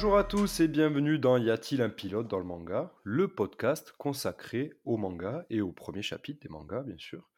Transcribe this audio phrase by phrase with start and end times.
[0.00, 3.92] Bonjour à tous et bienvenue dans Y a-t-il un pilote dans le manga, le podcast
[3.98, 7.28] consacré au manga et au premier chapitre des mangas, bien sûr.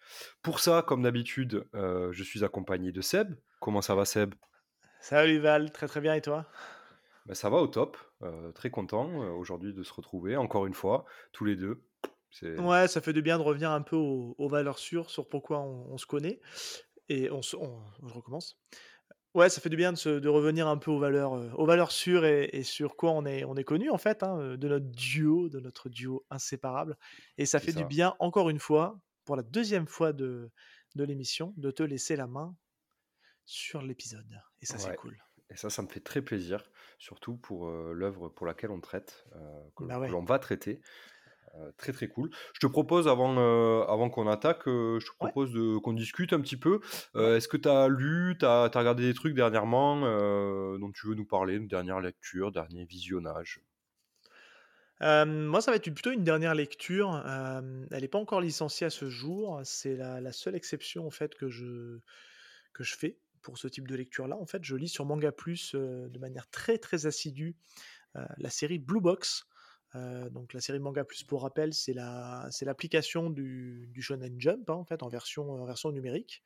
[0.43, 3.35] Pour ça, comme d'habitude, euh, je suis accompagné de Seb.
[3.63, 4.35] Comment ça va, Seb?
[5.01, 6.45] Salut Val, très très bien et toi?
[7.25, 7.97] Ben, Ça va au top.
[8.21, 11.83] Euh, très content euh, aujourd'hui de se retrouver, encore une fois, tous les deux.
[12.31, 12.59] C'est...
[12.59, 15.61] Ouais, ça fait du bien de revenir un peu aux, aux valeurs sûres sur pourquoi
[15.61, 16.43] on, on se connaît.
[17.09, 18.61] Et on, se- on- je recommence.
[19.35, 21.65] Ouais, ça fait du bien de, se- de revenir un peu aux valeurs, euh, aux
[21.67, 24.57] valeurs sûres et, et sur quoi on est, on est connu en fait, hein, euh,
[24.57, 26.97] de notre duo, de notre duo inséparable.
[27.39, 30.51] Et ça fait du bien encore une fois, pour la deuxième fois de,
[30.97, 32.57] de l'émission, de te laisser la main
[33.45, 34.41] sur l'épisode.
[34.63, 35.19] Et ça, c'est cool.
[35.51, 39.27] Et ça, ça me fait très plaisir, surtout pour euh, l'œuvre pour laquelle on traite,
[39.77, 40.81] que, Bah que l'on va traiter.
[41.57, 42.31] Euh, très très cool.
[42.55, 45.93] Je te propose, avant, euh, avant qu'on attaque, euh, je te Ouais, propose de, qu'on
[45.93, 46.81] discute un petit peu.
[47.17, 50.01] est-ce que tu as lu, tu as, regardé des trucs dernièrement
[50.79, 53.61] dont tu veux nous parler, une dernière lecture, dernier visionnage?
[55.03, 57.23] Euh, moi, ça va être plutôt une dernière lecture.
[57.27, 59.61] euh, elle n'est pas encore licenciée à ce jour.
[59.65, 61.99] C'est la, la seule exception en fait que je,
[62.73, 64.37] que je fais pour ce type de lecture-là.
[64.37, 67.57] En fait, je lis sur Manga Plus euh, de manière très très assidue
[68.39, 69.47] la série Blue Box.
[69.97, 74.41] Euh, donc la série Manga Plus, pour rappel, c'est la, c'est l'application du, du Shonen
[74.41, 76.45] Jump hein, en fait en version, en version numérique,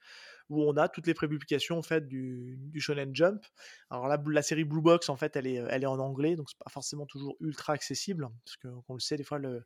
[0.49, 3.45] où on a toutes les prépublications en fait du, du Shonen Jump.
[3.91, 6.49] Alors la, la série Blue Box en fait, elle est, elle est en anglais, donc
[6.49, 9.65] c'est pas forcément toujours ultra accessible, parce que on le sait des fois le,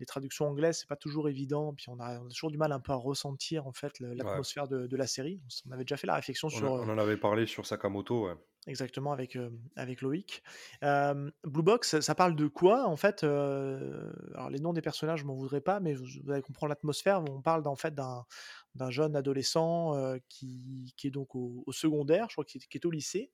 [0.00, 2.72] les traductions anglaises c'est pas toujours évident, puis on a, on a toujours du mal
[2.72, 4.14] un peu à ressentir en fait Ouais.
[4.16, 5.40] l'atmosphère de, de la série.
[5.68, 8.26] On avait déjà fait la réflexion on, sur, euh, on en avait parlé sur Sakamoto,
[8.26, 8.34] ouais.
[8.66, 10.42] Exactement, avec, euh, avec Loïc.
[10.82, 15.24] Blue Box, ça, parle de quoi En fait, euh, alors les noms des personnages, je
[15.24, 17.24] m'en voudrais pas, mais vous, allez comprendre l'atmosphère.
[17.26, 22.34] On parle en fait d'un jeune adolescent euh, qui, qui est donc au, secondaire, je
[22.34, 23.32] crois qu'il qui est au lycée,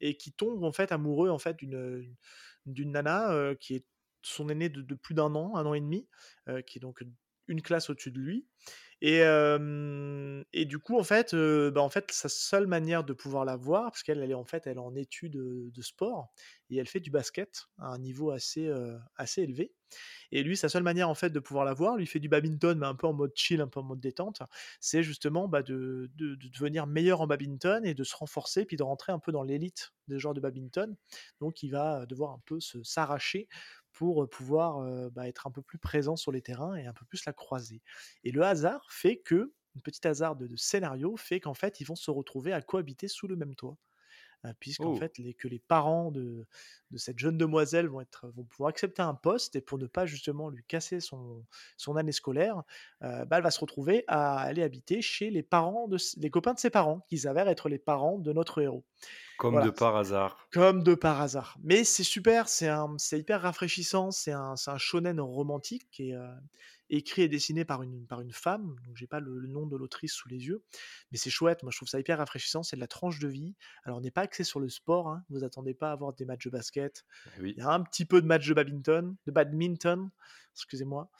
[0.00, 2.16] et qui tombe en fait amoureux en fait d'une
[2.66, 3.84] d'une nana qui est
[4.22, 6.06] son aînée de, de plus d'un an, un an et demi,
[6.66, 7.02] qui est donc
[7.48, 8.46] une classe au-dessus de lui.
[9.00, 9.22] Et,
[10.52, 13.90] et du coup, en fait, bah, en fait, sa seule manière de pouvoir la voir,
[13.90, 16.32] parce qu'elle elle est en fait, elle est en études de, sport
[16.70, 18.70] et elle fait du basket à un niveau assez,
[19.16, 19.72] assez élevé.
[20.32, 22.78] Et lui, sa seule manière en fait de pouvoir la voir, lui fait du badminton,
[22.78, 24.42] mais un peu en mode chill, un peu en mode détente,
[24.80, 28.76] c'est justement bah, de, de- de devenir meilleur en badminton et de se renforcer, puis
[28.76, 30.96] de rentrer un peu dans l'élite des joueurs de badminton.
[31.40, 33.48] Donc, il va devoir un peu s'arracher
[33.98, 37.24] pour pouvoir bah, être un peu plus présent sur les terrains et un peu plus
[37.26, 37.82] la croiser.
[38.24, 41.84] Et le hasard fait que, un petit hasard de, de scénario, fait qu'en fait, ils
[41.84, 43.76] vont se retrouver à cohabiter sous le même toit.
[44.60, 46.46] Puisqu'en Oh, fait, les, que les parents de,
[46.92, 50.06] de cette jeune demoiselle vont, être, vont pouvoir accepter un poste, et pour ne pas
[50.06, 51.44] justement lui casser son,
[51.76, 52.62] son année scolaire,
[53.02, 56.54] euh, bah, elle va se retrouver à aller habiter chez les parents de, les copains
[56.54, 58.84] de ses parents, qui s'avèrent être les parents de notre héros.
[59.38, 60.46] Comme de par hasard.
[60.52, 61.56] comme de par hasard.
[61.62, 62.68] Mais c'est super, c'est
[63.18, 66.28] hyper rafraîchissant, c'est un, un shonen romantique qui est euh,
[66.90, 69.76] écrit et dessiné par une, par une femme, donc j'ai pas le, le nom de
[69.76, 70.62] l'autrice sous les yeux,
[71.12, 73.54] mais c'est chouette, moi je trouve ça hyper rafraîchissant, c'est de la tranche de vie.
[73.84, 76.24] Alors on n'est pas axé sur le sport, hein, vous attendez pas à avoir des
[76.24, 77.04] matchs de basket,
[77.40, 77.54] Oui.
[77.56, 80.10] il y a un petit peu de matchs de badminton, de badminton,
[80.54, 81.10] excusez-moi,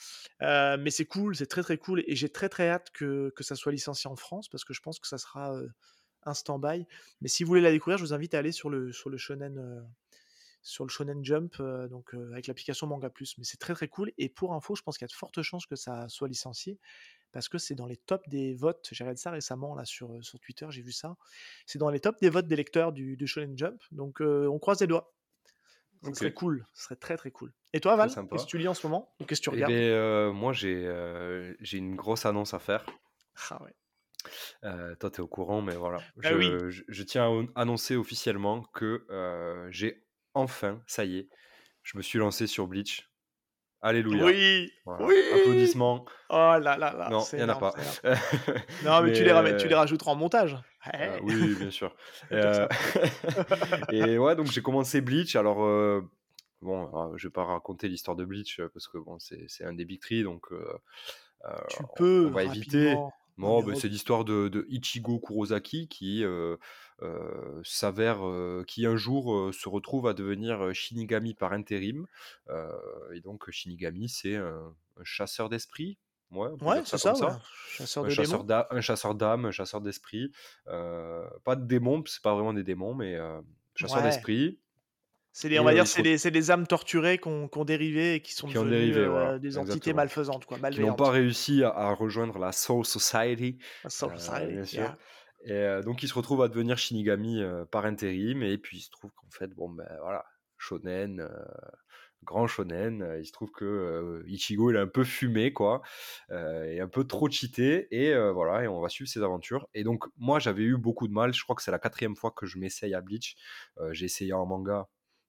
[0.43, 3.45] Euh, mais c'est cool, c'est très très cool, et j'ai très très hâte que, que
[3.45, 5.69] ça soit licencié en France, parce que je pense que ça sera euh,
[6.25, 6.87] un stand-by.
[7.21, 9.17] Mais si vous voulez la découvrir, je vous invite à aller sur le, sur le
[9.17, 9.81] Shonen, euh,
[10.63, 13.37] sur le Shonen Jump, euh, donc euh, avec l'application Manga Plus.
[13.39, 14.13] Mais c'est très très cool.
[14.19, 16.79] Et pour info, je pense qu'il y a de fortes chances que ça soit licencié
[17.31, 18.89] parce que c'est dans les tops des votes.
[18.91, 21.17] J'ai regardé ça récemment là sur, sur Twitter, j'ai vu ça.
[21.67, 23.81] C'est dans les tops des votes des lecteurs du, du Shonen Jump.
[23.93, 25.15] Donc euh, on croise les doigts.
[26.03, 26.65] Ok, serait cool.
[26.75, 27.53] Ce serait très très cool.
[27.73, 29.15] Et toi, Val, qu'est-ce que tu lis en ce moment?
[29.27, 29.73] Qu'est-ce que tu Eh regardes?
[29.73, 32.87] bien, euh, moi, j'ai euh, j'ai une grosse annonce à faire.
[33.51, 33.75] Ah ouais.
[34.65, 35.99] Euh, toi, tu es au courant, mais voilà.
[36.25, 36.51] Ah oui.
[36.69, 40.05] Je, tiens à on- annoncer officiellement que euh, j'ai
[40.35, 41.29] enfin, ça y est,
[41.83, 43.09] je me suis lancé sur Bleach.
[43.81, 44.25] Alléluia.
[44.25, 45.07] Oui, Voilà.
[45.07, 45.15] oui.
[45.33, 46.05] Applaudissements.
[46.31, 47.73] Oh là là là, Non, il n'y en a pas.
[48.85, 50.57] Non, mais, Mais tu, les ramènes, tu les euh, rajouteras en montage.
[50.95, 51.95] euh, oui, bien sûr.
[53.91, 55.37] et ouais, donc j'ai commencé Bleach.
[55.37, 55.59] Alors,
[56.61, 59.85] bon, euh, je vais pas raconter l'histoire de Bleach parce que bon, c'est un des
[59.85, 60.65] Big Three, donc euh,
[61.69, 62.97] Tu on, peux on va éviter.
[63.39, 66.57] Non, mais re- c'est l'histoire de, de Ichigo Kurosaki qui euh,
[67.03, 72.07] euh, s'avère, euh, qui un jour se retrouve à devenir Shinigami par intérim.
[73.15, 75.99] Et donc Shinigami, c'est un, un chasseur d'esprit.
[76.31, 76.51] Ouais,
[76.85, 77.33] c'est ça comme ça, ouais.
[77.33, 77.43] ça.
[77.71, 80.31] Chasseur Un chasseur un d'âme, un chasseur d'esprit.
[80.67, 83.17] Pas de démons, c'est pas vraiment des démons, mais
[83.75, 84.03] chasseur Ouais.
[84.05, 84.59] d'esprit.
[85.41, 88.49] C'est les, on va dire, c'est les, âmes torturées qui ont, dérivé et qui sont
[88.49, 89.97] qui devenues dérivé, euh, voilà, des entités exactement.
[89.99, 93.57] malfaisantes, quoi, Qui n'ont pas réussi à, à rejoindre la Soul Society.
[93.87, 94.81] Soul Euh, Society, bien sûr.
[94.81, 94.99] yeah.
[95.45, 98.81] Et euh, donc il se retrouve à devenir Shinigami euh, par intérim et puis il
[98.81, 100.25] se trouve qu'en fait bon ben voilà
[100.57, 101.29] shonen,
[102.25, 103.09] grand shonen.
[103.21, 105.83] Il se trouve que, Ichigo, il est un peu fumé, quoi,
[106.33, 110.03] et un peu trop cheaté et voilà et on va suivre ses aventures et donc
[110.17, 111.33] moi, j'avais eu beaucoup de mal.
[111.33, 113.37] Je crois que c'est la 4e fois que je m'essaye à Bleach.
[113.93, 114.89] J'ai essayé en manga,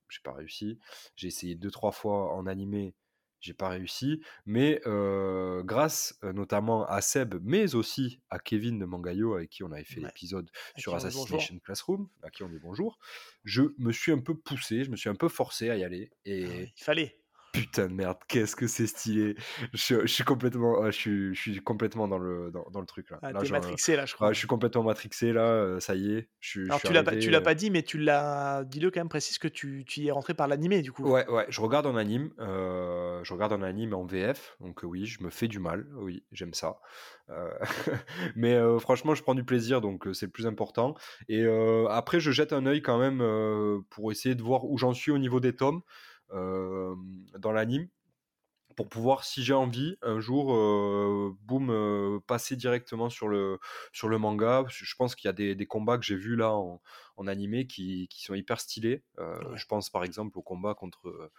[0.09, 0.79] j'ai pas réussi.
[1.15, 2.95] J'ai essayé 2-3 fois en animé,
[3.39, 4.21] j'ai pas réussi.
[4.45, 4.81] Mais
[5.63, 10.01] grâce, notamment à Seb, mais aussi à Kevin de Mangayo, avec qui on avait fait
[10.01, 10.07] Ouais.
[10.07, 10.93] l'épisode sur.
[10.95, 12.99] Assassination Classroom, à qui on dit bonjour,
[13.45, 16.09] je me suis un peu poussé, je me suis un peu forcé à y aller
[16.11, 17.18] Ah et il fallait.
[17.51, 19.35] Putain de merde, qu'est-ce que c'est stylé!
[19.73, 23.09] Je je suis complètement, je suis je suis complètement dans le dans dans le truc,
[23.09, 23.21] là.
[23.21, 25.79] Ah, Là, tu es je matrixé, là, je crois, je suis complètement matrixé, là, heu,
[25.79, 27.97] ça y est, je Alors tu l'as pas tu l'as heu pas dit, mais tu
[27.99, 31.05] l'as dis-le quand même, précise que tu tu y es rentré par l'animé, du coup?
[31.05, 35.23] Ouais, ouais, je regarde en anime, je regarde en anime en VF, donc oui, je
[35.23, 36.81] me fais du mal, oui, j'aime ça.
[38.35, 40.95] Mais franchement, je prends du plaisir, donc c'est le plus important
[41.29, 41.45] et
[41.89, 43.19] après, je jette un œil quand même,
[43.89, 45.81] pour essayer de voir où j'en suis au niveau des tomes,
[46.31, 47.87] dans l'anime.
[48.77, 53.59] Pour pouvoir, si j'ai envie, un jour, heu, boum, heu, passer directement sur le
[53.91, 54.65] sur le manga.
[54.69, 56.81] Je pense qu'il y a des des combats que j'ai vus là en
[57.17, 59.03] en animé qui qui sont hyper stylés.
[59.55, 61.31] Je pense par exemple au combat contre,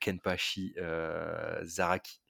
[0.00, 2.20] Kenpachi, heu, Zaraki,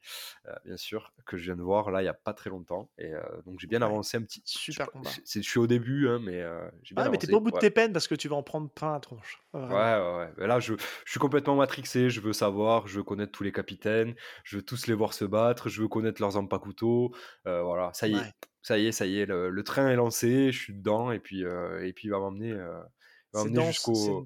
[0.47, 2.91] heu, bien sûr, que je viens de voir là, il y a pas très longtemps
[2.99, 3.12] et
[3.47, 5.21] donc j'ai bien avancé un petit je Super pas, combat.
[5.43, 6.43] je suis au début, hein, mais
[6.82, 8.15] j'ai bien Ouais, mais tu es pas au avancé, bout de tes peines parce que
[8.15, 9.38] tu vas en prendre plein la tronche,
[9.69, 10.47] Ouais, ouais, ouais.
[10.49, 10.75] Là, je
[11.05, 14.62] je suis complètement matrixé, je veux savoir, je veux connaître tous les capitaines, je veux
[14.65, 16.37] tous les voir se battre, je veux connaître leurs
[17.47, 18.35] heu, voilà, ça y est, Ouais.
[18.62, 21.21] ça y est, ça y est, le le train est lancé, je suis dedans et
[21.21, 21.44] puis,
[21.85, 22.50] et puis il va m'emmener,
[23.32, 24.25] C'est jusqu'au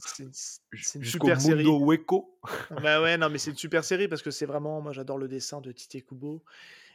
[1.00, 1.74] jusqu'au super série.
[1.74, 2.38] Mundo Hueco.
[2.70, 5.28] Bah, ouais, non, mais c'est une super série parce que c'est vraiment moi, j'adore le
[5.28, 6.44] dessin de Tite Kubo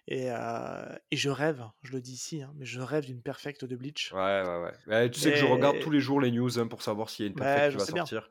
[0.08, 3.66] et heu et je rêve, je le dis ici, hein, mais je rêve d'une perfect
[3.66, 4.12] de Bleach.
[4.12, 5.10] Ouais, ouais, ouais.
[5.12, 7.28] Tu sais que je regarde tous les jours les news, hein, pour savoir s'il y
[7.28, 8.10] a une perfect Bah, qui va bien.
[8.10, 8.28] sortir.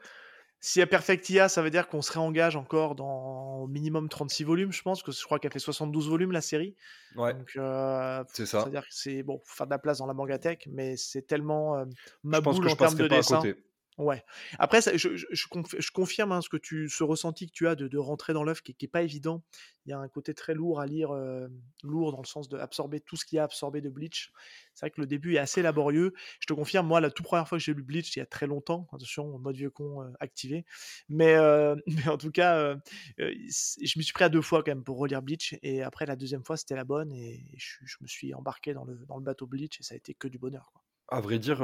[0.60, 3.58] S'il y a perfect il y a, ça veut dire qu'on se réengage encore dans
[3.62, 6.76] au minimum 36 volumes, je pense, que je crois qu'elle fait 72 volumes, la série.
[7.14, 8.88] Ouais, Donc heu, c'est c'est-à-dire ça.
[8.88, 11.84] que c'est bon, faut faire de la place dans la mangatech, mais c'est tellement,
[12.31, 13.48] Je ma pense boule en termes de à dessin.
[13.48, 13.56] côté.
[13.98, 14.22] Ouais.
[14.60, 17.52] Après ça je je je conf je confirme, hein, ce que tu ce ressenti que
[17.52, 19.42] tu as de rentrer dans l'œuvre qui est qui est pas évident.
[19.86, 23.00] Il y a un côté très lourd à lire, hem, lourd dans le sens d'absorber
[23.00, 24.30] tout ce qu'il y a à absorber de Bleach.
[24.74, 26.12] C'est vrai que le début est assez laborieux.
[26.40, 28.26] Je te confirme, moi, la toute 1re fois que j'ai lu Bleach, il y a
[28.26, 30.64] très longtemps, attention, mode vieux con, heu, activé.
[31.08, 31.74] Mais heu,
[32.06, 32.76] mais en tout cas,
[33.18, 36.14] je m'y suis pris à 2 fois quand même pour relire Bleach et après la
[36.16, 39.82] 2e fois, c'était la bonne et je me suis embarqué dans le bateau Bleach et
[39.82, 40.70] ça a été que du bonheur.
[41.10, 41.62] À vrai dire,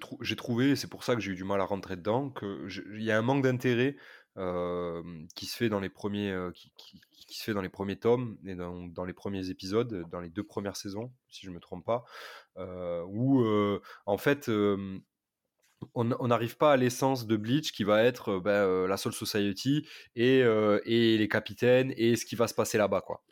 [0.00, 2.68] trou j'ai trouvé, c'est pour ça que j'ai eu du mal à rentrer dedans, que
[2.68, 3.96] je il y a un manque d'intérêt,
[4.36, 6.52] hem, qui se fait dans les premiers, heu,
[7.26, 10.28] qui se fait dans les premiers tomes et dans dans les premiers épisodes, dans les
[10.28, 12.04] 2 premières saisons, si je me trompe pas.
[13.08, 13.42] Où,
[14.06, 14.50] en fait,
[15.94, 19.86] on n'arrive pas à l'essence de Bleach qui va être, heu, la Soul Society
[20.16, 20.40] et
[20.86, 23.22] et les capitaines et ce qui va se passer là-bas, quoi.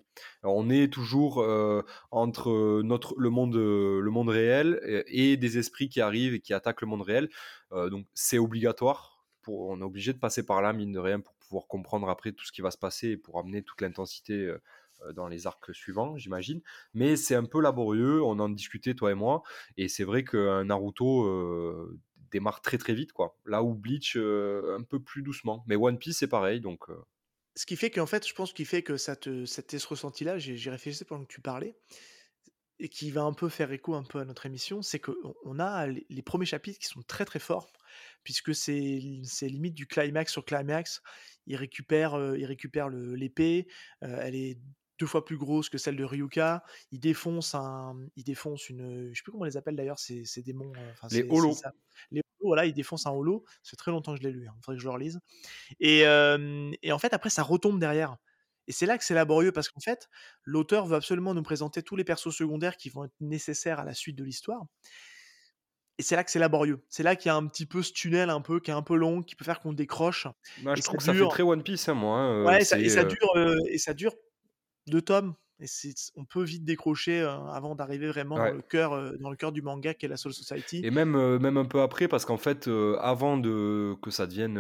[0.42, 6.00] On est toujours, heu, entre notre le monde, le monde réel et des esprits qui
[6.00, 7.28] arrivent et qui attaquent le monde réel.
[7.73, 11.21] Heu, donc c'est obligatoire pour on est obligé de passer par là, mine de rien,
[11.21, 14.35] pour pouvoir comprendre après tout ce qui va se passer et pour amener toute l'intensité,
[14.35, 14.61] heu,
[15.14, 16.61] dans les arcs suivants, j'imagine.
[16.95, 19.42] Mais c'est un peu laborieux, on en discutait toi et moi
[19.76, 21.88] et c'est vrai qu'un Naruto,
[22.31, 23.37] démarre très, très vite, quoi.
[23.45, 25.64] Là où Bleach, un peu plus doucement.
[25.66, 26.87] Mais One Piece, c'est pareil, donc
[27.56, 29.87] Ce qui fait qu'en fait, je pense, ce qui fait que ça te ça ce
[29.87, 31.76] ressenti-là, j'y réfléchissais pendant que tu parlais
[32.80, 35.59] et qui va un peu faire écho un peu à notre émission, c'est qu'on on
[35.59, 37.71] a les les 1ers chapitres qui sont très, très forts
[38.25, 41.02] puisque c'est limite du climax sur climax.
[41.47, 43.66] Il récupère, heu, il récupère l'épée,
[44.02, 44.59] heu, elle est
[44.99, 46.62] 2 fois plus grosse que celle de Ryuka.
[46.92, 50.25] Il défonce un, il défonce une, je sais plus comment on les appelle d'ailleurs ces
[50.25, 51.62] ces démons, enfin Les ces ces Holo.
[51.64, 51.73] a
[52.11, 53.44] les voilà, il défonce un Holo.
[53.62, 55.20] Fait très longtemps que je l'ai lu, hein, faudrait que je le relise
[55.80, 56.06] et
[56.92, 58.16] en fait, après ça retombe derrière
[58.68, 60.08] et c'est là que c'est laborieux parce qu'en fait,
[60.44, 63.92] l'auteur veut absolument nous présenter tous les persos secondaires qui vont être nécessaires à la
[63.92, 64.62] suite de l'histoire
[65.99, 66.84] et c'est là que c'est laborieux.
[66.88, 68.82] C'est là qu'il y a un petit peu ce tunnel un peu qui est un
[68.82, 70.26] peu long, qui peut faire qu'on décroche
[70.62, 72.78] Bah, je trouve que ça fait très One Piece, hein, moi, hein, ouais, et ça
[72.78, 74.14] et c'est, ça heu dure, et ça dure
[74.87, 75.66] 2 tomes et
[76.16, 79.95] on peut vite décrocher, avant d'arriver vraiment dans le cœur, dans le cœur du manga
[79.95, 80.81] qui est la Soul Society.
[80.85, 82.69] Et même, même un peu après parce qu'en fait,
[83.00, 84.59] avant de que ça devienne,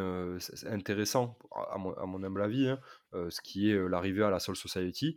[0.66, 1.36] intéressant
[1.70, 2.78] à mon à mon humble avis, hein,
[3.12, 5.16] ce qui est, l'arrivée à la Soul Society,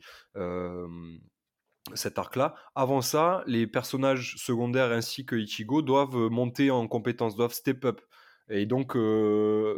[1.94, 2.56] cet arc-là.
[2.74, 8.02] Avant ça, les personnages secondaires ainsi que Ichigo doivent, monter en compétences, doivent step up
[8.50, 8.94] et donc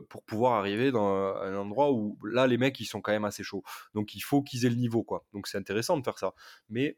[0.10, 3.44] pour pouvoir arriver dans un endroit où là, les mecs, ils sont quand même assez
[3.44, 3.64] chauds.
[3.94, 5.26] Donc il faut qu'ils aient le niveau, quoi.
[5.34, 6.34] Donc c'est intéressant de faire ça.
[6.70, 6.98] Mais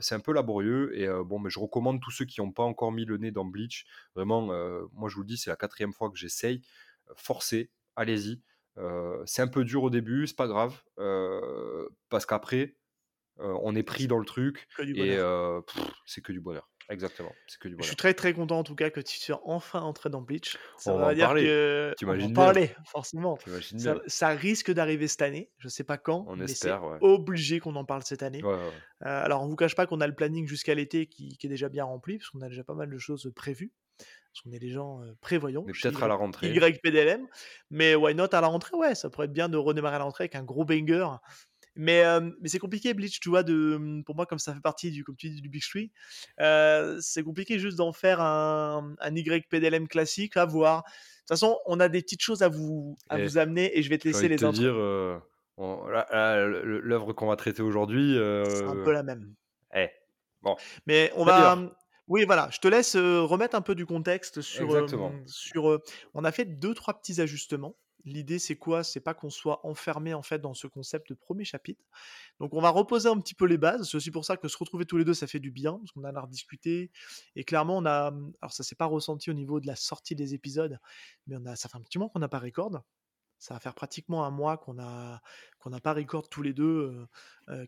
[0.00, 2.92] c'est un peu laborieux et bon, mais je recommande tous ceux qui ont pas encore
[2.92, 4.46] mis le nez dans Bleach, vraiment,
[4.92, 6.62] moi je vous le dis, c'est la 4e fois que j'essaye,
[7.16, 8.42] forcez, allez-y.
[9.26, 10.82] c'est un peu dur au début, c'est pas grave,
[12.08, 12.76] parce qu'après,
[13.38, 15.18] on est pris dans le truc et
[16.06, 16.68] c'est que du bonheur.
[16.90, 19.42] Exactement, c'est que du Je suis très très content en tout cas que tu sois
[19.44, 20.56] enfin entré dans Bleach.
[20.78, 21.44] Ça On va dire parler.
[21.44, 23.38] que on va en parler, forcément.
[23.76, 26.98] Ça, ça risque d'arriver cette année, je sais pas quand, On mais c'est ouais.
[27.02, 28.42] obligé qu'on en parle cette année.
[28.42, 28.72] Ouais, ouais, ouais.
[29.06, 31.50] Euh, alors, on vous cache pas qu'on a le planning jusqu'à l'été qui, qui est
[31.50, 33.70] déjà bien rempli, parce qu'on a déjà pas mal de choses prévues.
[33.98, 35.64] Parce qu'on est des gens prévoyants.
[35.64, 36.48] Peut-être à la rentrée.
[36.52, 37.26] YPDLM.
[37.70, 38.76] Mais why not à la rentrée?
[38.76, 41.06] Ouais, ça pourrait être bien de redémarrer à la rentrée avec un gros banger.
[41.78, 44.90] Mais, euh, mais c'est compliqué, Bleach, tu vois, de, pour moi, comme ça fait partie
[44.90, 45.92] du, comme tu dis, du Big Three,
[46.40, 50.82] euh, c'est compliqué juste d'en faire un, un YPDLM classique, à voir.
[50.82, 53.82] De toute façon, on a des petites choses à vous, à Et vous amener et
[53.82, 55.18] je vais te laisser les te dire, euh,
[55.58, 59.34] l'œuvre qu'on va traiter aujourd'hui, C'est un peu la même.
[59.74, 59.90] eh,
[60.42, 60.56] bon,
[60.86, 61.54] Mais on va.
[61.54, 61.76] d'ailleurs,
[62.08, 64.64] Oui, voilà, je te laisse remettre un peu du contexte sur.
[64.64, 65.12] exactement.
[65.26, 65.80] sur
[66.14, 67.76] on a fait deux, trois petits ajustements.
[68.04, 68.84] L'idée, c'est quoi?
[68.84, 71.84] C'est pas qu'on soit enfermé en fait dans ce concept de premier chapitre.
[72.40, 73.90] Donc, on va reposer un petit peu les bases.
[73.90, 75.92] C'est aussi pour ça que se retrouver tous les deux, ça fait du bien parce
[75.92, 76.90] qu'on a à rediscuter.
[77.36, 78.12] Et clairement, on a.
[78.40, 80.78] Alors, ça s'est pas ressenti au niveau de la sortie des épisodes,
[81.26, 81.56] mais on a.
[81.56, 82.82] Ça fait un petit moment qu'on n'a pas record.
[83.38, 85.20] Ça va faire pratiquement un mois qu'on n'a
[85.82, 87.06] pas record tous les deux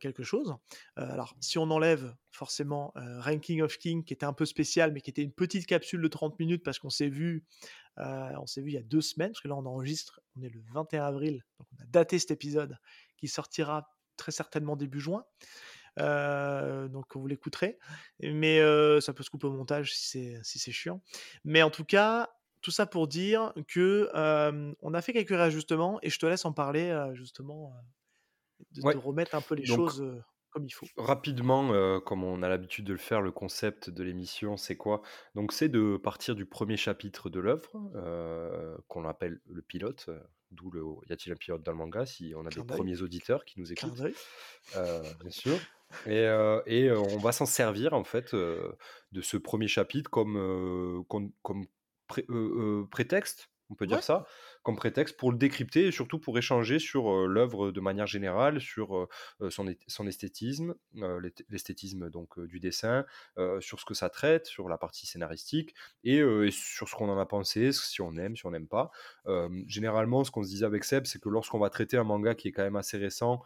[0.01, 0.55] quelque chose.
[0.97, 5.11] Alors, si on enlève forcément Ranking of King, qui était un peu spécial, mais qui
[5.11, 7.45] était une petite capsule de 30 minutes parce qu'on s'est vu,
[7.97, 10.49] on s'est vu il y a deux semaines, parce que là on enregistre, on est
[10.49, 12.77] le 21 avril, donc on a daté cet épisode
[13.17, 15.25] qui sortira très certainement début juin.
[15.97, 17.79] Donc vous l'écouterez,
[18.21, 18.61] mais
[19.01, 21.01] ça peut se couper au montage si c'est chiant.
[21.45, 22.29] Mais en tout cas,
[22.61, 26.45] tout ça pour dire que euh, on a fait quelques réajustements et je te laisse
[26.45, 27.73] en parler euh, justement,
[28.85, 30.87] euh, de, remettre un peu les donc choses comme il faut.
[30.97, 35.01] rapidement, comme on a l'habitude de le faire, le concept de l'émission, c'est quoi?
[35.37, 37.71] Donc, c'est de partir du premier chapitre de l'œuvre,
[38.89, 40.11] qu'on appelle le pilote,
[40.51, 43.01] d'où le y a-t-il un pilote dans le manga, si on a des Clin premiers
[43.01, 44.03] auditeurs qui nous écoutent,
[44.75, 45.57] bien sûr.
[46.07, 48.73] Et, euh, et, on va s'en servir en fait euh,
[49.13, 51.67] de ce premier chapitre comme, euh, comme, comme
[52.11, 54.27] pré- euh, euh, prétexte, on peut dire Ouais, ça,
[54.65, 58.61] comme prétexte pour le décrypter et surtout pour échanger sur euh, l'œuvre de manière générale,
[58.61, 59.09] sur euh,
[59.51, 63.05] son, est- son esthétisme, euh, l'est- l'esthétisme donc du dessin,
[63.61, 65.75] sur ce que ça traite, sur la partie scénaristique
[66.05, 68.91] et, et sur ce qu'on en a pensé, si on aime, si on n'aime pas.
[69.67, 72.49] Généralement, ce qu'on se disait avec Seb, c'est que lorsqu'on va traiter un manga qui
[72.49, 73.43] est quand même assez récent,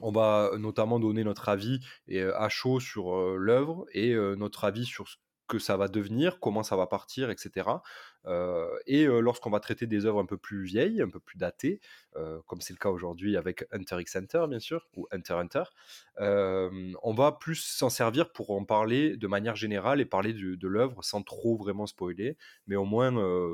[0.00, 5.08] on va notamment donner notre avis et, à chaud sur l'œuvre et notre avis sur
[5.08, 5.16] ce
[5.48, 7.80] que ça va devenir, comment ça va partir, etc.
[8.26, 11.38] Euh, et euh, lorsqu'on va traiter des œuvres un peu plus vieilles, un peu plus
[11.38, 11.80] datées,
[12.16, 15.56] euh, comme c'est le cas aujourd'hui avec Hunter x Hunter, bien sûr, ou Hunter x
[15.56, 15.62] Hunter,
[17.02, 20.68] on va plus s'en servir pour en parler de manière générale et parler du- de
[20.68, 23.12] l'œuvre sans trop vraiment spoiler, mais au moins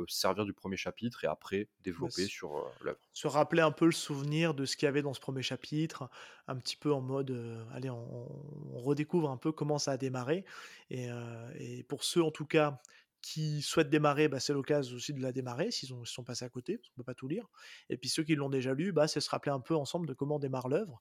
[0.09, 1.69] se servir du premier chapitre et après
[1.99, 2.99] bah, développer sur l'œuvre.
[3.13, 6.11] se rappeler un peu le souvenir de ce qu'il y avait dans ce premier chapitre,
[6.49, 9.97] un petit peu en mode, euh, allez, on, on redécouvre un peu comment ça a
[9.97, 10.45] démarré.
[10.91, 12.81] Et, euh, et pour ceux, en tout cas,
[13.25, 16.51] qui souhaitent démarrer, bah, c'est l'occasion aussi de la démarrer, s'ils s'ils sont passés à
[16.51, 17.49] côté, parce qu'on peut pas tout lire.
[17.89, 20.13] Et puis ceux qui l'ont déjà lu, bah, c'est se rappeler un peu ensemble de
[20.13, 21.01] comment démarre l'œuvre.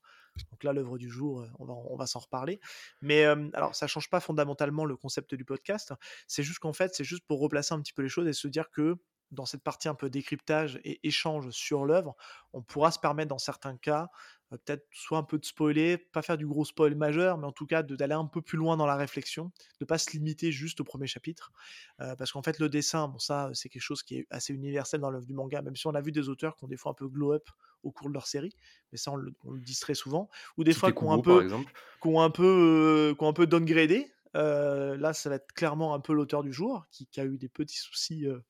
[0.50, 2.60] Donc là, l'œuvre du jour, euh, on va, s'en reparler.
[3.02, 5.92] Mais alors, ça change pas fondamentalement le concept du podcast.
[6.26, 8.48] C'est juste qu'en fait, c'est juste pour replacer un petit peu les choses et se
[8.48, 8.96] dire que
[9.30, 12.14] dans cette partie un peu décryptage et échange sur l'œuvre,
[12.52, 14.08] on pourra se permettre dans certains cas,
[14.52, 17.52] euh, peut-être soit un peu de spoiler, pas faire du gros spoil majeur, mais en
[17.52, 19.50] tout cas d'aller un peu plus loin dans la réflexion,
[19.80, 21.52] de pas se limiter juste au premier chapitre.
[22.00, 25.00] Euh, parce qu'en fait, le dessin, bon, ça, c'est quelque chose qui est assez universel
[25.00, 26.92] dans l'œuvre du manga, même si on a vu des auteurs qui ont des fois
[26.92, 27.48] un peu glow up
[27.82, 28.54] au cours de leur série,
[28.92, 31.16] mais ça, on le, on le dit très souvent, ou des fois qui ont un
[31.16, 31.72] Tite par peu, exemple.
[32.00, 34.10] qui ont un peu, euh, qui ont un peu downgradé.
[34.36, 37.48] Euh, là, ça va être clairement un peu l'auteur du jour, qui, a eu des
[37.48, 38.40] petits soucis euh,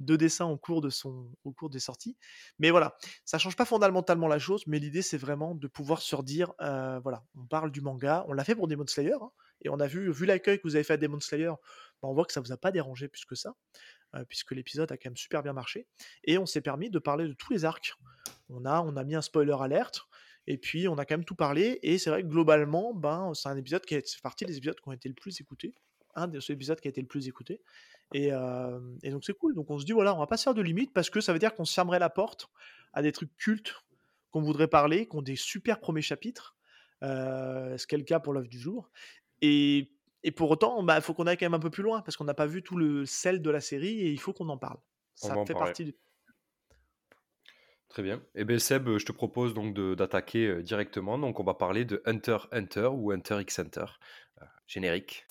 [0.00, 2.16] de dessin au cours, de son, au cours des sorties.
[2.58, 6.14] Mais voilà, ça change pas fondamentalement la chose, mais l'idée, c'est vraiment de pouvoir se
[6.16, 9.30] redire, euh, voilà, on parle du manga, on l'a fait pour Demon Slayer, hein,
[9.62, 11.52] et on a vu, vu l'accueil que vous avez fait à Demon Slayer,
[12.02, 13.54] bah, on voit que ça vous a pas dérangé plus que ça,
[14.14, 15.86] euh, puisque l'épisode a quand même super bien marché,
[16.24, 17.94] et on s'est permis de parler de tous les arcs.
[18.48, 20.02] On a, on a mis un spoiler alerte,
[20.52, 23.48] et puis on a quand même tout parlé, et c'est vrai que globalement, ben, c'est
[23.48, 25.72] un épisode qui est- fait partie des épisodes qui ont été le plus écoutés,
[26.14, 27.60] un des épisodes qui a été le plus écouté,
[28.12, 29.54] et, euh, et donc c'est cool.
[29.54, 31.32] Donc on se dit, voilà, on va pas se faire de limite, parce que ça
[31.32, 32.48] veut dire qu'on se fermerait la porte
[32.92, 33.74] à des trucs cultes
[34.32, 36.56] qu'on voudrait parler, qui ont des super premiers chapitres,
[37.02, 38.90] euh, ce qui est le cas pour l'œuvre du jour.
[39.42, 39.92] Et,
[40.22, 42.16] et pour autant, il bah, faut qu'on aille quand même un peu plus loin, parce
[42.16, 44.58] qu'on n'a pas vu tout le sel de la série, et il faut qu'on en
[44.58, 44.78] parle.
[45.14, 45.66] Ça fait parler.
[45.66, 45.94] partie du...
[47.90, 48.22] Très bien.
[48.36, 51.18] Et bien Seb, je te propose donc d'attaquer euh, directement.
[51.18, 53.84] Donc on va parler de Hunter Hunter ou Hunter x Hunter.
[54.40, 55.26] Euh, générique.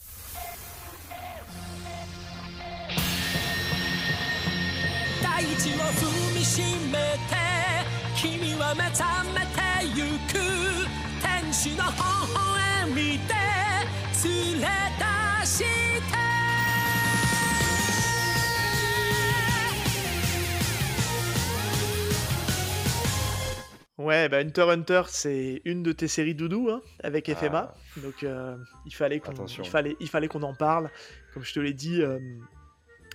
[24.00, 27.76] Ouais, bah, Hunter Hunter, c'est une de tes séries doudou, hein, avec FMA.
[27.76, 28.00] Ah.
[28.00, 30.90] Donc, heu, il fallait qu'on il fallait il fallait qu'on en parle.
[31.34, 32.48] Comme je te l'ai dit, hem,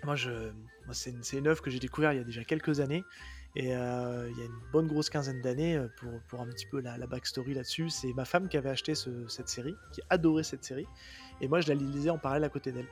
[0.05, 0.31] moi je
[0.85, 3.03] moi c'est une une œuvre que j'ai découvert il y a déjà quelques années
[3.57, 6.83] et heu, il y a une bonne grosse quinzaine d'années, pour pour un petit peu
[6.83, 7.89] la la backstory là-dessus.
[7.89, 10.87] C'est ma femme qui avait acheté ce cette série, qui adorait cette série
[11.41, 12.89] et moi je la lisais en parallèle à côté d'elle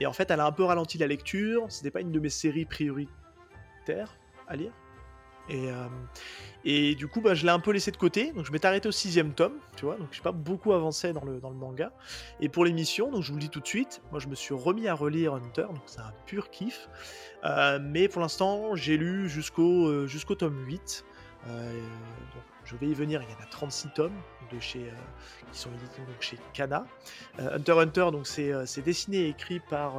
[0.00, 1.66] et en fait, elle a un peu ralenti la lecture.
[1.68, 4.18] C'était pas une de mes séries prioritaires
[4.48, 4.72] à lire
[5.48, 6.08] et hem
[6.64, 8.88] et du coup, bah, je l'ai un peu laissé de côté, donc je m'étais arrêté
[8.88, 9.96] au sixième tome, tu vois?
[9.96, 11.92] Donc j'ai pas beaucoup avancé dans le manga.
[12.40, 14.54] Et pour l'émission, donc je vous le dis tout de suite, moi je me suis
[14.54, 16.88] remis à relire Hunter, donc c'est un pur kiff,
[17.44, 21.04] heu, mais pour l'instant, j'ai lu jusqu'au, jusqu'au tome 8,
[21.46, 24.20] heu, donc je vais y venir, il y en a 36 tomes
[24.52, 24.92] de chez,
[25.52, 26.86] qui sont édités donc chez Kana.
[27.38, 29.94] Hunter Hunter, donc c'est dessiné et écrit par,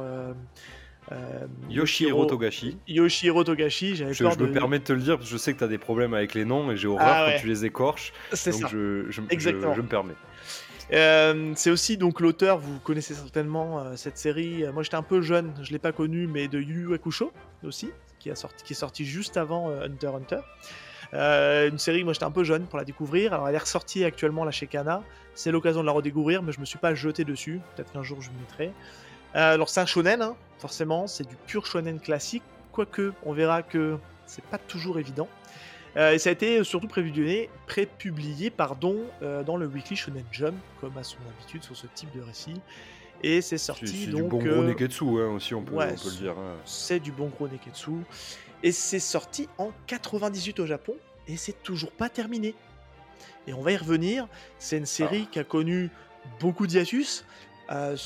[1.10, 2.76] hem, Yoshihiro Togashi.
[2.88, 5.38] Yoshihiro Togashi, j'avais peur je de me permets de te le dire parce que je
[5.38, 7.34] sais que tu as des problèmes avec les noms et j'ai horreur Ah ouais.
[7.34, 8.12] quand tu les écorches.
[8.32, 8.68] c'est ça.
[8.70, 9.74] je, je, Exactement.
[9.74, 10.14] je me permets.
[10.92, 14.64] Euh, c'est aussi donc l'auteur, vous connaissez certainement euh, cette série.
[14.64, 17.32] euh, moi j'étais un peu jeune, je l'ai pas connu, mais de Yu Yu Hakusho
[17.64, 20.40] aussi, qui, a sorti, qui est sorti juste avant euh, Hunter x Hunter.
[21.14, 23.34] Euh, une série, moi j'étais un peu jeune pour la découvrir.
[23.34, 25.02] Alors elle est ressortie actuellement là chez Kana.
[25.34, 27.60] C'est l'occasion de la redécouvrir, mais je me suis pas jeté dessus.
[27.76, 28.72] Peut-être qu'un jour je m'y mettrai.
[29.36, 32.42] Euh, alors c'est un shonen, hein, forcément, c'est du pur shonen classique.
[32.72, 35.28] Quoique, on verra que c'est pas toujours évident.
[35.96, 40.54] Euh, et ça a été surtout prépublié, prépublié pardon, euh, dans le Weekly Shonen Jump,
[40.80, 42.54] comme à son habitude sur ce type de récit.
[43.22, 44.28] Et c'est C'est sorti c'est du donc.
[44.28, 46.38] bon gros euh, Neketsu hein, aussi, on peut, ouais, on peut le dire.
[46.38, 46.54] hein.
[46.64, 47.90] c'est du bon gros Neketsu.
[48.62, 50.94] Et c'est sorti en 98 au Japon,
[51.26, 52.54] et c'est toujours pas terminé.
[53.48, 54.28] Et on va y revenir.
[54.60, 55.28] C'est une série Ah.
[55.32, 55.90] qui a connu
[56.38, 57.24] beaucoup d'hiatus,
[57.72, 57.96] euh,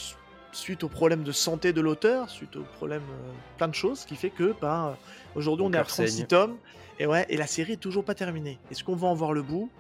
[0.55, 4.17] suite aux problèmes de santé de l'auteur, suite aux problèmes, euh, plein de choses, qui
[4.17, 4.93] fait que ben, euh,
[5.35, 6.27] aujourd'hui Mon on est à cœur 36 saigne.
[6.27, 6.57] tomes,
[6.99, 8.59] et ouais, et la série est toujours pas terminée.
[8.71, 9.71] Est-ce qu'on va en voir le bout?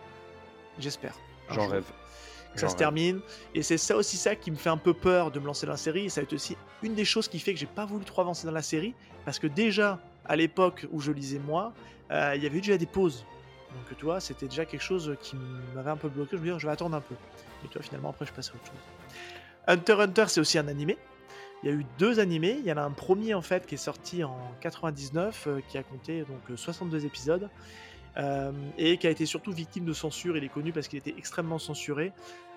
[0.79, 1.15] J'espère.
[1.51, 1.85] J'en rêve.
[2.55, 3.21] que ça se termine.
[3.55, 5.73] Et c'est ça aussi ça qui me fait un peu peur de me lancer dans
[5.73, 6.07] la série.
[6.07, 8.23] Et ça va être aussi une des choses qui fait que j'ai pas voulu trop
[8.23, 8.95] avancer dans la série.
[9.25, 11.73] Parce que déjà, à l'époque où je lisais moi,
[12.11, 13.25] euh, il y avait eu déjà des pauses.
[13.75, 15.37] Donc tu vois, c'était déjà quelque chose qui
[15.75, 16.31] m'avait un peu bloqué.
[16.33, 17.15] Je me disais, je vais attendre un peu.
[17.65, 18.75] Et toi, finalement, après, je passe à autre chose.
[19.67, 20.97] Hunter x Hunter, c'est aussi un animé.
[21.63, 22.57] Il y a eu deux animés.
[22.61, 25.79] Il y en a un premier en fait qui est sorti en 99, euh, qui
[25.79, 27.49] a compté donc euh, 62 épisodes.
[28.17, 30.37] euh, et qui a été surtout victime de censure.
[30.37, 32.13] Il est connu parce qu'il était extrêmement censuré,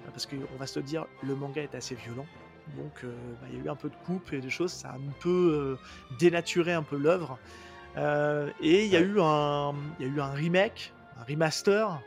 [0.05, 2.27] euh, parce qu'on va se le dire, le manga est assez violent.
[2.75, 3.07] Donc euh,
[3.41, 5.11] bah, il y a eu un peu de coupe et des choses, ça a un
[5.21, 7.39] peu euh, dénaturé un peu l'œuvre.
[7.95, 11.99] Euh, et il y, a eu un- il y a eu un remake, un remaster,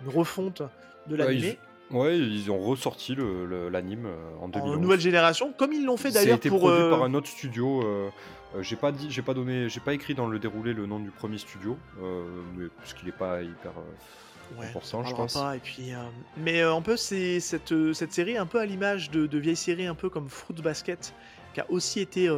[0.00, 0.62] une refonte
[1.06, 1.58] de l'animé
[1.94, 3.16] ouais, ils ont ressorti
[3.70, 4.76] l'anime euh, en 2011.
[4.76, 6.60] en nouvelle génération, comme ils l'ont fait d'ailleurs pour.
[6.60, 7.82] produit euh, par un autre studio.
[7.82, 8.10] euh,
[8.54, 11.00] euh, j'ai pas dit, j'ai pas donné, j'ai pas écrit dans le déroulé le nom
[11.00, 12.24] du premier studio, euh,
[12.56, 13.72] mais parce qu'il est pas hyper.
[14.58, 15.32] Ouais, on je pense.
[15.34, 15.96] pas, et puis, euh,
[16.36, 19.38] Mais euh, un peu, c'est cette, euh, cette série, un peu à l'image de, de
[19.38, 21.14] vieilles séries, un peu comme Fruit Basket,
[21.54, 22.28] qui a aussi été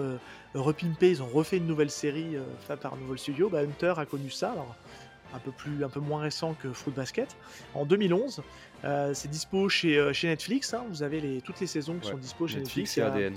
[0.54, 1.10] repimpée.
[1.10, 3.48] Ils ont refait une nouvelle série faite par un nouvel studio.
[3.48, 4.74] Bah, Hunter a connu ça, alors
[5.34, 7.36] un peu, plus, un peu moins récent que Fruit Basket,
[7.74, 8.42] en 2011.
[8.84, 10.72] Euh, c'est dispo chez, euh, chez Netflix.
[10.74, 10.84] hein.
[10.88, 12.96] Vous avez les, toutes les saisons qui Ouais, sont dispo chez Netflix.
[12.96, 13.34] Netflix et Il y a- ADN.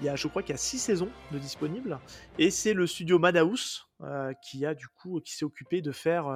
[0.00, 1.98] il y a, je crois qu'il y a six saisons de disponibles.
[2.38, 6.26] Et c'est le studio Madhouse euh, qui a du coup qui s'est occupé de faire,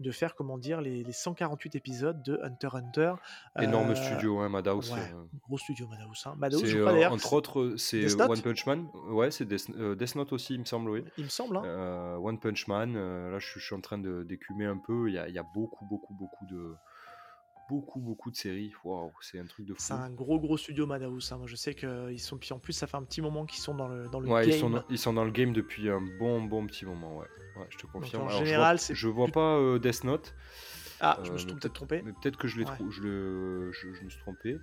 [0.00, 3.14] de faire comment dire les, les 148 épisodes de Hunter x Hunter.
[3.60, 4.92] Énorme Euh, studio, hein, Madhouse.
[4.92, 6.22] ouais, euh, Gros studio Madhouse.
[6.26, 6.34] Hein.
[6.38, 8.88] Madhouse, je crois euh, entre autres, euh, c'est One Punch Man.
[9.10, 11.04] Ouais, c'est Death, euh, Death Note aussi, il me semble, oui.
[11.18, 11.56] Il me semble.
[11.58, 12.16] Hein.
[12.22, 15.08] One Punch Man, là je, suis- je suis en train de d'écumer un peu.
[15.08, 16.74] Il y a, il y a beaucoup, beaucoup, beaucoup de
[17.70, 18.72] beaucoup, beaucoup de séries.
[18.84, 19.80] Waouh, c'est un truc de fou.
[19.80, 21.30] C'est un gros gros studio Madhouse.
[21.32, 21.38] hein.
[21.38, 22.36] Moi je sais qu'ils sont.
[22.36, 24.42] Puis en plus, ça fait un petit moment qu'ils sont dans le, dans le Ouais,
[24.42, 24.50] game.
[24.50, 27.16] ils sont, dans, ils sont dans le game depuis un bon, bon petit moment.
[27.18, 28.24] Ouais, ouais je te confirme.
[28.24, 30.34] en Alors, je général, vois, je vois plus- pas euh, Death Note.
[31.00, 32.02] Ah, je Euh, me suis peut-être trompé.
[32.04, 32.76] Mais peut-être que je l'ai Ouais.
[32.90, 34.58] je, le, je, je me suis trompé.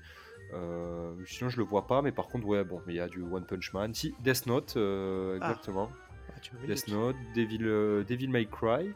[0.54, 3.22] Euh, sinon, je le vois pas, mais par contre, ouais, bon, il y a du
[3.24, 3.94] One Punch Man.
[3.94, 5.36] Si, Death Note, Ah.
[5.38, 5.90] exactement.
[6.30, 6.88] Ah, tu Death.
[6.90, 7.60] Note, Devil,
[8.08, 8.94] Devil May Cry.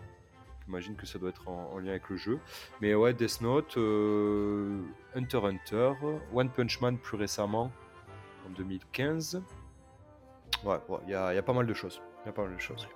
[0.71, 2.39] J'imagine que ça doit être en, en lien avec le jeu.
[2.79, 4.79] Mais ouais, Death Note, euh,
[5.15, 5.91] Hunter Hunter,
[6.33, 7.73] One Punch Man plus récemment,
[8.47, 9.43] en 2015.
[10.63, 12.01] Ouais, il y, a, pas mal de choses.
[12.23, 12.87] Il y a pas mal de choses.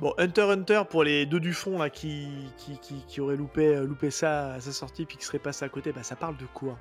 [0.00, 3.76] Bon, Hunter Hunter, pour les deux du fond là, qui, qui, qui, qui auraient loupé,
[3.76, 6.38] euh, loupé ça à sa sortie puis qui seraient passés à côté, bah, ça parle
[6.38, 6.78] de quoi?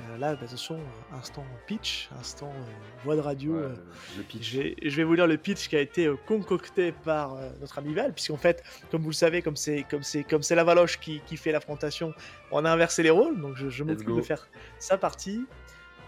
[0.00, 2.72] Euh, là, bah, attention, euh, instant pitch, instant euh,
[3.04, 3.52] voix de radio.
[3.52, 3.74] Ouais, euh,
[4.16, 4.50] le pitch.
[4.50, 7.94] je vais, je vais vous lire le pitch qui a été concocté par notre ami
[7.94, 10.98] Val, puisqu'en fait, comme vous le savez, comme c'est comme c'est comme c'est la Valoche
[10.98, 12.14] qui, qui fait l'affrontation,
[12.50, 15.44] on a inversé les rôles, donc je, je m'occupe de faire sa partie.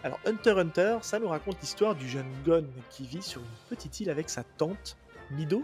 [0.04, 4.00] Alors Hunter Hunter, ça nous raconte l'histoire du jeune Gon qui vit sur une petite
[4.00, 4.96] île avec sa tante
[5.30, 5.62] Mido.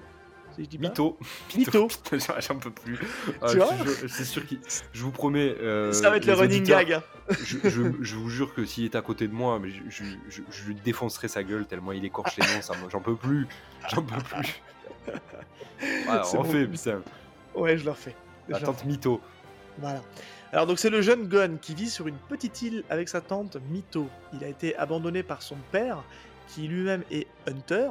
[0.59, 1.19] Si je dis pas Mytho.
[1.57, 1.89] Mytho.
[2.11, 2.99] Putain, J'en peux plus.
[3.43, 3.71] Ah, Tu vois
[4.09, 4.59] C'est sûr qu'il.
[4.93, 5.55] Je vous promets.
[5.61, 7.01] euh, ça va être le running gag.
[7.31, 10.03] Je, je- je vous jure que s'il est à côté de moi, mais je,
[10.67, 12.89] lui défoncerai sa gueule tellement il écorche les noms.
[12.91, 13.47] J'en peux plus.
[13.91, 14.61] J'en peux plus.
[16.07, 16.45] Voilà, on bon.
[16.45, 17.03] fait, putain.
[17.55, 18.15] Ouais, je le refais.
[18.49, 19.21] La tante Mytho.
[19.79, 20.03] Voilà.
[20.53, 23.59] Alors donc c'est le jeune Gon qui vit sur une petite île avec sa tante
[23.71, 24.09] Mito.
[24.33, 26.03] Il a été abandonné par son père,
[26.49, 27.89] qui lui-même est hunter.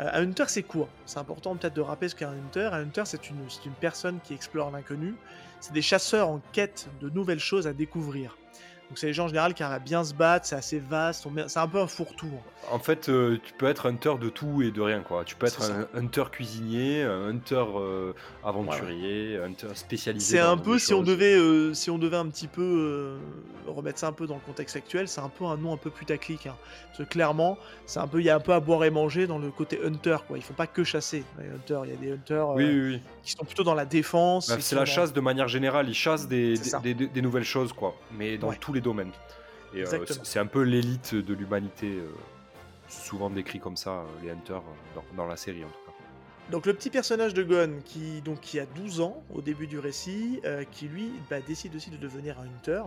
[0.00, 2.70] Euh, un hunter c'est quoi C'est important peut-être de rappeler ce qu'est un hunter.
[2.72, 5.14] Un hunter c'est une, c'est une personne qui explore l'inconnu.
[5.60, 8.36] C'est des chasseurs en quête de nouvelles choses à découvrir.
[8.94, 11.26] Donc c'est les gens en général qui arrivent à bien se battre, c'est assez vaste,
[11.48, 12.28] c'est un peu un fourre-tout.
[12.32, 12.68] hein.
[12.70, 15.24] En fait, euh, tu peux être hunter de tout et de rien, quoi.
[15.24, 18.12] Tu peux être un hunter cuisinier, un hunter euh,
[18.44, 20.36] aventurier, un hunter spécialisé.
[20.36, 23.18] C'est un peu si on devait euh, si on devait un petit peu euh,
[23.70, 25.90] remettre ça un peu dans le contexte actuel, c'est un peu un nom un peu
[25.90, 26.46] putaclic.
[26.46, 26.54] Hein.
[26.86, 29.26] Parce que clairement, c'est un peu il y a un peu à boire et manger
[29.26, 30.38] dans le côté hunter quoi.
[30.38, 31.24] Ils font pas que chasser.
[31.38, 33.00] Les hunters, il y a des hunters Oui, oui, oui.
[33.24, 34.48] qui sont plutôt dans la défense.
[34.48, 35.88] Bah, c'est la dans- chasse de manière générale.
[35.88, 37.94] Ils chassent des, des, des- des nouvelles choses, quoi.
[38.16, 38.56] Mais dans Ouais.
[38.60, 39.12] tous les domaines.
[39.74, 42.08] Et euh, c'est un peu l'élite de l'humanité, euh,
[42.88, 44.62] souvent décrit comme ça, euh, les hunters,
[44.94, 45.92] dans, dans la série en tout cas.
[46.50, 49.78] Donc le petit personnage de Gon qui donc qui a 12 ans au début du
[49.78, 52.82] récit, qui lui bah, décide aussi de devenir un hunter.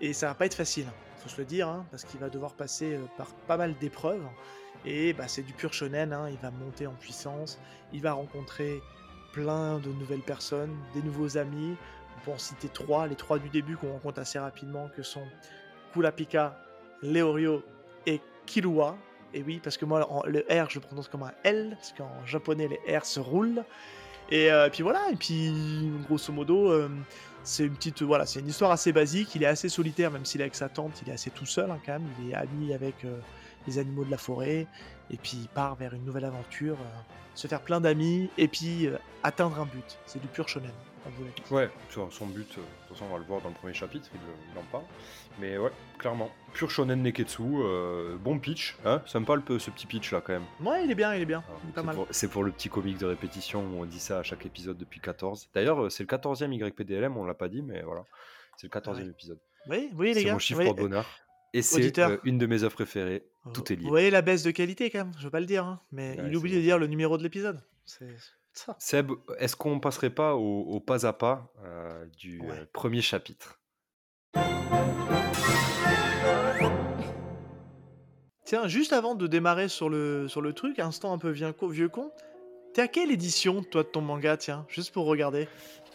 [0.00, 0.86] Et ça va pas être facile,
[1.18, 4.26] faut se le dire, hein, parce qu'il va devoir passer par pas mal d'épreuves.
[4.84, 7.60] Et bah, c'est du pur shonen, hein, il va monter en puissance,
[7.92, 8.82] il va rencontrer
[9.32, 11.76] plein de nouvelles personnes, des nouveaux amis.
[12.24, 15.26] Peut en citer trois, les trois du début qu'on rencontre assez rapidement, que sont
[15.92, 16.58] Kurapika,
[17.02, 17.62] Leorio
[18.06, 18.96] et Killua.
[19.34, 21.92] Et oui, parce que moi, en- le R, je le prononce comme un L, parce
[21.92, 23.64] qu'en japonais, les R se roulent.
[24.30, 25.52] Et euh, puis voilà, et puis
[26.08, 26.88] grosso modo, euh,
[27.42, 29.34] c'est une petite, voilà, c'est une histoire assez basique.
[29.34, 31.70] Il est assez solitaire, même s'il est avec sa tante, il est assez tout seul
[31.70, 32.08] hein, quand même.
[32.22, 33.18] Il est ami avec euh,
[33.66, 34.66] les animaux de la forêt,
[35.10, 36.78] et puis il part vers une nouvelle aventure,
[37.34, 38.88] se faire plein d'amis, et puis
[39.22, 39.98] atteindre un but.
[40.06, 40.70] C'est du pur shonen.
[41.10, 41.56] Vous l'a.
[41.56, 41.70] Ouais,
[42.10, 44.20] son but, euh, de toute façon, on va le voir dans le premier chapitre, il,
[44.20, 44.84] le- il en parle.
[45.40, 46.30] Mais ouais, clairement.
[46.52, 50.32] Pur shonen neketsu, euh, bon pitch, hein Sympa le, peu- ce petit pitch là quand
[50.34, 50.44] même.
[50.60, 51.96] Ouais, il est bien, il est bien, Alors, il est pas c'est mal.
[52.10, 55.00] C'est pour, le petit comique de répétition où on dit ça à chaque épisode depuis
[55.00, 55.48] 14.
[55.54, 58.04] D'ailleurs, euh, c'est le 14e YPDLM, on l'a pas dit, mais voilà.
[58.56, 59.10] C'est le 14e Ouais.
[59.10, 59.38] épisode.
[59.68, 60.32] Oui, voyez les C'est gars.
[60.34, 61.06] mon chiffre voyez- pour bonheur.
[61.52, 63.24] Et c'est euh, une de mes œuvres préférées.
[63.52, 63.82] Tout est lié.
[63.84, 66.10] Vous voyez la baisse de qualité quand même, je veux pas le dire, hein, mais
[66.16, 67.62] Ouais, il c'est oublie de dire le numéro de l'épisode.
[67.84, 68.06] C'est
[68.58, 68.76] ça.
[68.78, 72.50] Seb, est-ce qu'on passerait pas au, au pas à pas euh, du Ouais.
[72.50, 73.60] euh, premier chapitre?
[78.44, 81.66] Tiens, juste avant de démarrer sur le, sur le truc, instant un peu vieux con,
[81.66, 82.10] vieux con,
[82.74, 85.48] t'es à quelle édition, toi, de ton manga, tiens, juste pour regarder?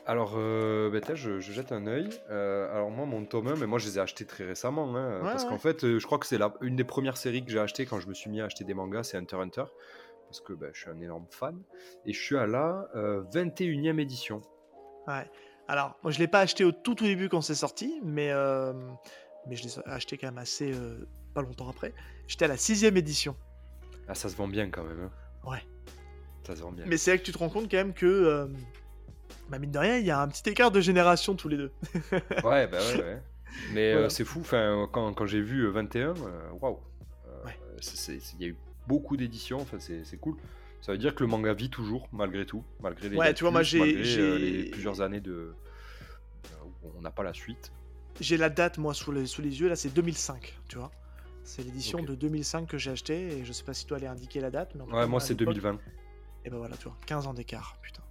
[0.07, 2.09] Alors, euh, tiens, je, je jette un œil.
[2.31, 4.95] Euh, alors moi, mon tome 1, mais moi je les ai achetés très récemment.
[4.95, 5.49] hein, Ouais, parce ouais.
[5.49, 7.85] qu'en fait, euh, je crois que c'est la- une des premières séries que j'ai achetées
[7.85, 9.63] quand je me suis mis à acheter des mangas, c'est Hunter x Hunter.
[10.29, 11.59] Parce que bah, je suis un énorme fan.
[12.05, 14.41] Et je suis à la euh, 21e édition.
[15.07, 15.29] Ouais.
[15.67, 18.73] Alors, moi, je l'ai pas acheté au tout, tout début quand c'est sorti, mais, euh,
[19.47, 21.93] mais je l'ai acheté quand même assez euh, pas longtemps après.
[22.27, 23.35] J'étais à la sixième édition.
[24.07, 24.99] Ah, ça se vend bien quand même.
[25.03, 25.49] hein.
[25.49, 25.63] Ouais.
[26.45, 26.85] Ça se vend bien.
[26.87, 28.47] Mais c'est là que tu te rends compte quand même que, euh,
[29.49, 31.71] bah, mine de rien, il y a un petit écart de génération tous les deux.
[32.43, 33.21] Ouais, bah ouais, ouais.
[33.73, 34.09] Mais euh, Voilà.
[34.11, 36.13] c'est fou, enfin, quand, quand j'ai vu euh, 21, euh,
[36.61, 36.79] waouh.
[37.27, 37.59] Euh, Ouais.
[37.81, 38.57] c'est- Il y a eu
[38.89, 40.35] beaucoup d'éditions, enfin, c'est cool.
[40.81, 43.51] Ça veut dire que le manga vit toujours, malgré tout, malgré les Ouais, tu vois,
[43.51, 47.71] moi, malgré, euh, les plusieurs années de euh, où on n'a pas la suite.
[48.19, 50.91] J'ai la date, moi, sous les, sous les yeux, là, c'est 2005, tu vois.
[51.43, 54.39] C'est l'édition de 2005 que j'ai acheté, et je sais pas si toi allais indiquer
[54.41, 54.73] la date.
[54.75, 55.79] Mais Ouais, moi c'est l'époque- 2020.
[56.45, 58.01] Et ben voilà, tu vois, 15 ans d'écart, putain.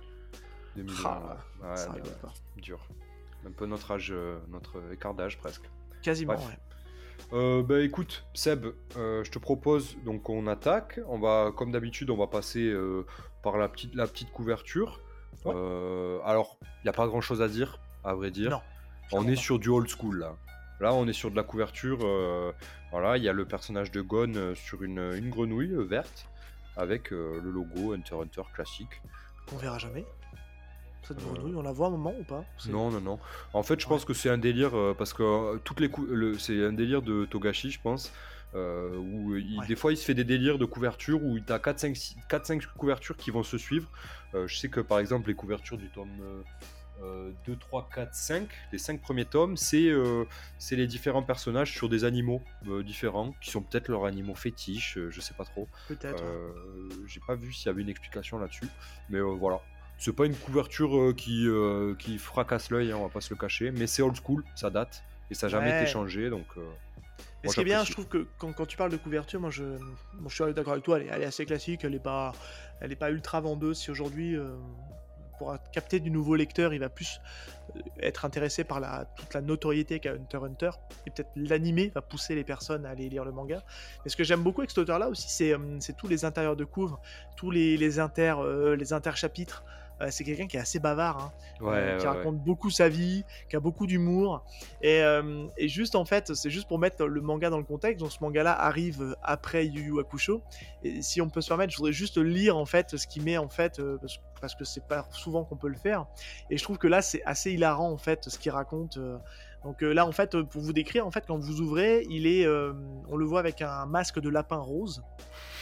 [0.77, 1.69] 2020 Ah, ouais.
[1.71, 2.33] Ouais, ça ouais, rigole ouais, pas.
[2.57, 2.87] dur.
[3.47, 5.65] Un peu notre âge, euh, notre écart d'âge presque.
[6.03, 6.49] Quasiment, Bref.
[6.49, 6.59] ouais.
[7.33, 10.99] Euh, bah écoute, Seb, euh, je te propose donc on attaque.
[11.09, 13.05] On va, comme d'habitude, on va passer euh,
[13.43, 15.01] par la petite, la petite couverture.
[15.45, 15.53] Ouais.
[15.55, 18.51] Euh, alors, il n'y a pas grand chose à dire, à vrai dire.
[18.51, 18.61] Non.
[19.13, 19.41] on est pas.
[19.41, 20.37] sur du old school là.
[20.81, 21.99] Là, on est sur de la couverture.
[22.93, 26.29] voilà, il y a le personnage de Gon sur une, une grenouille verte
[26.77, 29.03] avec le logo Hunter Hunter classique.
[29.53, 30.07] On verra jamais.
[31.09, 33.19] Cette Euh, grenouille, on la voit un moment ou pas Non, non, non.
[33.55, 33.91] En fait, je Ouais.
[33.91, 37.01] pense que c'est un délire euh, parce que euh, toutes les le- c'est un délire
[37.03, 38.13] de Togashi, je pense.
[38.55, 39.67] euh, où il- Ouais.
[39.67, 43.31] des fois il se fait des délires de couverture où tu as 4-5 couvertures qui
[43.31, 43.91] vont se suivre.
[44.35, 46.09] Euh, je sais que par exemple les couvertures du tome
[47.47, 50.25] 2, 3, 4, 5, les 5 premiers tomes, c'est euh,
[50.71, 55.11] les différents personnages sur des animaux euh, différents, qui sont peut-être leurs animaux fétiches, euh,
[55.11, 55.69] je sais pas trop.
[55.87, 56.23] Peut-être.
[56.25, 58.67] Euh, J'ai pas vu s'il y avait une explication là-dessus,
[59.11, 59.61] mais euh, voilà.
[59.99, 63.31] C'est pas une couverture euh, qui, euh, qui fracasse l'œil, hein, on va pas se
[63.35, 65.83] le cacher, mais c'est old school, ça date, et ça n'a jamais Ouais.
[65.83, 66.47] été changé, donc...
[66.57, 66.63] euh,
[67.43, 69.51] Mais ce qui est bien, je trouve que quand, quand tu parles de couverture, moi
[69.51, 72.03] je, moi, je suis d'accord avec toi, elle est, elle est assez classique, elle est
[72.03, 72.33] pas,
[72.81, 73.79] elle est pas ultra vendeuse.
[73.79, 74.57] Si aujourd'hui, euh,
[75.39, 77.21] pour capter du nouveau lecteur, il va plus
[78.01, 80.71] être intéressé par la, toute la notoriété qu'a Hunter Hunter,
[81.07, 83.63] et peut-être l'animé va pousser les personnes à aller lire le manga.
[84.05, 87.01] Mais ce que j'aime beaucoup avec cet auteur-là aussi, c'est tous les intérieurs de couvre,
[87.37, 89.65] tous les, les inter, euh, les interchapitres.
[90.01, 92.19] Euh, c'est quelqu'un qui est assez bavard, hein Ouais, euh, qui ouais, ouais.
[92.19, 94.45] raconte beaucoup sa vie, qui a beaucoup d'humour.
[94.81, 98.01] Et, euh, et juste en fait, c'est juste pour mettre le manga dans le contexte.
[98.01, 100.43] Donc ce manga-là arrive après Yu Yu Hakusho.
[100.85, 103.39] Et si on peut se permettre, je voudrais juste lire en fait ce qu'il met
[103.39, 106.07] en fait, parce, parce que c'est pas souvent qu'on peut le faire.
[106.51, 108.99] Et je trouve que là, c'est assez hilarant en fait ce qu'il raconte.
[109.65, 112.27] Donc euh, là, en fait, euh, pour vous décrire, en fait, quand vous ouvrez, il
[112.27, 112.73] est, euh,
[113.09, 115.03] on le voit avec un masque de lapin rose.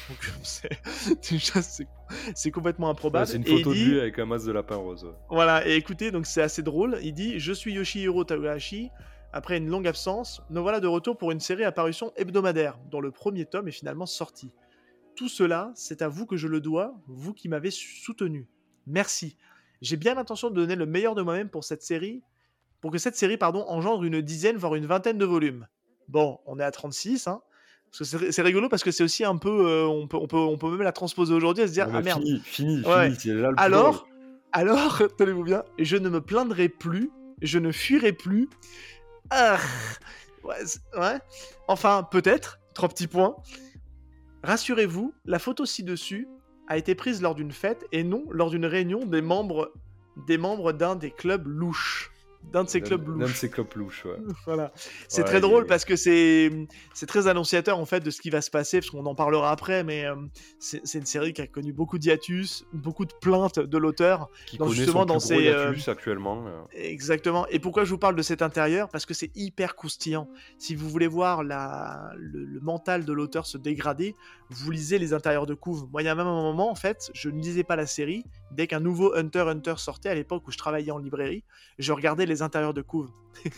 [0.09, 0.71] Donc c'est
[1.31, 1.87] déjà c'est
[2.35, 3.27] c'est complètement Ouais, improbable.
[3.27, 5.05] c'est une photo dit- de lui avec un masque de lapin rose.
[5.05, 5.11] ouais.
[5.31, 6.99] voilà, et écoutez, donc c'est assez drôle.
[7.03, 8.91] Il dit Je suis Yoshihiro Takahashi.
[9.33, 13.01] Après une longue absence, nous voilà de retour pour une série à parution hebdomadaire, dont
[13.01, 14.51] le premier tome est finalement sorti.
[15.15, 18.49] Tout cela, c'est à vous que je le dois, vous qui m'avez soutenu.
[18.87, 19.37] Merci.
[19.83, 22.23] J'ai bien l'intention de donner le meilleur de moi-même pour cette série,
[22.81, 25.67] pour que cette série, pardon, engendre une dizaine, voire une vingtaine de volumes.
[26.09, 27.43] Bon, on est à 36, hein.
[27.93, 30.71] C'est rigolo parce que c'est aussi un peu, euh, on, peut, on, peut, on peut
[30.71, 33.11] même la transposer aujourd'hui et se dire ah merde, Fini, fini, Ouais.
[33.13, 34.07] fini, là le alors,
[34.53, 38.49] alors, tenez-vous bien, je ne me plaindrai plus, je ne fuirai plus.
[39.31, 39.57] Ah,
[40.45, 41.19] ouais, c'est- ouais.
[41.69, 43.35] Enfin, peut-être, trois petits points.
[44.43, 46.29] Rassurez-vous, la photo ci-dessus
[46.69, 49.73] a été prise lors d'une fête et non lors d'une réunion des membres
[50.27, 52.11] des membres d'un des clubs louches.
[52.53, 53.35] D'un de ces clubs D'un de louches.
[53.35, 54.17] ces clubs louches, ouais.
[54.47, 54.73] Voilà.
[55.09, 56.51] C'est Ouais, très drôle parce que c'est
[56.95, 59.51] c'est très annonciateur en fait de ce qui va se passer parce qu'on en parlera
[59.51, 60.15] après mais euh,
[60.59, 64.29] c'est une série qui a connu beaucoup d'hiatus, beaucoup de plaintes de l'auteur.
[64.59, 66.47] Connaît justement, son dans plus gros ces, euh, hiatus actuellement.
[66.47, 66.63] euh.
[66.73, 67.47] Exactement.
[67.49, 68.89] Et pourquoi je vous parle de cet intérieur?
[68.89, 70.29] Parce que c'est hyper croustillant.
[70.59, 74.15] Si vous voulez voir la, le, le mental de l'auteur se dégrader,
[74.51, 75.89] vous lisez les intérieurs de couve.
[75.91, 78.25] Moi, il y a même un moment, en fait, je ne lisais pas la série.
[78.53, 81.45] Dès qu'un nouveau Hunter Hunter sortait, à l'époque où je travaillais en librairie,
[81.79, 83.11] je regardais les intérieurs de couve.
[83.45, 83.51] Ouais,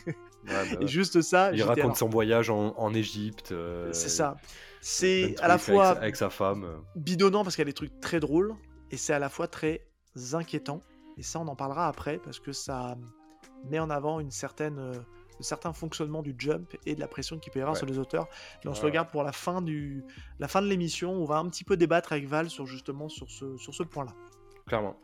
[0.47, 0.87] bah Et ouais.
[0.87, 3.53] juste ça, Il raconte alors- son voyage en, en Égypte.
[3.53, 4.37] euh, C'est ça.
[4.81, 6.65] C'est à la avec fois sa- avec sa femme.
[6.65, 6.77] euh.
[6.97, 8.55] bidonnant parce qu'il y a des trucs très drôles
[8.91, 9.85] et c'est à la fois très
[10.33, 10.81] inquiétant.
[11.17, 12.97] Et ça, on en parlera après parce que ça
[13.69, 14.93] met en avant une certaine, euh,
[15.39, 17.79] un certain fonctionnement du jump et de la pression qu'il peut y avoir Ouais.
[17.79, 18.29] sur les auteurs.
[18.65, 20.05] Et on se regarde pour la fin, du,
[20.39, 21.13] la fin de l'émission.
[21.13, 24.13] On va un petit peu débattre avec Val sur justement sur ce, sur ce point-là.
[24.69, 24.97] Clairement.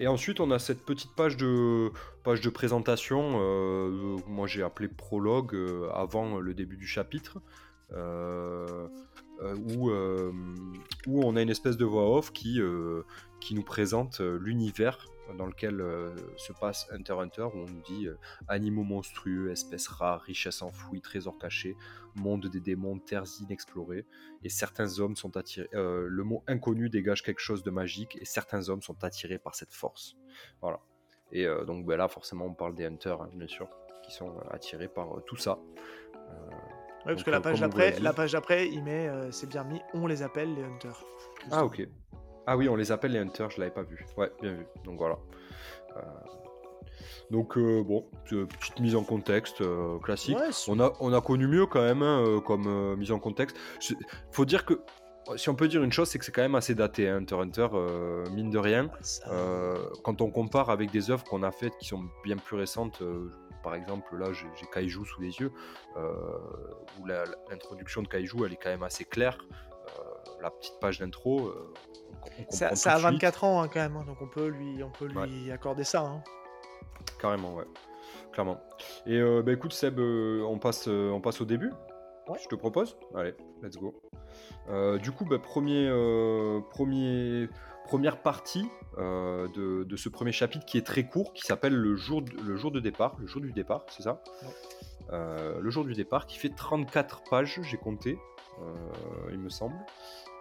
[0.00, 1.90] Et ensuite, on a cette petite page de,
[2.24, 3.38] page de présentation.
[3.40, 7.38] euh, moi, j'ai appelé prologue euh, avant le début du chapitre.
[7.94, 8.88] euh,
[9.42, 10.32] euh, où, euh,
[11.06, 13.02] on a une espèce de voix off qui, euh,
[13.50, 18.06] nous présente euh, l'univers dans lequel euh, se passe Hunter Hunter, où on nous dit
[18.06, 18.16] euh,
[18.48, 21.76] animaux monstrueux, espèces rares, richesses enfouies, trésors cachés,
[22.14, 24.06] monde des démons, terres inexplorées,
[24.42, 25.68] et certains hommes sont attirés.
[25.74, 29.54] euh, le mot inconnu dégage quelque chose de magique, et certains hommes sont attirés par
[29.54, 30.16] cette force.
[30.60, 30.80] Voilà.
[31.34, 33.66] Et donc ben là, forcément, on parle des Hunters, hein, bien sûr,
[34.04, 35.58] qui sont attirés par tout ça.
[37.06, 38.02] Ouais, parce Donc, que la page d'après, dit.
[38.02, 41.02] la page d'après, il met, c'est bien mis, on les appelle les hunters.
[41.50, 41.88] Ah ok.
[42.46, 44.04] Ah oui, on les appelle les Hunters, je l'avais pas vu.
[44.16, 44.66] Ouais, bien vu.
[44.84, 45.16] Donc voilà.
[45.96, 46.00] Euh,
[47.30, 50.36] Donc euh, bon, euh, petite mise en contexte euh, classique.
[50.36, 53.56] Ouais, On a, on a connu mieux quand même hein, comme mise en contexte.
[54.32, 54.80] Faut dire que,
[55.36, 57.36] si on peut dire une chose, c'est que c'est quand même assez daté, hein, Hunter
[57.36, 58.90] Hunter, euh, mine de rien.
[59.28, 63.00] Euh, quand on compare avec des œuvres qu'on a faites qui sont bien plus récentes,
[63.02, 63.30] euh,
[63.62, 65.52] par exemple, là j'ai Kaiju sous les yeux,
[67.00, 69.38] où la- l'introduction de Kaiju elle est quand même assez claire.
[70.40, 71.72] La petite page d'intro, euh,
[72.50, 73.02] ça, a suite.
[73.02, 75.52] 24 ans hein, quand même, hein, donc on peut lui, on peut lui Ouais.
[75.52, 76.00] accorder ça.
[76.02, 76.22] hein.
[77.20, 77.64] Carrément, ouais.
[78.32, 78.60] Clairement.
[79.06, 81.70] Et euh, bah, écoute, Seb, euh, on, passe, euh, on passe au début.
[82.28, 82.38] Ouais.
[82.42, 82.96] Je te propose.
[83.14, 83.94] Allez, let's go.
[84.68, 87.48] Euh, du coup, bah, premier, euh, premier,
[87.84, 88.66] première partie
[88.98, 92.30] euh, de, de ce premier chapitre qui est très court, qui s'appelle le, jour de-
[92.42, 93.16] le jour de départ.
[93.18, 94.22] Le jour du départ, c'est ça?
[94.42, 94.48] Ouais.
[95.12, 98.16] Euh, Le jour du départ, qui fait 34 pages, j'ai compté, euh,
[99.30, 99.74] il me semble.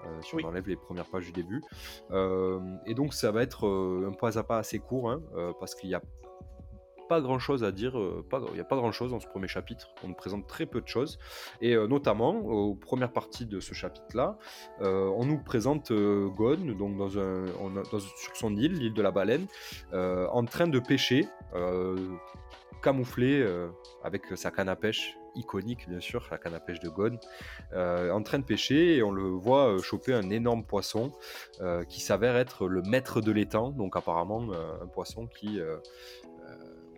[0.06, 0.42] euh, si Oui.
[0.44, 1.62] on enlève les premières pages du début.
[2.10, 5.54] Euh, et donc ça va être euh, un pas à pas assez court, hein, euh,
[5.60, 6.02] parce qu'il y a
[7.08, 9.48] pas grand chose à dire, euh, il n'y a pas grand chose dans ce premier
[9.50, 9.90] chapitre.
[10.04, 11.20] On nous présente très peu de choses.
[11.60, 14.38] Et euh, notamment, aux premières parties de ce chapitre-là,
[14.80, 18.74] euh, on nous présente euh, Gon, donc dans un, on a- dans- sur son île,
[18.80, 19.46] l'île de la baleine,
[19.94, 21.98] euh, en train de pêcher, euh,
[22.82, 23.70] camouflé euh,
[24.04, 27.18] avec sa canne à pêche iconique bien sûr, la canne à pêche de Gon,
[27.74, 31.12] euh, en train de pêcher et on le voit euh, choper un énorme poisson
[31.88, 35.60] qui s'avère être le maître de l'étang, donc apparemment un poisson qui,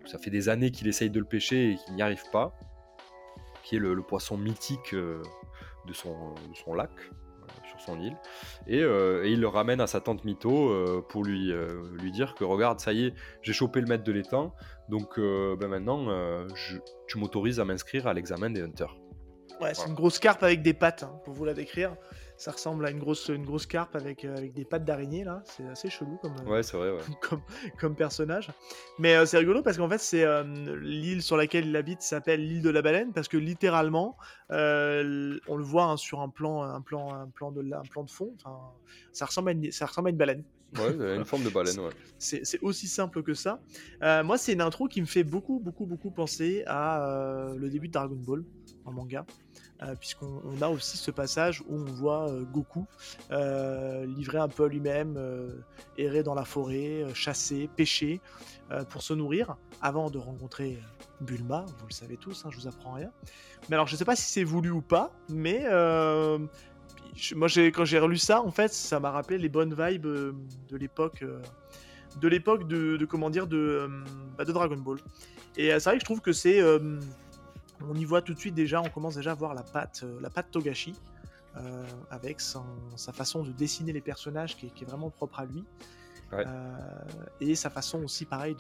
[0.05, 2.57] ça fait des années qu'il essaye de le pêcher et qu'il n'y arrive pas,
[3.63, 5.21] qui est le, poisson mythique de,
[5.93, 6.91] son, lac
[7.83, 8.17] son île,
[8.67, 12.11] et, euh, et il le ramène à sa tante Mito euh, pour lui, euh, lui
[12.11, 14.53] dire que regarde, ça y est, j'ai chopé le maître de l'étang,
[14.89, 16.07] donc ben maintenant
[16.55, 18.95] je- tu m'autorises à m'inscrire à l'examen des hunters.
[19.61, 19.89] Ouais, c'est Voilà.
[19.89, 21.95] une grosse carpe avec des pattes, hein, pour vous la décrire.
[22.43, 25.41] Ça ressemble à une grosse, une grosse carpe avec, euh, avec des pattes d'araignée, là.
[25.45, 26.99] C'est assez chelou comme, euh, Ouais, vrai, ouais.
[27.21, 27.41] comme,
[27.79, 28.51] comme personnage.
[28.99, 30.43] Mais euh, c'est rigolo parce qu'en fait, c'est euh,
[30.81, 34.17] l'île sur laquelle il habite s'appelle l'île de la baleine parce que littéralement,
[34.51, 38.03] euh, on le voit hein, sur un plan, un plan, un plan de, un plan
[38.03, 38.35] de fond.
[39.13, 40.43] Ça ressemble à une, ça ressemble à une baleine.
[40.75, 41.91] Ouais, une forme de baleine, ouais.
[42.17, 43.61] C'est aussi simple que ça.
[44.01, 47.93] Moi, c'est une intro qui me fait beaucoup, beaucoup, beaucoup penser à le début de
[47.93, 48.43] Dragon Ball
[48.83, 49.25] en manga.
[49.81, 52.85] Euh, Puisqu'on on a aussi ce passage où on voit euh, Goku
[53.31, 55.19] euh, livré un peu à lui-même,
[55.97, 58.21] errer dans la forêt, chasser, pêcher
[58.89, 60.79] pour se nourrir avant de rencontrer
[61.21, 61.65] Bulma.
[61.79, 63.11] Vous le savez tous, hein, je vous apprends rien.
[63.69, 65.63] Mais alors, je sais pas si c'est voulu ou pas, mais
[67.35, 71.23] moi, quand j'ai relu ça, en fait, ça m'a rappelé les bonnes vibes de l'époque.
[72.19, 73.89] de l'époque de, comment dire de,
[74.37, 74.99] bah, de Dragon Ball.
[75.55, 76.61] Et c'est vrai que je trouve que c'est
[77.81, 80.19] on y voit tout de suite déjà, on commence déjà à voir la patte, euh,
[80.21, 80.93] la patte Togashi
[81.57, 82.63] euh, avec son-
[82.95, 85.63] sa façon de dessiner les personnages qui est, qui est vraiment propre à lui.
[86.31, 86.43] Ouais.
[86.47, 86.77] Euh,
[87.41, 88.55] et sa façon aussi pareil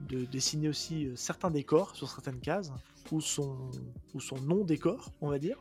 [0.00, 2.70] de, de dessiner aussi certains décors sur certaines cases
[3.10, 3.70] ou son
[4.14, 5.56] ou son non décor on va dire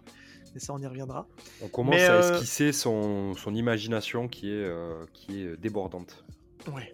[0.54, 1.26] mais ça on y reviendra
[1.64, 4.70] On commence Mais, à esquisser son, son imagination qui est,
[5.14, 6.26] qui est débordante.
[6.74, 6.92] ouais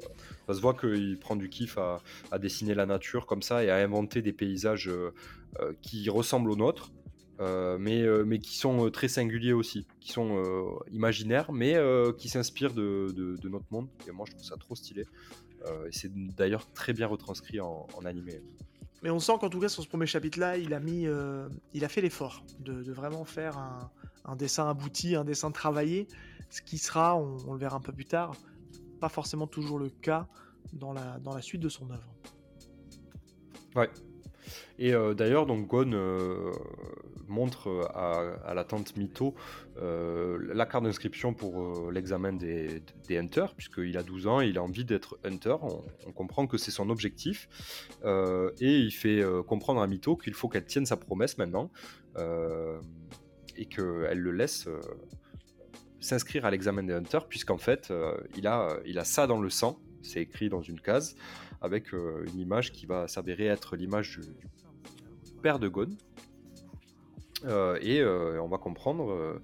[0.48, 3.78] Ça se voit qu'il prend du kiff à, dessiner la nature comme ça et à
[3.78, 5.14] inventer des paysages euh,
[5.60, 6.92] euh, qui ressemblent aux nôtres,
[7.40, 11.78] euh, mais, mais qui sont très singuliers aussi, qui sont imaginaires, mais
[12.18, 13.88] qui s'inspirent de, notre monde.
[14.08, 15.06] Et moi, je trouve ça trop stylé.
[15.88, 18.42] Et c'est d'ailleurs très bien retranscrit en, en animé.
[19.02, 21.08] Mais on sent qu'en tout cas sur ce premier chapitre-là, il a mis,
[21.74, 23.58] il a fait l'effort de, vraiment faire
[24.26, 26.08] un, dessin abouti, un dessin travaillé,
[26.50, 28.36] ce qui sera, on le verra un peu plus tard,
[29.04, 30.30] pas forcément toujours le cas
[30.72, 32.10] dans la, dans la suite de son œuvre.
[33.76, 33.90] Ouais.
[34.80, 36.54] Et euh, d'ailleurs, donc Gon euh,
[37.28, 39.36] montre euh, à, à la tante Mito
[39.76, 44.86] la carte d'inscription pour l'examen des, des Hunters, puisqu'il a 12 ans il a envie
[44.86, 45.58] d'être Hunter.
[45.62, 47.50] On, on comprend que c'est son objectif.
[48.06, 51.72] Et il fait comprendre à Mito qu'il faut qu'elle tienne sa promesse maintenant
[53.58, 54.70] et qu'elle le laisse
[56.04, 59.50] s'inscrire à l'examen des Hunters, puisqu'en fait, euh, il, a, il a ça dans le
[59.50, 59.80] sang.
[60.02, 61.16] C'est écrit dans une case
[61.62, 65.90] avec euh, une image qui va s'avérer être l'image du, père de Gon.
[67.46, 69.42] Euh, et euh, on va comprendre euh,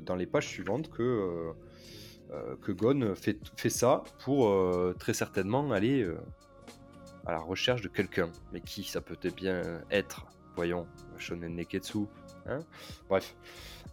[0.00, 1.52] dans les pages suivantes que, euh,
[2.32, 6.16] euh, que Gon fait, fait ça pour euh, très certainement aller euh,
[7.24, 8.30] à la recherche de quelqu'un.
[8.52, 10.86] Mais qui ça peut bien être Voyons,
[11.18, 12.06] Shonen Neketsu.
[12.46, 12.60] hein
[13.08, 13.36] Bref.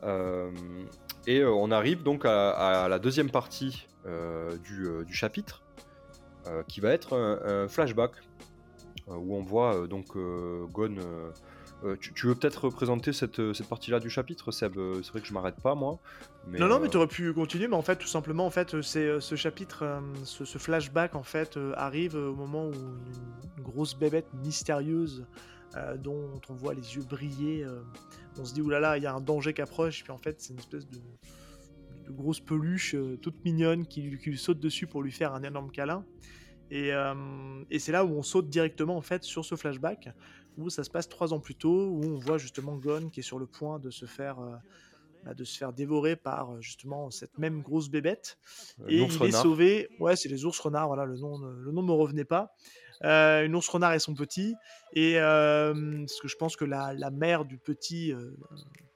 [0.03, 0.51] Euh,
[1.27, 2.51] et euh, on arrive donc à,
[2.85, 5.63] à la deuxième partie euh, du, euh, du chapitre
[6.69, 8.11] qui va être un, un flashback
[9.07, 10.95] où on voit donc Gon.
[11.83, 14.73] euh, tu, tu veux peut-être représenter cette, cette partie-là du chapitre, Seb?
[15.03, 15.99] C'est vrai que je m'arrête pas moi.
[16.47, 18.81] Mais, non, non, mais tu aurais pu continuer, mais en fait, tout simplement, en fait,
[18.81, 22.97] c'est ce chapitre, ce, ce flashback, en fait, arrive au moment où une,
[23.57, 25.25] une grosse bébête mystérieuse
[25.75, 27.81] euh, dont on voit les yeux briller, euh,
[28.39, 30.53] on se dit oulala, il y a un danger qui approche, puis en fait, c'est
[30.53, 30.97] une espèce de,
[32.05, 35.33] de grosse peluche euh, toute mignonne qui, lui- qui lui saute dessus pour lui faire
[35.33, 36.05] un énorme câlin.
[36.69, 37.13] Et, euh,
[37.69, 40.09] et c'est là où on saute directement en fait sur ce flashback
[40.57, 43.23] où ça se passe trois ans plus tôt, où on voit justement Gon qui est
[43.23, 44.55] sur le point de se faire euh,
[45.23, 48.37] bah, de se faire dévorer par justement cette même grosse bébête.
[48.89, 49.41] Et il est renard.
[49.43, 49.87] sauvé.
[49.99, 50.87] Ouais, c'est les ours renards.
[50.87, 52.53] Voilà, le nom, le nom ne me revenait pas.
[53.03, 54.55] Euh, une ours renard et son petit.
[54.93, 55.73] Et euh,
[56.21, 58.37] que je pense que la, mère du petit euh,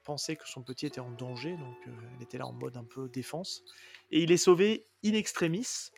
[0.03, 2.83] pensait que son petit était en danger, donc euh, elle était là en mode un
[2.83, 3.63] peu défense.
[4.11, 5.91] Et il est sauvé in extremis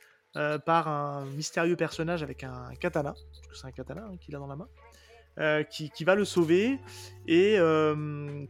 [0.66, 4.40] par un mystérieux personnage avec un katana, parce que c'est un katana hein, qu'il a
[4.40, 6.80] dans la main, qui, va le sauver
[7.28, 7.60] et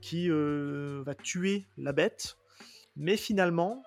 [0.01, 2.37] qui va tuer la bête.
[2.95, 3.83] Mais finalement,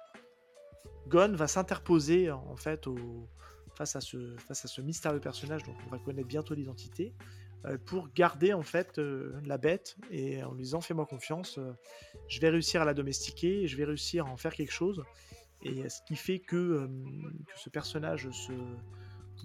[1.09, 3.29] Gon va s'interposer en fait au,
[3.77, 7.13] face à ce, face à ce mystérieux personnage dont on va connaître bientôt l'identité,
[7.67, 11.73] euh, pour garder en fait euh, la bête et en lui disant fais-moi confiance, euh,
[12.29, 15.03] je vais réussir à la domestiquer, je vais réussir à en faire quelque chose.
[15.63, 18.53] Et ce qui fait que, que ce personnage se,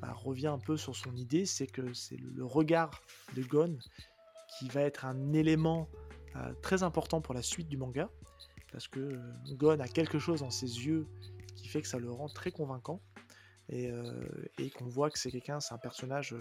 [0.01, 3.01] bah, revient un peu sur son idée, c'est que c'est le, regard
[3.35, 3.77] de Gon
[4.59, 5.89] qui va être un élément
[6.61, 8.09] très important pour la suite du manga,
[8.73, 9.17] parce que
[9.53, 11.07] Gon a quelque chose dans ses yeux
[11.55, 13.01] qui fait que ça le rend très convaincant
[13.71, 13.89] et,
[14.57, 16.35] et qu'on voit que c'est quelqu'un, c'est un personnage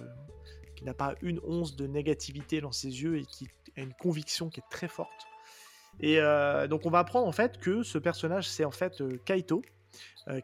[0.77, 4.51] qui n'a pas une once de négativité dans ses yeux et qui a une conviction
[4.51, 5.27] qui est très forte.
[6.01, 6.19] Et
[6.69, 9.63] donc on va apprendre en fait que ce personnage c'est en fait Kaito,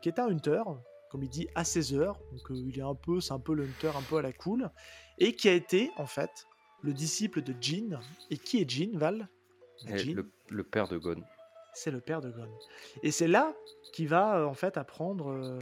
[0.00, 0.62] qui est un hunter,
[1.10, 3.64] comme il dit à 16 heures, donc il est un peu, c'est un peu le
[3.64, 4.70] hunter un peu à la cool,
[5.18, 6.46] et qui a été en fait
[6.82, 8.00] le disciple de Jin.
[8.30, 9.28] Et qui est Jin, Val?
[10.48, 11.22] Le, père de Gon.
[11.74, 12.48] C'est le père de Gon.
[13.02, 13.54] Et c'est là
[13.92, 15.58] qu'il va en fait apprendre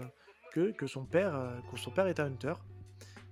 [0.55, 2.55] que, que, son père, que son père est un hunter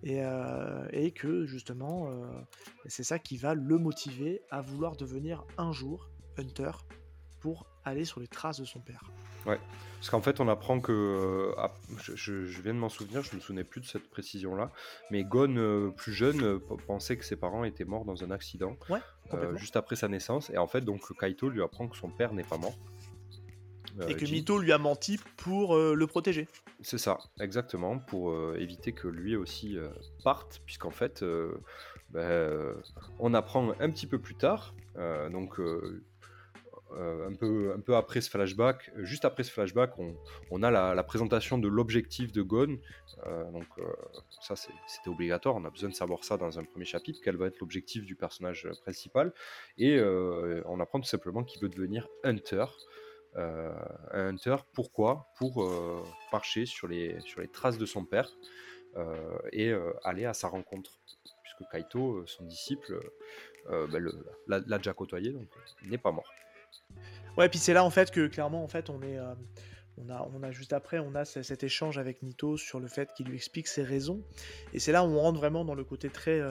[0.02, 2.10] et, que justement,
[2.86, 6.72] c'est ça qui va le motiver à vouloir devenir un jour Hunter
[7.38, 9.04] pour aller sur les traces de son père.
[9.46, 9.60] Ouais,
[9.94, 11.54] parce qu'en fait, on apprend que.
[11.98, 14.72] je, viens de m'en souvenir, je me souvenais plus de cette précision-là,
[15.12, 16.58] mais Gon, plus jeune,
[16.88, 18.76] pensait que ses parents étaient morts dans un accident
[19.54, 22.42] juste après sa naissance, et en fait, donc Kaito lui apprend que son père n'est
[22.42, 22.76] pas mort.
[24.00, 26.48] Euh, et que Mito lui a menti pour euh, le protéger.
[26.80, 29.76] C'est ça, exactement, pour euh, éviter que lui aussi
[30.24, 31.24] parte, puisqu'en fait,
[32.10, 32.74] ben,
[33.18, 34.74] on apprend un petit peu plus tard,
[35.30, 35.60] donc
[36.90, 39.92] un, peu, un peu après ce flashback, juste après ce flashback,
[40.50, 42.78] on, a la, présentation de l'objectif de Gon.
[43.52, 43.66] donc
[44.40, 45.54] ça, c'était obligatoire.
[45.54, 48.16] On a besoin de savoir ça dans un premier chapitre, quel va être l'objectif du
[48.16, 49.32] personnage principal.
[49.78, 50.00] Et
[50.66, 52.64] on apprend tout simplement qu'il veut devenir Hunter.
[53.36, 53.72] Euh,
[54.12, 54.56] un hunter.
[54.74, 55.26] Pourquoi?
[55.36, 58.28] Pour euh, marcher sur les, sur les traces de son père
[58.96, 59.72] euh, et
[60.04, 60.92] aller à sa rencontre.
[61.42, 63.00] Puisque Kaito, son disciple,
[63.68, 64.10] ben,
[64.46, 65.48] l'a déjà côtoyé, donc
[65.82, 66.30] il n'est pas mort.
[67.36, 69.18] Ouais, puis c'est là en fait que clairement en fait on est
[69.96, 73.12] on a, on a juste après on a cet échange avec Nito sur le fait
[73.14, 74.22] qu'il lui explique ses raisons
[74.72, 76.42] et c'est là où on rentre vraiment dans le côté très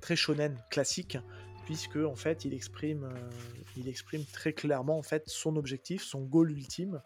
[0.00, 1.18] très shonen classique
[1.66, 3.30] puisque en fait il exprime, euh,
[3.76, 7.02] il exprime très clairement en fait son objectif, son goal ultime,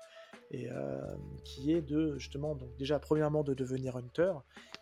[0.54, 1.00] euh,
[1.44, 4.34] qui est de justement donc déjà premièrement de devenir hunter,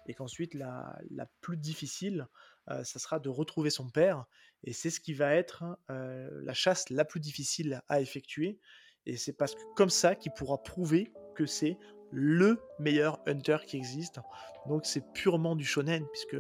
[0.07, 2.27] et qu'ensuite la, la, plus difficile,
[2.71, 4.25] euh, ça sera de retrouver son père,
[4.65, 8.59] et c'est ce qui va être la chasse la plus difficile à effectuer,
[9.07, 11.79] et c'est parce que comme ça qu'il pourra prouver que c'est
[12.11, 14.21] le meilleur hunter qui existe.
[14.67, 16.37] Donc c'est purement du shonen, puisque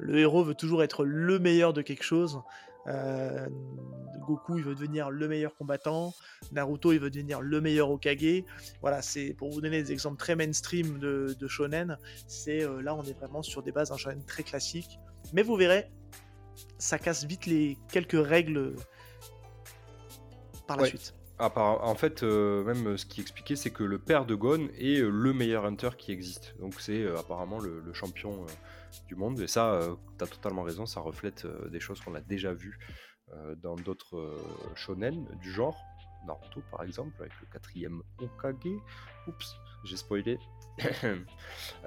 [0.00, 2.40] le héros veut toujours être le meilleur de quelque chose.
[2.86, 3.46] Euh,
[4.26, 6.14] Goku, il veut devenir le meilleur combattant.
[6.52, 8.44] Naruto, il veut devenir le meilleur Okage.
[8.80, 11.98] Voilà, c'est pour vous donner des exemples très mainstream de, shonen.
[12.26, 14.98] C'est euh, là, on est vraiment sur des bases d'un shonen très classique.
[15.32, 15.90] Mais vous verrez,
[16.78, 18.74] ça casse vite les quelques règles
[20.66, 21.14] par la suite.
[21.38, 25.32] en fait, euh, même ce qui expliquait, c'est que le père de Gon est le
[25.34, 26.54] meilleur hunter qui existe.
[26.60, 28.46] Donc c'est apparemment le, le champion
[29.06, 29.40] du monde.
[29.40, 32.52] Et ça, euh, tu as totalement raison, ça reflète euh, des choses qu'on a déjà
[32.52, 32.78] vues
[33.32, 34.36] euh, dans d'autres
[34.74, 35.78] shonen du genre.
[36.26, 38.78] Naruto par exemple, avec le quatrième Okage.
[39.26, 40.38] Oups, j'ai spoilé.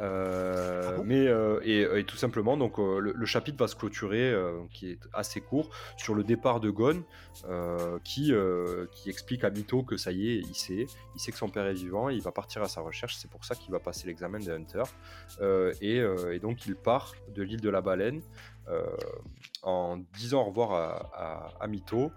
[0.02, 4.36] Euh, ah mais euh, euh, et, tout simplement, donc le, chapitre va se clôturer,
[4.72, 7.04] qui est assez court, sur le départ de Gon,
[8.04, 8.34] qui
[8.92, 11.66] qui explique à Mito que ça y est, il sait, il sait que son père
[11.66, 13.16] est vivant, il va partir à sa recherche.
[13.16, 14.84] C'est pour ça qu'il va passer l'examen de Hunter,
[15.82, 18.22] et, et, donc il part de l'île de la Baleine
[19.62, 22.12] en disant au revoir à, à, à Mito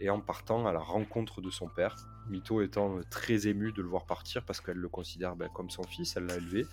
[0.00, 1.96] et en partant à la rencontre de son père.
[2.28, 5.82] Mito étant très ému de le voir partir parce qu'elle le considère ben, comme son
[5.84, 6.66] fils, elle l'a élevé.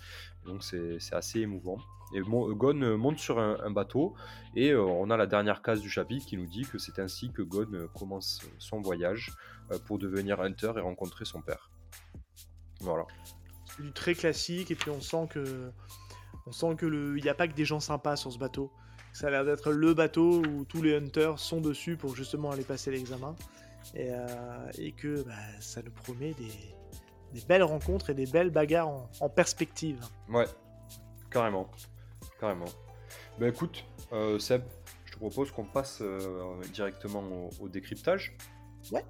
[0.46, 1.78] Donc c'est assez émouvant.
[2.14, 4.14] Et Gon monte sur un, bateau
[4.54, 7.32] et euh, on a la dernière case du chapitre qui nous dit que c'est ainsi
[7.32, 9.32] que Gon commence son voyage
[9.72, 11.70] euh, pour devenir hunter et rencontrer son père.
[12.80, 13.06] Voilà.
[13.76, 15.70] C'est du très classique et puis on sent que
[16.46, 16.86] on sent que
[17.20, 18.70] n'y a pas que des gens sympas sur ce bateau.
[19.12, 22.64] Ça a l'air d'être le bateau où tous les hunters sont dessus pour justement aller
[22.64, 23.34] passer l'examen.
[23.94, 29.28] Et, euh, que bah, ça nous promet des, belles rencontres et des belles bagarres en,
[29.28, 30.00] perspective.
[30.28, 30.46] Ouais,
[31.30, 31.68] carrément.
[32.40, 32.66] Carrément.
[33.38, 34.62] Bah écoute, euh, Seb,
[35.04, 38.36] je te propose qu'on passe euh, directement au, décryptage.
[38.92, 39.04] Ouais.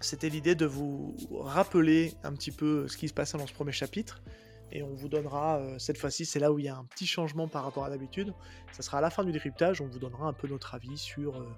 [0.00, 3.72] C'était l'idée de vous rappeler un petit peu ce qui se passait dans ce premier
[3.72, 4.22] chapitre.
[4.70, 7.06] Et on vous donnera, euh, cette fois-ci, c'est là où il y a un petit
[7.06, 8.34] changement par rapport à d'habitude.
[8.72, 11.36] Ça sera à la fin du décryptage, on vous donnera un peu notre avis sur
[11.36, 11.48] euh,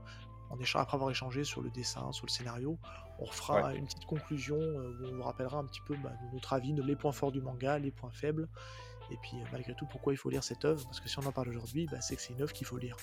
[0.61, 2.79] échange, après avoir échangé sur le dessin, sur le scénario,
[3.19, 6.53] on refera une petite conclusion euh, où on vous rappellera un petit peu bah, notre
[6.53, 8.49] avis, les points forts du manga, les points faibles,
[9.11, 11.33] et puis malgré tout pourquoi il faut lire cette œuvre, parce que si on en
[11.33, 12.97] parle aujourd'hui, bah, c'est que c'est une œuvre qu'il faut lire.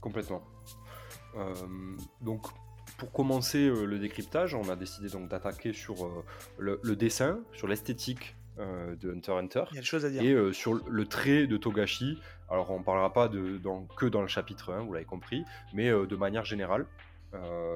[0.00, 0.42] Complètement.
[2.22, 2.46] donc
[2.96, 6.24] pour commencer le décryptage, on a décidé donc d'attaquer sur
[6.56, 9.64] le, dessin, sur l'esthétique de Hunter Hunter.
[9.70, 10.22] Il y a des choses à dire.
[10.22, 12.18] Et sur le trait de Togashi.
[12.48, 13.60] Alors on ne parlera pas de,
[13.96, 15.44] que dans le chapitre 1, vous l'avez compris,
[15.74, 16.86] mais de manière générale.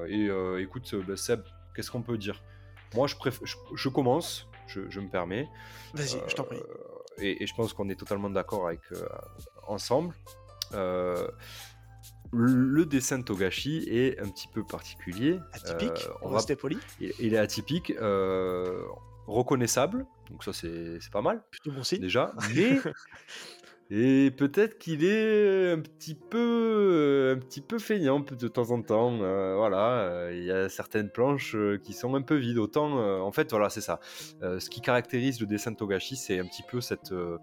[0.07, 0.29] et
[0.59, 1.41] écoute, bah, Seb,
[1.75, 2.41] qu'est-ce qu'on peut dire?
[2.95, 3.15] Moi, je,
[3.75, 5.47] je, commence, je, me permets.
[5.93, 6.59] Vas-y, je t'en prie.
[7.17, 8.81] Et, et, je pense qu'on est totalement d'accord avec
[9.67, 10.13] ensemble
[12.31, 15.39] le dessin de Togashi est un petit peu particulier.
[15.53, 16.77] Atypique, euh, on va poli.
[16.99, 18.81] Il, est atypique, euh,
[19.27, 21.43] reconnaissable, donc ça c'est pas mal.
[21.51, 22.01] Plutôt bon signe.
[22.01, 22.77] Déjà, mais.
[23.93, 29.19] Et peut-être qu'il est un petit peu, un petit peu feignant de temps en temps.
[29.21, 32.57] Euh, voilà, il y a certaines planches qui sont un peu vides.
[32.57, 33.99] Autant, en fait, voilà, c'est ça.
[34.41, 37.37] ce qui caractérise le dessin de Togashi, c'est un petit peu cette, euh,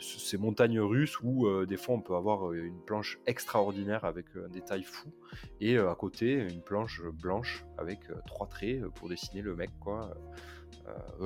[0.00, 4.26] ces montagnes russes où euh, des fois on peut avoir euh, une planche extraordinaire avec
[4.36, 5.12] un détail fou
[5.60, 10.14] et à côté une planche blanche avec trois traits pour dessiner le mec quoi.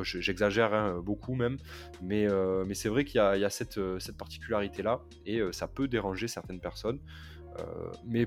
[0.03, 1.59] J'exagère hein, beaucoup même,
[2.01, 2.27] mais,
[2.73, 6.99] c'est vrai qu'il y a, cette, cette particularité-là et ça peut déranger certaines personnes.
[8.07, 8.27] mais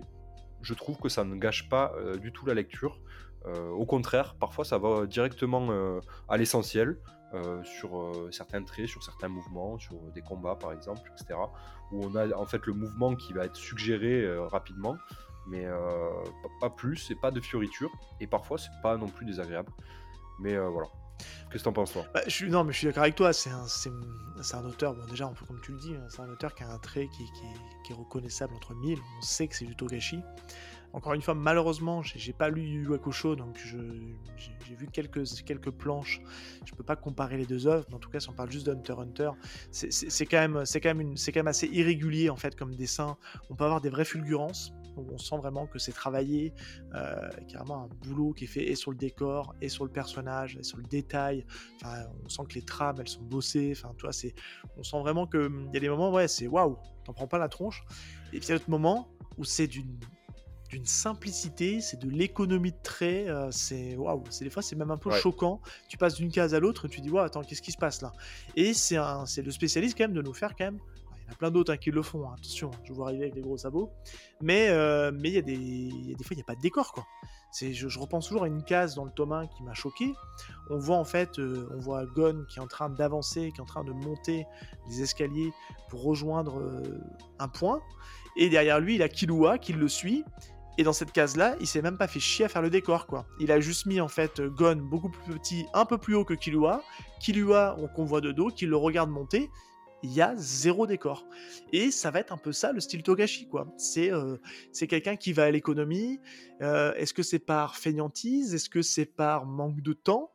[0.61, 3.01] je trouve que ça ne gâche pas du tout la lecture.
[3.47, 5.99] au contraire, parfois ça va directement
[6.29, 6.99] à l'essentiel.
[7.33, 11.39] Euh, sur euh, certains traits, sur certains mouvements, sur des combats par exemple, etc.
[11.91, 14.97] Où on a en fait le mouvement qui va être suggéré euh, rapidement,
[15.47, 15.65] mais
[16.61, 19.71] pas plus, et pas de fioritures, et parfois c'est pas non plus désagréable.
[20.39, 20.87] Mais voilà.
[21.49, 22.05] Qu'est-ce que t'en penses toi?
[22.13, 23.33] Bah, Non, mais je suis d'accord avec toi.
[23.33, 26.53] C'est un, auteur, bon déjà un peu comme tu le dis, hein, c'est un auteur
[26.53, 27.25] qui a un trait qui,
[27.83, 28.99] qui, est reconnaissable entre mille.
[29.17, 30.21] On sait que c'est du Togashi.
[30.93, 36.21] Encore une fois, malheureusement, j'ai pas lu Yu Hakusho, donc j'ai vu quelques, quelques planches.
[36.65, 38.67] Je peux pas comparer les deux œuvres, mais en tout cas, si on parle juste
[38.67, 39.31] d'Hunter Hunter,
[39.71, 43.17] c'est quand même, c'est quand même quand même assez irrégulier en fait comme dessin.
[43.49, 46.53] On peut avoir des vraies fulgurances, où on sent vraiment que c'est travaillé,
[46.93, 50.57] euh, carrément un boulot qui est fait et sur le décor, et sur le personnage,
[50.57, 51.45] et sur le détail.
[51.75, 53.73] Enfin, on sent que les trames, elles sont bossées.
[53.75, 54.33] Enfin, toi, c'est,
[54.77, 57.39] on sent vraiment que il y a des moments, ouais, c'est waouh, t'en prends pas
[57.39, 57.83] la tronche.
[58.31, 59.97] Et puis il y a d'autres moments où c'est d'une
[60.73, 64.89] d'une simplicité, c'est de l'économie de traits, euh, c'est waouh, c'est des fois c'est même
[64.89, 65.61] un peu choquant.
[65.87, 68.11] Tu passes d'une case à l'autre tu dis waouh, attends, qu'est-ce qui se passe là?
[68.55, 70.79] Et c'est un, c'est le spécialiste quand même de nous faire quand même.
[71.19, 73.03] Il y en a plein d'autres hein, qui le font, hein, attention, hein, je vous
[73.03, 73.91] arriver avec des gros sabots.
[74.41, 76.55] Mais euh, mais il y a des, y a des fois il n'y a pas
[76.55, 77.05] de décor quoi.
[77.51, 80.11] C'est, je, repense toujours à une case dans le tome 1 qui m'a choqué.
[80.71, 83.61] On voit en fait, euh, on voit Gon qui est en train d'avancer, qui est
[83.61, 84.47] en train de monter
[84.89, 85.51] les escaliers
[85.87, 86.59] pour rejoindre
[87.37, 87.79] un point.
[88.35, 90.25] Et derrière lui, il a Killua qui le suit.
[90.77, 93.27] Et dans cette case-là, il s'est même pas fait chier à faire le décor, quoi.
[93.39, 96.33] Il a juste mis en fait Gon beaucoup plus petit, un peu plus haut que
[96.33, 96.81] Killua.
[97.19, 99.51] Killua, qu'on voit de dos, qui le regarde monter.
[100.01, 101.25] Il y a zéro décor.
[101.71, 103.67] Et ça va être un peu ça le style Togashi, quoi.
[103.77, 104.37] C'est euh,
[104.89, 106.19] quelqu'un qui va à l'économie.
[106.61, 108.55] Euh, est-ce que c'est par feignantise?
[108.55, 110.31] Est-ce que c'est par manque de temps?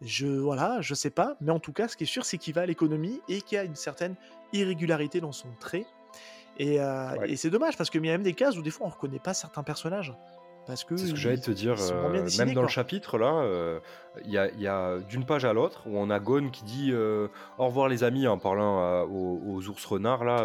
[0.00, 2.54] Je voilà, je sais pas, mais en tout cas, ce qui est sûr, c'est qu'il
[2.54, 4.16] va à l'économie et qu'il y a une certaine
[4.52, 5.86] irrégularité dans son trait
[6.60, 8.90] euh, et, c'est dommage parce qu'il y a même des cases où des fois on
[8.90, 10.14] reconnaît pas certains personnages.
[10.66, 13.80] Parce que c'est ce que j'allais te dire, euh, même dans le chapitre là, euh,
[14.24, 17.28] il y a, d'une page à l'autre où on a Gon qui dit au
[17.66, 20.42] revoir les amis en parlant aux, ours renards là,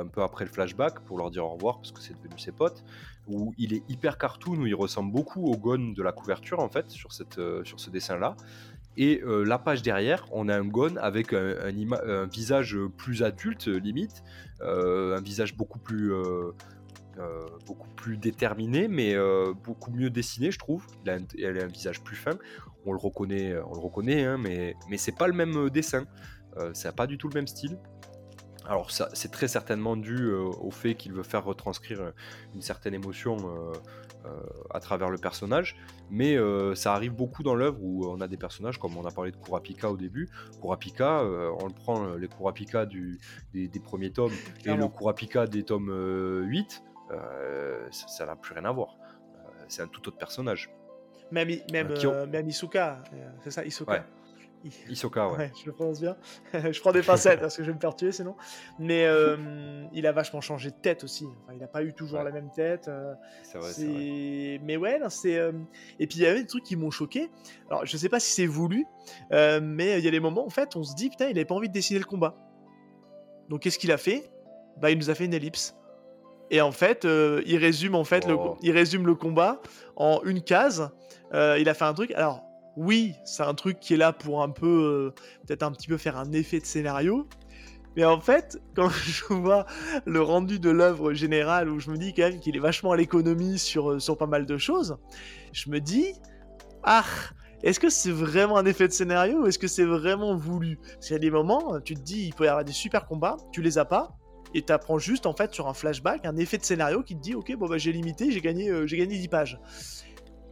[0.00, 2.52] un peu après le flashback pour leur dire au revoir parce que c'est devenu ses
[2.52, 2.84] potes,
[3.26, 6.68] où il est hyper cartoon, où il ressemble beaucoup au Gon de la couverture en
[6.68, 8.18] fait sur, cette, sur ce dessin
[8.96, 14.22] Et la page derrière, on a un Gon avec un, visage plus adulte limite,
[14.60, 16.52] euh, un visage beaucoup plus, euh,
[17.18, 19.16] euh, beaucoup plus déterminé, mais
[19.64, 20.86] beaucoup mieux dessiné, je trouve.
[21.04, 22.38] Il a, un, visage plus fin.
[22.84, 26.04] On le reconnaît, on le reconnaît, hein, mais, mais c'est pas le même dessin.
[26.74, 27.78] ça n'a pas du tout le même style.
[28.66, 32.12] Alors c'est très certainement dû au fait qu'il veut faire retranscrire
[32.54, 33.72] une certaine émotion euh,
[34.70, 35.76] à travers le personnage,
[36.10, 39.10] mais euh, ça arrive beaucoup dans l'œuvre où on a des personnages comme on a
[39.10, 40.28] parlé de Kurapika au début.
[40.60, 43.18] Kurapika, euh, on le prend les Kurapika du,
[43.54, 44.32] des, premiers tomes
[44.64, 45.92] et le Kurapika des tomes
[46.46, 46.82] 8,
[47.90, 48.96] ça n'a plus rien à voir.
[49.68, 50.70] c'est un tout autre personnage.
[51.30, 51.88] Même, même,
[52.30, 53.02] même Isuka,
[53.42, 54.04] c'est ça, Isuka.
[54.88, 55.52] Isoka, ouais.
[55.60, 56.16] Je le prononce bien.
[56.52, 58.36] je prends des pincettes parce que je vais me faire tuer sinon.
[58.78, 61.26] Mais euh, il a vachement changé de tête aussi.
[61.52, 62.88] il n'a pas eu toujours la même tête.
[62.88, 65.38] Euh, c'est vrai, Mais ouais, c'est.
[65.38, 65.52] Euh,
[65.98, 67.30] et puis il y avait des trucs qui m'ont choqué.
[67.68, 68.86] Alors je sais pas si c'est voulu,
[69.30, 71.54] mais il y a des moments en fait, on se dit putain, il avait pas
[71.54, 72.36] envie de dessiner le combat.
[73.48, 74.30] Donc qu'est-ce qu'il a fait?
[74.80, 75.76] Bah, il nous a fait une ellipse.
[76.52, 79.62] Et en fait, euh, il résume en fait le, il résume le combat
[79.96, 80.90] en une case.
[81.32, 82.12] Euh, il a fait un truc.
[82.12, 82.44] Alors
[82.76, 85.96] oui, c'est un truc qui est là pour un peu, euh, peut-être un petit peu
[85.96, 87.26] faire un effet de scénario.
[87.96, 89.66] Mais en fait, quand je vois
[90.06, 92.96] le rendu de l'œuvre générale, où je me dis quand même qu'il est vachement à
[92.96, 94.96] l'économie sur, euh, sur pas mal de choses,
[95.52, 96.12] je me dis,
[96.82, 97.04] ah,
[97.62, 100.78] est-ce que c'est vraiment un effet de scénario ou est-ce que c'est vraiment voulu?
[100.78, 103.06] Parce qu'il y a des moments, tu te dis, il peut y avoir des super
[103.06, 104.16] combats, tu les as pas,
[104.54, 107.20] et tu apprends juste en fait sur un flashback un effet de scénario qui te
[107.20, 109.60] dit, ok, bon bah j'ai limité, j'ai gagné, euh, j'ai gagné 10 pages.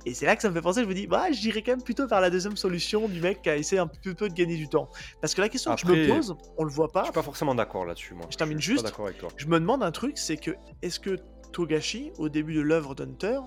[0.07, 1.83] Et c'est là que ça me fait penser, je me dis, bah, j'irais quand même
[1.83, 4.57] plutôt vers la deuxième solution du mec qui a essayé un peu, peu de gagner
[4.57, 4.89] du temps.
[5.21, 7.23] Parce que la question que je me pose, on le voit Je pas, suis pas
[7.23, 8.27] forcément d'accord là-dessus, moi.
[8.31, 8.85] Je termine suis pas juste.
[8.87, 9.29] d'accord avec toi.
[9.37, 11.17] je me demande un truc, c'est que est-ce que
[11.53, 13.41] Togashi, au début de l'œuvre d'Hunter,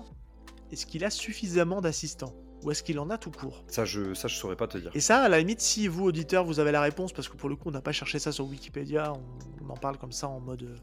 [0.70, 2.34] est-ce qu'il a suffisamment d'assistants?
[2.62, 3.62] Ou est-ce qu'il en a tout court?
[3.66, 4.90] Ça, je, ça, je saurais pas te dire.
[4.94, 7.50] Et ça, à la limite, si vous, auditeurs, vous avez la réponse, parce que pour
[7.50, 10.28] le coup, on n'a pas cherché ça sur Wikipédia, on, on en parle comme ça
[10.28, 10.76] en mode euh,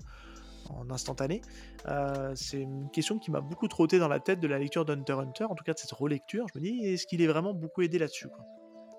[0.69, 1.41] en instantané,
[1.87, 5.13] euh, c'est une question qui m'a beaucoup trotté dans la tête de la lecture d'Hunter
[5.13, 6.45] Hunter, en tout cas de cette relecture.
[6.53, 8.27] Je me dis, est-ce qu'il est vraiment beaucoup aidé là-dessus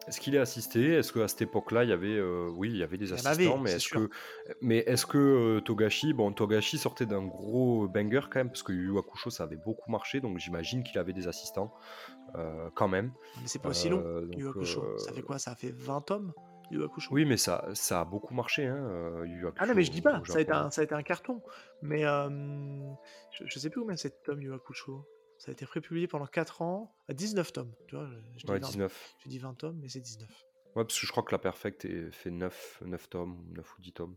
[0.08, 0.94] Est-ce qu'il est assisté?
[0.94, 3.30] Est-ce qu'à cette époque-là, il y avait, euh, oui, il y avait des Il assistants,
[3.30, 4.10] avait, mais est-ce que,
[4.60, 8.72] mais est-ce que euh, Togashi, bon, Togashi sortait d'un gros banger quand même, parce que
[8.72, 11.72] Yu Hakusho, ça avait beaucoup marché, donc j'imagine qu'il avait des assistants
[12.34, 13.12] euh, quand même.
[13.40, 14.02] Mais c'est pas aussi long,
[14.36, 14.98] Yu Hakusho.
[14.98, 15.38] Ça fait quoi?
[15.38, 16.32] Ça fait 20 tomes,
[16.72, 19.90] Yu Oui, mais ça, ça a beaucoup marché, hein, euh, Yu Ah non, mais je
[19.90, 21.42] dis pas, ça a, été un, ça a été un carton.
[21.82, 22.28] Mais euh,
[23.32, 25.06] je, je sais plus combien c'est de tomes Yu Yu Hakusho.
[25.38, 27.72] Ça a été prépublié pendant 4 ans, à 19 tomes.
[27.88, 29.14] Tu vois, je, je dis Ouais, 20, 19.
[29.24, 30.28] je dis 20 tomes, mais c'est 19.
[30.74, 33.82] Ouais, parce que je crois que la Perfect est- fait 9, 9 tomes, 9 ou
[33.82, 34.16] 10 tomes.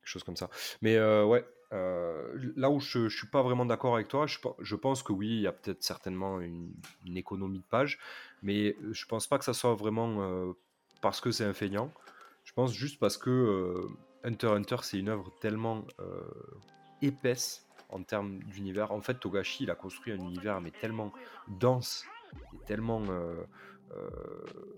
[0.00, 0.48] Quelque chose comme ça.
[0.80, 4.38] Mais euh, ouais, euh, là où je, je suis pas vraiment d'accord avec toi, je,
[4.40, 6.72] pe- je pense que oui, il y a peut-être certainement une,
[7.06, 7.98] une économie de pages,
[8.42, 10.52] mais je pense pas que ça soit vraiment euh,
[11.02, 11.92] parce que c'est un feignant.
[12.44, 13.88] Je pense juste parce que euh,
[14.24, 16.22] Hunter Hunter, c'est une œuvre tellement euh,
[17.02, 18.92] épaisse en termes d'univers.
[18.92, 21.12] En fait, Togashi, il a construit un univers mais tellement
[21.48, 22.06] dense
[22.66, 23.44] tellement euh,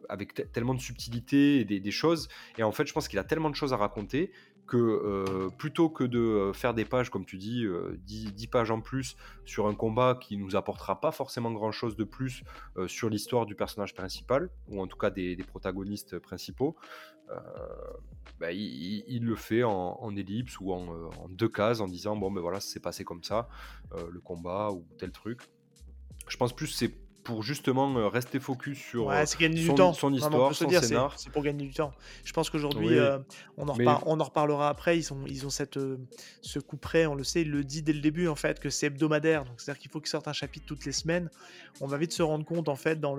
[0.09, 2.29] avec te- tellement de subtilité et des choses.
[2.59, 4.33] Et en fait, je pense qu'il a tellement de choses à raconter
[4.67, 8.47] que euh, plutôt que de euh, faire des pages, comme tu dis, euh, 10, 10
[8.49, 12.43] pages en plus sur un combat qui nous apportera pas forcément grand chose de plus
[12.77, 16.77] euh, sur l'histoire du personnage principal, ou en tout cas des, protagonistes principaux,
[18.39, 22.31] bah, il, le fait en, en ellipse ou en, en deux cases en disant bon
[22.31, 23.49] ben voilà c'est passé comme ça
[23.93, 25.41] le combat ou tel truc.
[26.29, 26.95] Je pense plus c'est
[27.25, 29.93] pour justement euh, rester focus sur Ouais, euh, c'est gagner son, du temps.
[29.95, 31.19] son histoire, son dire, c'est scénar.
[31.19, 31.93] c'est pour gagner du temps.
[32.25, 33.19] Je pense qu'aujourd'hui, Oui, euh,
[33.57, 34.99] on, en mais- repar- on en reparlera après.
[34.99, 35.99] Ils, sont, ils ont cette, euh,
[36.43, 38.69] ce coup près, on le sait, il le dit dès le début en fait, que
[38.71, 39.45] c'est hebdomadaire.
[39.47, 41.31] Donc c'est-à-dire qu'il faut qu'il sorte un chapitre toutes les semaines.
[41.81, 43.17] On va vite se rendre compte en fait dans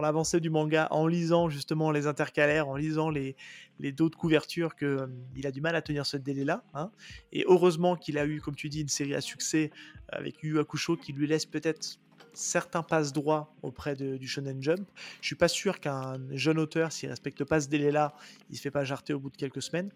[0.00, 3.34] l'avancée du manga, en lisant justement les intercalaires, en lisant les,
[3.80, 5.06] les dos de couverture, que euh,
[5.36, 6.62] il a du mal à tenir ce délai-là.
[6.74, 6.90] hein.
[7.32, 9.70] Et heureusement qu'il a eu, comme tu dis, une série à succès
[10.10, 11.98] avec Yu Yu Hakusho qui lui laisse peut-être
[12.38, 14.88] certains passe droits auprès de- du Shonen Jump.
[15.20, 18.14] Je suis pas sûr qu'un jeune auteur, s'il respecte pas ce délai-là,
[18.50, 19.90] il se fait pas jarter au bout de quelques semaines.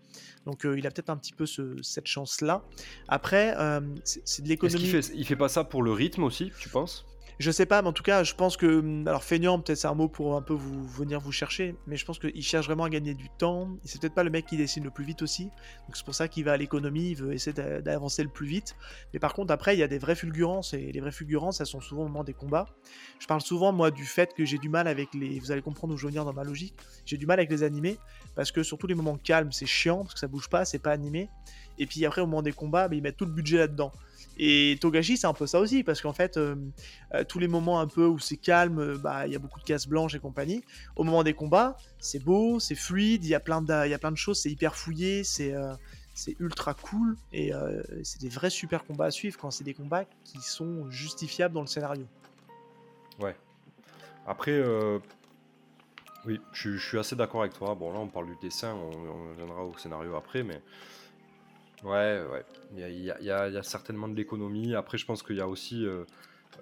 [0.45, 2.65] Donc euh, il a peut-être un petit peu ce- cette chance-là.
[3.07, 4.79] Après, euh, c'est de l'économie.
[4.81, 7.07] qu'il fait, il fait pas ça pour le rythme aussi, tu penses?
[7.39, 8.67] Je sais pas, mais en tout cas, je pense que.
[8.79, 11.97] hum, Alors, feignant, peut-être c'est un mot pour un peu vous venir vous chercher, mais
[11.97, 13.69] je pense qu'il cherche vraiment à gagner du temps.
[13.85, 15.45] C'est peut-être pas le mec qui dessine le plus vite aussi.
[15.45, 18.47] Donc, c'est pour ça qu'il va à l'économie, il veut essayer d'a- d'avancer le plus
[18.47, 18.77] vite.
[19.13, 21.67] Mais par contre, après, il y a des vraies fulgurances, et les vraies fulgurances, elles
[21.67, 22.67] sont souvent au moment des combats.
[23.19, 25.39] Je parle souvent, moi, du fait que j'ai du mal avec les.
[25.41, 26.75] Vous allez comprendre où je veux venir dans ma logique.
[27.07, 27.99] J'ai du mal avec les animés,
[28.35, 30.93] parce que surtout les moments calmes, c'est chiant, parce que ça bouge pas, c'est pas
[30.93, 31.29] animé.
[31.79, 33.91] Et puis après, au moment des combats, bah, ils mettent tout le budget là-dedans.
[34.39, 36.57] Et Togashi, c'est un peu ça aussi, parce qu'en fait, euh,
[37.15, 39.61] euh, tous les moments un peu où c'est calme, euh, bah, il y a beaucoup
[39.61, 40.65] de cases blanches et compagnie.
[40.97, 44.51] Au moment des combats, c'est beau, c'est fluide, il y a plein de, choses, c'est
[44.51, 45.55] hyper fouillé, c'est
[46.15, 47.53] c'est ultra cool, et
[48.03, 51.63] c'est des vrais super combats à suivre quand c'est des combats qui sont justifiables dans
[51.63, 52.07] le scénario.
[53.19, 53.35] Ouais.
[54.27, 54.63] Après,
[56.27, 57.75] oui, je, je suis assez d'accord avec toi.
[57.75, 60.61] Bon, là, on parle du dessin, on, on reviendra au scénario après, mais
[61.85, 62.45] ouais, ouais.
[62.73, 64.75] Il y a, il y a- il y a- il y a certainement de l'économie.
[64.75, 65.85] Après, je pense qu'il y a aussi.
[65.87, 66.05] euh,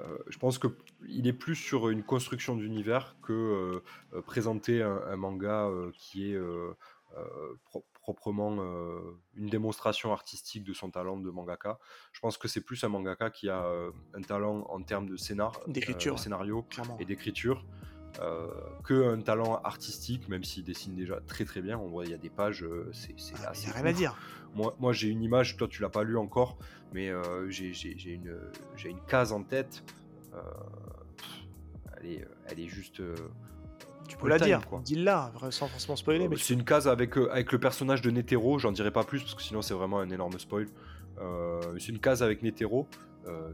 [0.00, 0.68] euh, je pense que
[1.08, 3.82] il est plus sur une construction d'univers que euh,
[4.14, 6.72] euh, présenter un, un manga euh, qui est euh,
[7.18, 9.00] euh, pro- proprement euh,
[9.34, 11.78] une démonstration artistique de son talent de mangaka.
[12.12, 15.16] Je pense que c'est plus un mangaka qui a euh, un talent en termes de
[15.16, 16.18] scénar, D'écriture, ouais.
[16.20, 16.96] scénario Clairement.
[17.00, 17.64] et d'écriture
[18.20, 18.48] euh,
[18.84, 21.78] que un talent artistique, même s'il dessine déjà très très bien.
[21.78, 24.16] On voit il y a des pages, euh, c'est c'est Ah, assez rien à dire.
[24.54, 26.58] Moi, moi j'ai une image, toi tu l'as pas lu encore,
[26.92, 27.70] mais euh, j'ai
[28.12, 28.36] une,
[28.84, 29.82] une case en tête.
[30.34, 30.40] euh,
[32.00, 33.02] elle, est, elle est juste.
[34.08, 34.80] Tu peux la time, dire, quoi.
[34.84, 38.72] dis-la, sans forcément spoiler, mais C'est une case avec, avec le personnage de Netero, j'en
[38.72, 40.66] dirai pas plus parce que sinon c'est vraiment un énorme spoil.
[41.78, 42.88] C'est une case avec Netero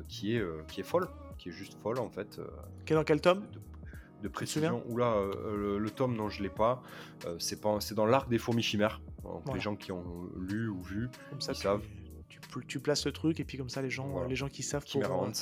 [0.09, 2.39] qui, est, qui est folle, qui est juste folle en fait.
[2.39, 2.47] euh,
[2.87, 3.41] Quel dans quel tome?
[3.53, 3.59] de,
[4.23, 4.83] de précision.
[4.89, 6.83] Oula, euh, le, le tome, non, je l'ai pas.
[7.27, 9.01] Euh, c'est pas, c'est dans l'arc des fourmis chimères.
[9.23, 9.59] Donc, Voilà.
[9.59, 10.05] Les gens qui ont
[10.39, 11.83] lu ou vu, Comme ça, ils tu, savent.
[12.29, 14.29] tu, tu places le truc et puis comme ça, les gens, Voilà.
[14.29, 15.33] les gens qui savent pourront, euh,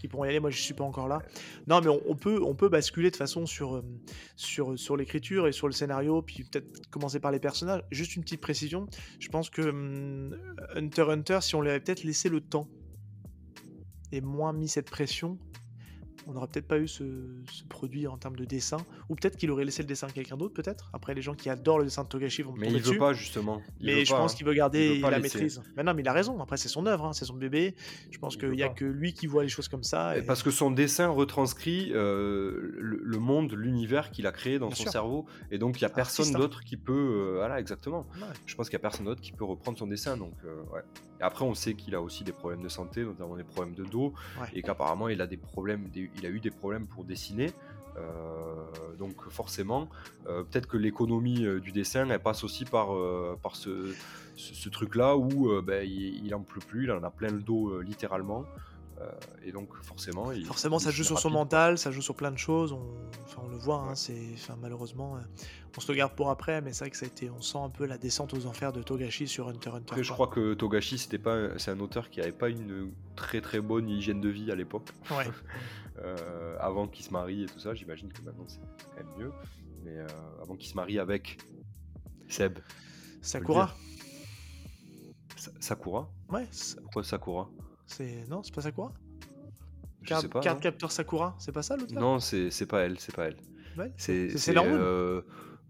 [0.00, 0.40] qui pourront y aller.
[0.40, 1.20] Moi, je suis pas encore là.
[1.66, 3.82] Non, mais on, on peut, on peut basculer de façon sur, euh,
[4.36, 7.82] sur, sur l'écriture et sur le scénario, puis peut-être commencer par les personnages.
[7.90, 8.86] Juste une petite précision.
[9.20, 10.36] Je pense que hum,
[10.74, 12.68] Hunter Hunter, si on lui avait peut-être laissé le temps
[14.12, 15.38] et moins mis cette pression,
[16.26, 17.04] on n'aurait peut-être pas eu ce,
[17.50, 18.78] ce produit en termes de dessin.
[19.08, 20.88] Ou peut-être qu'il aurait laissé le dessin à quelqu'un d'autre, peut-être.
[20.92, 22.98] Après, les gens qui adorent le dessin de Togashi vont me Mais il veut dessus.
[22.98, 23.60] pas justement.
[23.80, 24.36] Il Mais veut je pas, pense hein.
[24.36, 25.38] qu'il veut garder Il veut la laisser.
[25.38, 25.62] maîtrise.
[25.76, 26.40] Mais non, mais il a raison.
[26.40, 27.74] Après, c'est son œuvre, hein, c'est son bébé.
[28.10, 28.74] Je pense Il qu'il veut n'y a pas.
[28.74, 30.16] que lui qui voit les choses comme ça.
[30.16, 34.68] Et Parce que son dessin retranscrit euh, le, le monde, l'univers qu'il a créé dans
[34.68, 34.92] Bien son sûr.
[34.92, 36.38] cerveau, et donc il y a personne hein.
[36.38, 38.06] d'autre qui peut, euh, voilà, exactement.
[38.16, 38.22] Ouais.
[38.46, 40.80] Je pense qu'il y a personne d'autre qui peut reprendre son dessin, donc euh, ouais.
[41.24, 44.12] Après, on sait qu'il a aussi des problèmes de santé, notamment des problèmes de dos,
[44.40, 44.48] Ouais.
[44.52, 47.50] et qu'apparemment il a des problèmes, des- il a eu des problèmes pour dessiner.
[47.96, 48.64] Euh,
[48.98, 49.88] donc forcément,
[50.26, 52.88] euh, peut-être que l'économie euh, du dessin, elle passe aussi par,
[53.42, 53.94] par ce,
[54.36, 57.40] ce, ce truc-là où ben, il, il en peut plus, il en a plein le
[57.40, 58.44] dos littéralement.
[59.00, 59.10] Euh,
[59.42, 62.38] et donc forcément, il, Forcément, ça joue sur son mental, ça joue sur plein de
[62.38, 62.72] choses.
[62.72, 62.80] On,
[63.24, 65.20] enfin, on le voit, hein, c'est, enfin, malheureusement, euh,
[65.76, 67.58] on se le garde pour après, mais c'est vrai que ça a été, on sent
[67.58, 69.86] un peu la descente aux enfers de Togashi sur Hunter Hunter.
[69.90, 73.40] Après, je crois que Togashi, c'était pas, c'est un auteur qui avait pas une très
[73.40, 75.26] très bonne hygiène de vie à l'époque, Ouais.
[75.98, 77.74] euh, avant qu'il se marie et tout ça.
[77.74, 79.32] J'imagine que maintenant c'est quand même mieux,
[79.82, 80.06] mais euh,
[80.40, 81.38] avant qu'il se marie avec
[82.28, 82.60] Seb,
[83.22, 83.74] Sakura.
[85.36, 86.08] Sa- Sakura?
[86.30, 86.46] Ouais.
[86.82, 87.50] Pourquoi Sakura?
[87.86, 88.92] C'est non, c'est pas Sakura?
[90.06, 90.40] Card, sais pas.
[90.40, 92.00] Card Captor Sakura, c'est pas ça l'auteur?
[92.00, 93.36] Non, c'est pas elle, c'est pas elle.
[93.76, 94.76] Ouais, C'est Sailor Moon.
[94.78, 95.22] euh,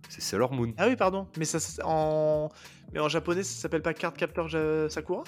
[0.09, 0.75] c'est Sailor Moon.
[0.77, 1.27] Ah oui, pardon.
[1.39, 2.49] Mais ça, en,
[2.93, 5.25] mais en japonais, ça s'appelle pas Card Captor Ja- Sakura?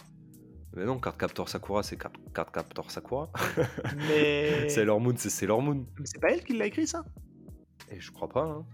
[0.74, 3.30] Mais non, Card Captor Sakura, c'est Card, Card Captor Sakura.
[4.08, 5.86] Mais Sailor Moon, c'est Sailor Moon.
[5.98, 7.04] Mais c'est pas elle qui l'a écrit ça?
[7.90, 8.42] Et je crois pas.
[8.44, 8.66] Hein.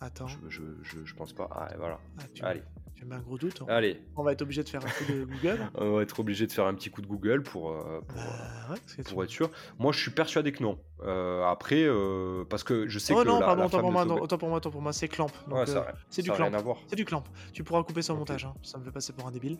[0.00, 0.28] Attends.
[0.28, 1.48] Je, je, je, je pense pas.
[1.52, 1.98] Ah, et voilà.
[2.18, 2.62] Ah, tu, Allez,
[3.04, 3.62] mets un gros doute.
[3.62, 3.66] hein.
[3.68, 4.00] allez.
[4.16, 5.58] On va être obligé de faire un coup de Google.
[5.74, 8.74] On va être obligé de faire un petit coup de Google pour, euh, pour, Bah,
[8.74, 9.50] ouais, pour être sûr.
[9.78, 10.78] Moi, je suis persuadé que non.
[11.04, 13.92] Euh, après, euh, parce que je sais Oh que non, la, pardon, la autant pour,
[13.92, 15.28] moi, non, autant pour moi, autant pour moi, c'est Clamp.
[15.46, 16.46] Donc, Ouais, ça, euh, c'est du clamp.
[16.48, 16.78] rien à voir.
[16.88, 17.22] C'est du clamp.
[17.52, 18.20] Tu pourras couper ça au Ok.
[18.20, 18.54] montage, hein.
[18.64, 19.58] ça me fait passer pour un débile.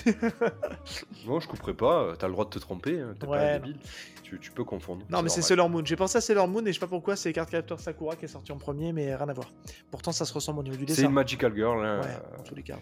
[1.25, 2.13] Non, je couperai pas.
[2.17, 2.99] T'as le droit de te tromper.
[3.01, 3.78] hein, T'es pas Ouais, un débile.
[4.23, 5.05] Tu, tu peux confondre.
[5.09, 5.41] Non, mais c'est.
[5.41, 5.84] Sailor Moon.
[5.86, 8.25] J'ai pensé à Sailor Moon et je sais pas pourquoi c'est Card Captor Sakura qui
[8.25, 9.47] est sorti en premier, mais rien à voir.
[9.91, 11.07] Pourtant, ça se ressemble au niveau du C'est dessin.
[11.07, 11.84] une Magical Girl.
[11.86, 12.78] hein, Ouais, en tous les cas.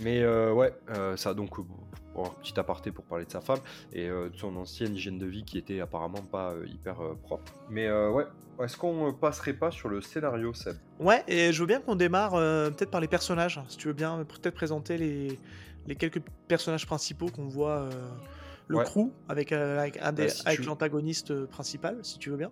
[0.00, 1.62] Mais euh, ouais, euh, ça donc euh,
[2.14, 3.58] bon, petit aparté pour parler de sa femme
[3.92, 7.52] et euh, de son ancienne hygiène de vie qui était apparemment pas euh, hyper propre.
[7.68, 8.26] Mais ouais,
[8.62, 10.76] est-ce qu'on passerait pas sur le scénario, Seb?
[11.00, 13.60] Ouais, et je veux bien qu'on démarre peut-être par les personnages.
[13.68, 15.38] Si tu veux bien, peut-être présenter les,
[15.86, 17.88] les quelques personnages principaux qu'on voit.
[18.66, 18.84] le Ouais.
[18.84, 22.50] crew avec, avec, un Bah, si l'antagoniste principal, si tu veux bien.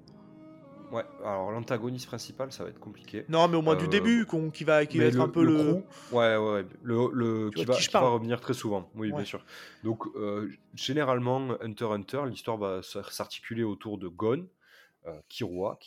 [0.93, 3.25] Ouais, alors l'antagoniste principal, ça va être compliqué.
[3.29, 5.45] Non, mais au moins du Euh, début, qu'on- qui va, qui va être un peu
[5.45, 5.57] le.
[5.83, 8.55] crew, ouais, ouais, ouais, le, le- qui, va, qui je qui va parle revenir très
[8.55, 8.89] souvent.
[8.95, 9.17] Oui, Ouais.
[9.17, 9.45] bien sûr.
[9.83, 14.49] Donc, euh, généralement, Hunter Hunter, l'histoire va s'articuler autour de Gon,
[15.07, 15.45] euh, qui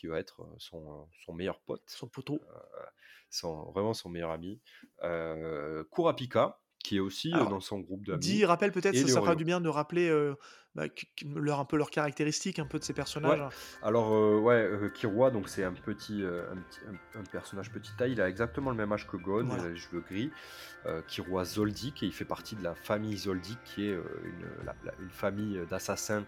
[0.07, 2.39] va être euh, son, son meilleur pote, Son poteau.
[3.29, 4.59] son, vraiment son meilleur ami,
[5.91, 8.19] Kurapika, qui est aussi Alors, dans son groupe d'amis.
[8.19, 10.33] Dis, rappelle peut-être, ça, ça fera du bien de rappeler euh,
[10.75, 10.85] bah,
[11.35, 13.41] leur, un peu leurs caractéristiques, un peu de ces personnages.
[13.81, 16.79] Alors euh, ouais, euh, donc c'est un petit, un, petit-
[17.15, 18.13] un- un personnage petite taille.
[18.13, 19.63] Il a exactement le même âge que Gon, Voilà.
[19.63, 20.31] il a les cheveux gris.
[21.07, 24.93] Killua Zoldyck et il fait partie de la famille Zoldyck, qui est une, la- la-
[25.01, 26.23] une famille d'assassins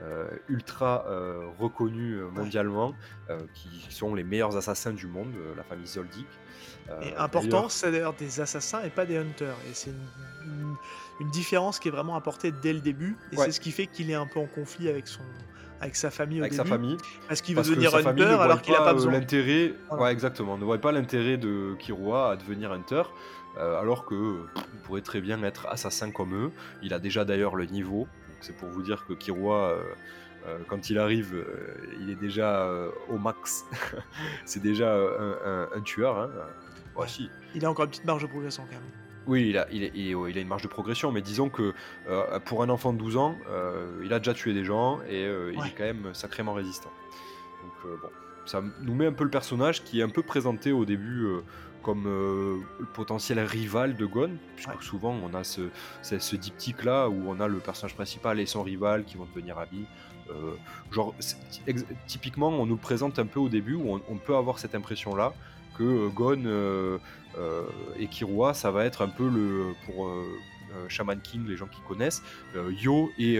[0.00, 2.94] euh, ultra euh, reconnue euh, mondialement,
[3.30, 6.26] euh, qui sont les meilleurs assassins du monde, la famille Zoldyck.
[6.90, 9.56] Euh, Et important, c'est d'ailleurs des assassins et pas des hunters.
[9.68, 10.76] Et c'est une, une-
[11.20, 13.16] une différence qui est vraiment apportée dès le début.
[13.32, 13.44] Et Ouais.
[13.44, 15.20] c'est ce qui fait qu'il est un peu en conflit avec, son,
[15.80, 16.96] avec sa famille au avec sa famille.
[17.28, 19.12] Parce qu'il veut devenir hunter alors qu'il n'a pas euh, besoin.
[19.12, 19.74] l'intérêt.
[19.88, 20.04] Voilà.
[20.04, 20.56] Ouais, exactement.
[20.58, 23.02] Ne voit pas l'intérêt de Killua à devenir hunter,
[23.58, 26.50] euh, alors que il pourrait très bien être assassin comme eux.
[26.82, 28.08] Il a déjà d'ailleurs le niveau.
[28.40, 29.76] C'est pour vous dire que euh,
[30.68, 33.64] quand il arrive, euh, il est déjà euh, au max.
[34.44, 36.18] C'est déjà euh, un, un- un tueur.
[36.18, 36.30] Hein.
[37.06, 37.30] Si.
[37.54, 38.82] Il a encore une petite marge de progression quand même.
[39.26, 41.72] Oui, il a, il, il une marge de progression, mais disons que
[42.08, 45.24] euh, pour un enfant de 12 ans, euh, il a déjà tué des gens et
[45.24, 46.90] euh, il est quand même sacrément résistant.
[47.62, 48.08] Donc euh, bon,
[48.46, 51.40] ça nous met un peu le personnage qui est un peu présenté au début, euh,
[51.84, 54.76] comme euh, le potentiel rival de Gon, puisque Ouais.
[54.80, 55.62] souvent on a ce,
[56.02, 59.26] ce, ce diptyque là où on a le personnage principal et son rival qui vont
[59.26, 59.86] devenir amis.
[60.32, 60.54] Euh,
[60.90, 61.14] genre,
[62.06, 65.14] typiquement, on nous présente un peu au début où on, on peut avoir cette impression
[65.14, 65.32] là
[65.76, 66.98] que euh, Gon euh,
[67.98, 70.10] et Killua, ça va être un peu le pour
[70.88, 72.22] Shaman King, les gens qui connaissent,
[72.54, 73.34] Yo et,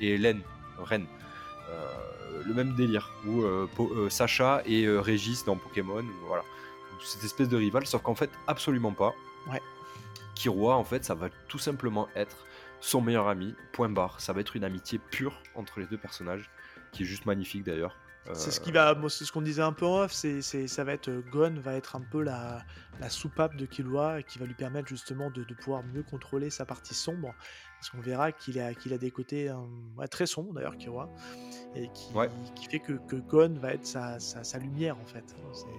[0.00, 0.40] et Hélène,
[0.78, 1.04] Ren.
[2.44, 3.66] Le même délire, euh,
[4.10, 6.44] Sacha et Régis dans Pokémon, ou voilà.
[7.04, 9.12] Cette espèce de rival, sauf qu'en fait, absolument pas.
[9.50, 9.60] Ouais.
[10.34, 12.36] Killua, en fait, ça va tout simplement être
[12.82, 14.20] son meilleur ami, point barre.
[14.20, 16.50] Ça va être une amitié pure entre les deux personnages,
[16.92, 17.96] qui est juste magnifique d'ailleurs.
[18.34, 20.84] C'est ce Euh, qui va, c'est ce qu'on disait un peu en off, c'est, ça
[20.84, 22.64] va être euh, Gon va être un peu la,
[23.00, 26.64] la soupape de Killua qui va lui permettre justement de, de pouvoir mieux contrôler sa
[26.64, 27.34] partie sombre,
[27.82, 31.08] parce qu'on verra qu'il a, qu'il a des côtés euh, très sombres d'ailleurs Killua
[31.74, 32.28] et qui, Ouais.
[32.54, 35.24] qui fait que, que Gon va être sa, sa, sa lumière en fait.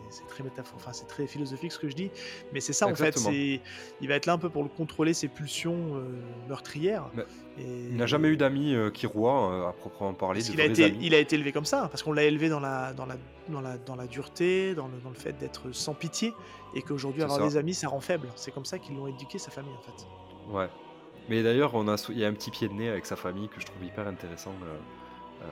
[0.10, 2.12] C'est, très métaphore, enfin c'est très philosophique ce que je dis,
[2.52, 3.30] mais c'est ça Exactement.
[3.30, 3.62] en fait.
[4.02, 7.10] Il va être là un peu pour le contrôler ses pulsions euh, meurtrières.
[7.14, 7.24] Mais
[7.58, 10.66] et- Il n'a jamais eu d'amis euh, euh, à proprement parler, parce de qu'il a
[10.66, 10.98] vrais été, amis.
[11.04, 13.16] il a été élevé comme ça, parce qu'on l'a élevé dans la, dans la,
[13.48, 16.34] dans la, dans la dureté, dans le, dans le fait d'être sans pitié,
[16.76, 17.46] et qu'aujourd'hui avoir ça.
[17.48, 18.28] des amis, ça rend faible.
[18.36, 20.06] C'est comme ça qu'ils l'ont éduqué, sa famille, en fait.
[20.52, 20.68] Ouais.
[21.30, 23.48] Mais d'ailleurs, on a, il y a un petit pied de nez avec sa famille
[23.50, 24.54] que je trouve hyper intéressant.
[24.64, 24.76] euh,
[25.46, 25.48] euh,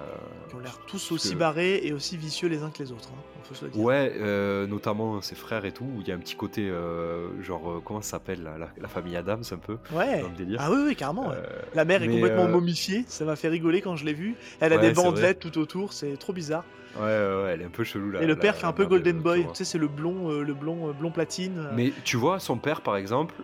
[0.50, 3.10] Qui ont l'air tous aussi que- barrés et aussi vicieux les uns que les autres,
[3.14, 3.82] hein, il faut se le dire.
[3.84, 7.28] Ouais, euh, notamment ses frères et tout, où il y a un petit côté, euh,
[7.42, 10.22] genre, comment ça s'appelle, la, la- famille Adams, un peu, Ouais.
[10.22, 10.60] dans le délire.
[10.62, 11.28] Ah oui, oui, carrément.
[11.30, 11.36] ouais.
[11.74, 14.36] La mère est complètement momifiée, ça m'a fait rigoler quand je l'ai vue.
[14.62, 16.64] Elle a Ouais, des bandelettes tout autour, c'est trop bizarre.
[16.96, 18.22] ouais, ouais, elle est un peu chelou là.
[18.22, 20.94] et le père fait un peu Golden Boy, tu sais, c'est le blond, le blond,
[20.94, 21.68] blond platine.
[21.76, 23.36] Mais tu vois, son père, par exemple,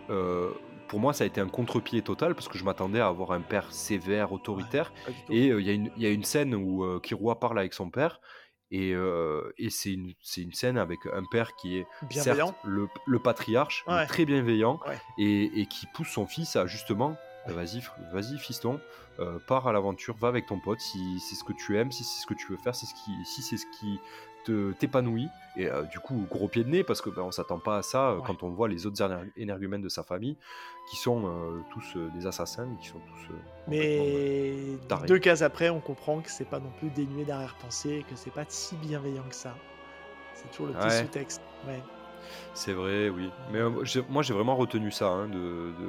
[0.87, 3.41] pour moi, ça a été un contre-pied total parce que je m'attendais à avoir un
[3.41, 4.91] père sévère, autoritaire.
[5.29, 7.59] Et euh, il y, a une- il y a une scène où euh, Killua parle
[7.59, 8.19] avec son père.
[8.69, 10.13] Et, euh, et c'est une,
[10.51, 14.99] scène avec un père qui est certes le, le patriarche, mais très bienveillant, Ouais.
[15.17, 17.15] et, et qui pousse son fils à justement,
[17.47, 17.81] euh, vas-y,
[18.11, 18.81] vas-y fiston,
[19.19, 22.03] euh, pars à l'aventure, va avec ton pote, si c'est ce que tu aimes, si
[22.03, 23.99] c'est ce que tu veux faire, c'est ce qui, si c'est ce qui
[24.79, 25.27] t'épanouit.
[25.59, 27.81] Et euh, du coup, gros pied de nez, parce que ben, on s'attend pas à
[27.81, 28.23] ça euh, Ouais.
[28.27, 30.37] quand on voit les autres éner- énergumènes de sa famille,
[30.89, 33.33] qui sont euh, tous des assassins, qui sont tous...
[33.67, 34.77] Mais
[35.07, 38.45] deux cases après, on comprend que c'est pas non plus dénué d'arrière-pensée que c'est pas
[38.47, 39.55] si bienveillant que ça.
[40.35, 41.01] C'est toujours le petit Ouais.
[41.01, 41.41] sous-texte.
[41.65, 41.81] Ouais.
[42.53, 43.29] C'est vrai, oui.
[43.51, 43.69] Mais euh,
[44.09, 45.07] moi, j'ai vraiment retenu ça.
[45.09, 45.33] hein, de,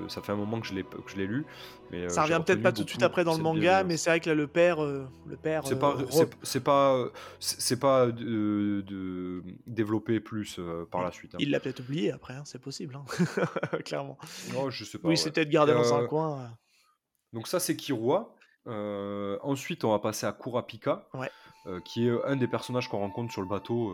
[0.04, 1.44] de- Ça fait un moment que je l'ai que je l'ai lu.
[1.90, 4.10] Mais, euh, ça revient peut-être pas tout de suite après dans le manga, mais c'est
[4.10, 5.66] vrai que là, le père, euh, le père.
[5.66, 5.96] C'est pas,
[6.42, 7.06] c'est- pas,
[7.38, 10.60] c'est pas de, développer plus
[10.90, 11.34] par la suite.
[11.34, 11.38] hein.
[11.40, 12.98] Il l'a peut-être oublié après, hein, c'est possible,
[13.84, 14.18] clairement.
[14.52, 15.08] Non, je sais pas.
[15.08, 15.16] Oui, ouais.
[15.16, 16.50] c'est peut-être gardé dans un coin.
[17.32, 18.34] Donc ça, c'est Kirua.
[19.42, 21.30] Ensuite, on va passer à Kurapika, Ouais.
[21.84, 23.92] qui est un des personnages qu'on rencontre sur le bateau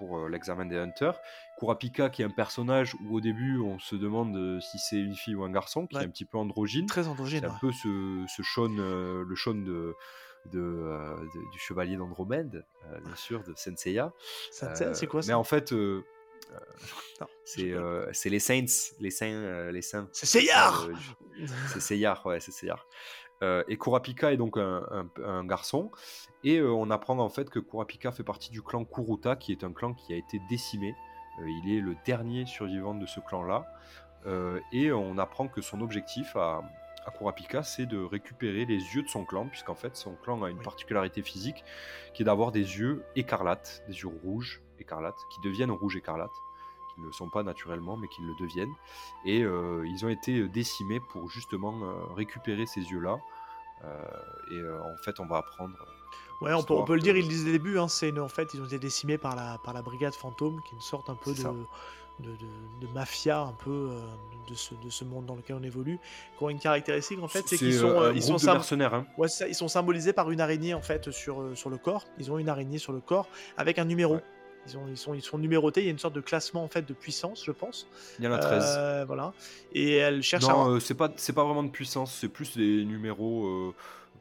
[0.00, 1.20] pour euh, l'examen des Hunters.
[1.58, 5.14] Kurapika, qui est un personnage où au début, on se demande euh, si c'est une
[5.14, 6.02] fille ou un garçon, qui Ouais.
[6.02, 6.86] est un petit peu androgyne.
[6.86, 7.40] Très androgyne.
[7.40, 9.94] C'est un peu ce, ce Shaun, euh, le Shaun de,
[10.46, 14.12] de, euh, de- du chevalier d'Andromède, euh, bien sûr, de Senseiya.
[14.50, 15.72] C'est quoi Mais ça en fait,
[17.44, 17.74] c'est
[18.12, 20.08] c'est les Saints, les saints, les saints.
[20.12, 20.88] C'est Seyar
[21.72, 22.86] c'est Seyar, ouais, c'est Seyar.
[23.42, 25.90] Euh, et Kurapika est donc un, un- un garçon.
[26.44, 29.64] Et euh, on apprend en fait que Kurapika fait partie du clan Kuruta, qui est
[29.64, 30.94] un clan qui a été décimé.
[31.40, 33.66] Euh, il est le dernier survivant de ce clan-là.
[34.72, 36.60] Et on apprend que son objectif à,
[37.06, 40.50] à Kurapika, c'est de récupérer les yeux de son clan, puisqu'en fait son clan a
[40.50, 40.62] une Oui.
[40.62, 41.64] particularité physique
[42.12, 46.36] qui est d'avoir des yeux écarlates, des yeux rouges écarlates, qui deviennent rouges écarlates,
[47.00, 48.74] qui ne le sont pas naturellement, mais qui le deviennent.
[49.24, 53.16] Et euh, ils ont été décimés pour justement euh, récupérer ces yeux-là.
[53.84, 54.02] Euh,
[54.50, 55.74] et euh, en fait, on va apprendre.
[55.80, 58.18] euh, Ouais, on peut, on peut le dire, ils le disent le début, hein, c'est
[58.18, 60.80] en fait, ils ont été décimés par la, par la brigade fantôme, qui est une
[60.82, 61.42] sorte un peu de,
[62.20, 64.00] de, de- de mafia, un peu euh,
[64.48, 65.98] de, ce, de ce monde dans lequel on évolue,
[66.38, 68.94] qui ont une caractéristique, en fait, c'est qu'ils euh, sont, euh, ils sont mercenaires.
[68.94, 69.06] hein.
[69.18, 72.06] ouais, ça, ils sont symbolisés par une araignée, en fait, sur, euh, sur le corps.
[72.18, 73.28] Ils ont une araignée sur le corps
[73.58, 74.14] avec un numéro.
[74.14, 74.24] Ouais.
[74.66, 76.68] Ils, ont, ils, sont, ils sont numérotés, il y a une sorte de classement, en
[76.68, 77.86] fait, de puissance, je pense.
[78.18, 78.64] Il y en a 13.
[78.66, 79.32] Euh, voilà.
[79.72, 80.52] Et elle cherche à...
[80.52, 83.74] non, euh, c'est pas, c'est pas vraiment de puissance, c'est plus des numéros euh,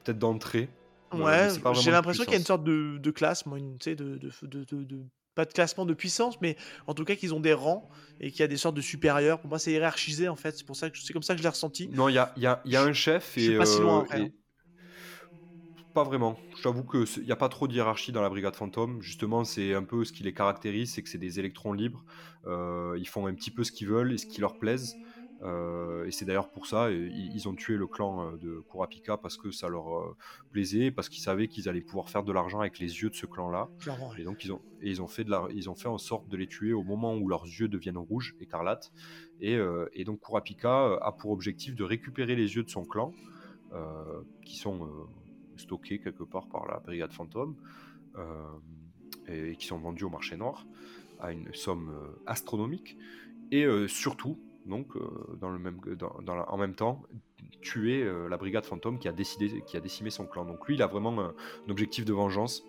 [0.04, 0.70] peut-être d'entrée.
[1.14, 4.84] Ouais, j'ai l'impression qu'il y a une sorte de, de classe, moi, une, de, de,
[4.84, 5.00] de,
[5.36, 6.56] pas de classement de puissance, mais
[6.88, 9.40] en tout cas qu'ils ont des rangs et qu'il y a des sortes de supérieurs.
[9.40, 10.56] Pour moi, c'est hiérarchisé en fait.
[10.58, 11.90] C'est pour ça que c'est comme ça que je l'ai ressenti.
[11.90, 13.44] Non, il y a, y a- y a un chef je et.
[13.46, 14.30] suis pas si loin après, et- hein.
[15.94, 16.38] Pas vraiment.
[16.56, 19.02] Je t'avoue qu'il n'y a pas trop de hiérarchie dans la brigade fantôme.
[19.02, 22.04] Justement, c'est un peu ce qui les caractérise, c'est que c'est des électrons libres.
[22.46, 24.96] Euh, ils font un petit peu ce qu'ils veulent et ce qui leur plaise.
[25.42, 29.38] Euh, et c'est d'ailleurs pour ça, ils, ont tué le clan euh, de Kurapika parce
[29.38, 30.16] que ça leur
[30.52, 33.26] plaisait, parce qu'ils savaient qu'ils allaient pouvoir faire de l'argent avec les yeux de ce
[33.26, 33.70] clan-là.
[34.18, 36.28] Et donc ils ont, et ils ont fait de la, ils ont fait en sorte
[36.28, 38.92] de les tuer au moment où leurs yeux deviennent rouges, écarlates.
[39.40, 43.14] Et, euh, et donc Kurapika a pour objectif de récupérer les yeux de son clan,
[43.74, 44.90] euh, qui sont
[45.60, 47.56] stockés quelque part par la brigade fantôme,
[48.18, 48.44] euh,
[49.28, 50.66] et, qui sont vendus au marché noir
[51.20, 52.98] à une somme euh, astronomique.
[53.52, 54.88] Et euh, surtout, donc,
[55.40, 57.02] dans le même, dans, dans la- en même temps,
[57.62, 60.46] tuer la brigade fantôme qui a, décidé, qui a décimé son clan.
[60.46, 61.34] Donc lui, il a vraiment un,
[61.68, 62.64] un objectif de vengeance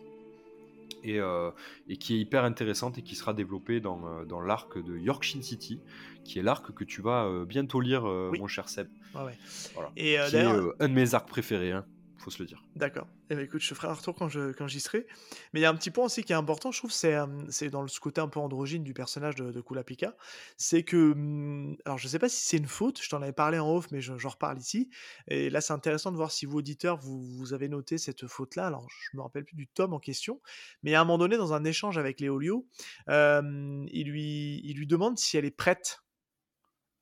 [1.05, 1.51] et, euh,
[1.89, 5.81] et qui est hyper intéressante et qui sera développée dans, dans l'arc de Yorkshire City,
[6.25, 8.39] qui est l'arc que tu vas bientôt lire, Oui.
[8.39, 8.89] mon cher Seb.
[9.15, 9.37] Ouais.
[9.75, 9.91] Voilà.
[9.97, 11.85] Et euh, qui est euh, un de mes arcs préférés, hein,
[12.21, 12.63] faut se le dire.
[12.77, 13.09] D'accord.
[13.31, 15.07] Eh ben, écoute, je ferai un retour quand je quand j'y serai.
[15.53, 17.27] Mais il y a un petit point aussi qui est important, je trouve, c'est euh,
[17.49, 20.17] c'est dans ce côté un peu androgyne du personnage de, de Kulapika.
[20.57, 23.59] C'est que, hum, alors je sais pas si c'est une faute, je t'en avais parlé
[23.59, 24.89] en off, mais je- j'en reparle ici.
[25.29, 28.67] Et là, c'est intéressant de voir si vous, auditeurs, vous, vous avez noté cette faute-là.
[28.69, 30.41] Alors, je me rappelle plus du tome en question,
[30.83, 32.69] mais à un moment donné, dans un échange avec Léolio,
[33.09, 36.01] euh, il, lui, il lui demande si elle est prête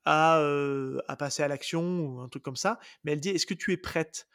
[0.05, 2.79] à, euh, à passer à l'action ou un truc comme ça.
[3.03, 4.27] Mais elle dit, est-ce que tu es prête?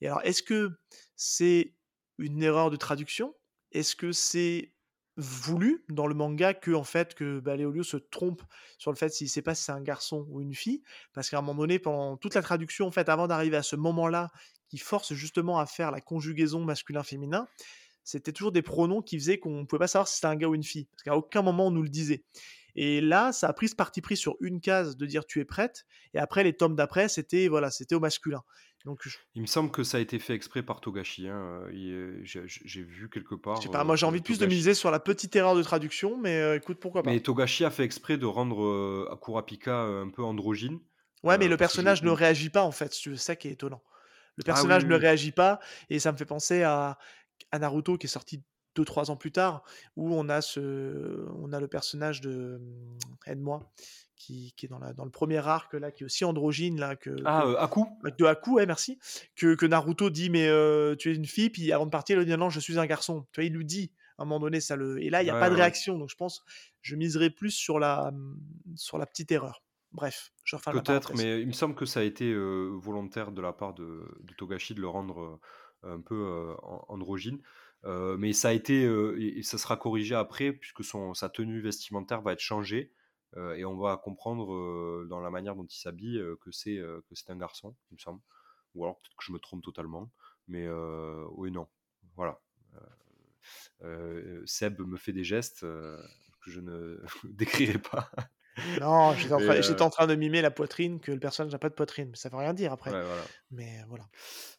[0.00, 0.70] Et alors, est-ce que
[1.16, 1.74] c'est
[2.18, 3.34] une erreur de traduction?
[3.72, 4.72] Est-ce que c'est
[5.16, 8.42] voulu dans le manga que en fait que bah, Léolio se trompe
[8.78, 10.82] sur le fait s'il sait pas si c'est un garçon ou une fille?
[11.12, 13.76] Parce qu'à un moment donné pendant toute la traduction en fait avant d'arriver à ce
[13.76, 14.30] moment-là
[14.68, 17.46] qui force justement à faire la conjugaison masculin-féminin
[18.04, 20.54] c'était toujours des pronoms qui faisaient qu'on pouvait pas savoir si c'était un gars ou
[20.54, 22.24] une fille parce qu'à aucun moment on nous le disait
[22.74, 25.44] et là ça a pris ce parti pris sur une case de dire tu es
[25.44, 28.42] prête et après les tomes d'après c'était voilà c'était au masculin
[28.84, 31.28] donc je- Il me semble que ça a été fait exprès par Togashi.
[31.28, 33.56] hein, euh, euh, J'ai vu quelque part.
[33.58, 35.34] Je sais pas, euh, moi j'ai que envie de plus de miser sur la petite
[35.36, 37.10] erreur de traduction, mais euh, écoute, pourquoi pas.
[37.10, 40.80] Mais Togashi a fait exprès de rendre euh, Kurapika euh, un peu androgyne.
[41.22, 43.52] ouais, mais euh, le je- personnage ne réagit pas en fait, c'est ça qui est
[43.52, 43.82] étonnant.
[44.36, 45.60] Le Ah personnage oui, ne oui, réagit pas,
[45.90, 46.98] et ça me fait penser à,
[47.52, 48.42] à Naruto qui est sorti
[48.76, 49.62] 2-3 ans plus tard,
[49.96, 52.60] où on a, ce, on a le personnage de.
[53.26, 53.60] Aide-moi,
[54.16, 56.96] qui, qui est dans, la, dans le premier arc, là, qui est aussi androgyne, là,
[56.96, 57.80] que, Ah, que- euh, Aku
[58.18, 58.98] de Haku, ouais, merci,
[59.36, 62.26] que, que Naruto dit, mais euh, tu es une fille, puis avant de partir, il
[62.26, 63.26] dit, non, je suis un garçon.
[63.32, 65.02] Tu vois, il lui dit, à un moment donné, ça le...
[65.02, 66.44] Et là, il n'y a Ouais, pas de réaction, donc je pense,
[66.82, 68.38] je miserai plus sur la, hum,
[68.76, 69.62] sur la petite erreur.
[69.90, 73.42] Bref, je referme Peut-être, mais il me semble que ça a été euh, volontaire de
[73.42, 75.38] la part de, de Togashi de le rendre
[75.84, 77.40] euh, un peu an- androgyne.
[77.84, 81.60] Euh, mais ça a été, euh, et, ça sera corrigé après, puisque son, sa tenue
[81.60, 82.92] vestimentaire va être changée.
[83.36, 86.80] euh, et on va comprendre dans la manière dont il s'habille que c'est
[87.28, 88.20] un garçon, il me semble.
[88.74, 90.10] Ou alors peut-être que je me trompe totalement.
[90.48, 90.68] Mais
[91.32, 91.68] oui, non.
[92.16, 92.40] Voilà.
[94.46, 98.10] Seb me fait des gestes que je ne décrirai pas.
[98.80, 101.18] Non, j'étais en, Mais, train- euh, j'étais en train de mimer la poitrine, que le
[101.18, 102.90] personnage n'a pas de poitrine, mais ça veut rien dire après.
[102.92, 103.22] Ouais, voilà.
[103.50, 104.04] Mais voilà.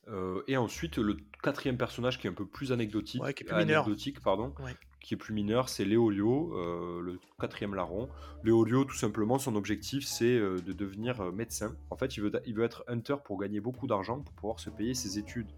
[0.09, 3.45] Euh, et ensuite, le quatrième personnage qui est un peu plus anecdotique, Ouais, qui est
[3.47, 3.83] plus mineur.
[3.85, 4.75] anecdotique pardon, Ouais.
[4.99, 8.09] qui est plus mineur, c'est Léolio, euh, le quatrième larron.
[8.43, 11.75] Léolio, tout simplement, son objectif, c'est euh, de devenir euh, médecin.
[11.89, 14.69] En fait, il veut, il veut être hunter pour gagner beaucoup d'argent, pour pouvoir se
[14.69, 15.51] payer ses études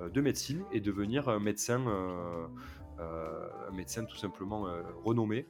[0.00, 2.46] euh, de médecine et devenir un médecin, euh,
[3.00, 5.46] euh, un médecin tout simplement euh, renommé,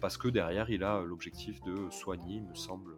[0.00, 2.92] parce que derrière, il a l'objectif de soigner, il me semble,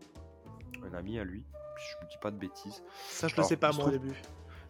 [0.91, 1.45] un ami à lui.
[1.77, 2.83] Je ne dis pas de bêtises.
[3.09, 4.15] Ça, je le Alors, sais pas, moi, au début.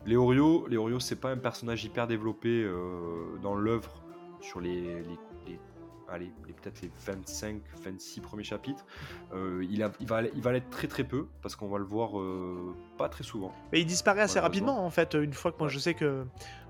[0.06, 4.02] Léorio, Léorio c'est pas un personnage hyper développé euh, dans l'œuvre
[4.40, 5.60] sur les, les, les-
[6.08, 8.84] allez, les- peut-être les 25, 26 premiers chapitres.
[9.32, 11.84] Euh, il, a, il, va, il va l'être très très peu parce qu'on va le
[11.84, 13.52] voir euh, pas très souvent.
[13.72, 15.72] Mais il disparaît assez rapidement, en fait, une fois que moi Ouais.
[15.72, 16.24] je sais que,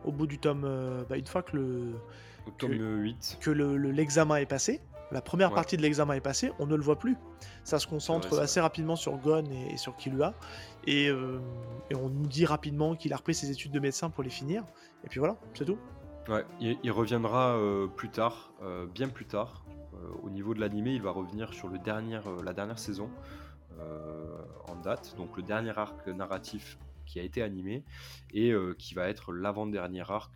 [0.04, 0.64] au bout du tome.
[0.66, 1.94] euh, bah, une fois que le,
[2.58, 4.80] tome 8, que le- le- l'examen est passé,
[5.12, 5.54] la première Ouais.
[5.54, 7.16] partie de l'examen est passée, on ne le voit plus.
[7.64, 10.34] Ça se concentre vrai, assez rapidement sur Gon et, et sur Killua,
[10.86, 11.38] et, euh,
[11.90, 14.64] et on nous dit rapidement qu'il a repris ses études de médecin pour les finir,
[15.04, 15.78] et puis voilà, c'est tout.
[16.28, 19.64] ouais, il, il reviendra euh, plus tard, euh, bien plus tard.
[20.24, 23.08] Au niveau de l'animé, il va revenir sur le dernier, la dernière saison
[24.66, 27.84] en date, donc le dernier arc narratif qui a été animé
[28.32, 30.32] et qui va être l'avant-dernier arc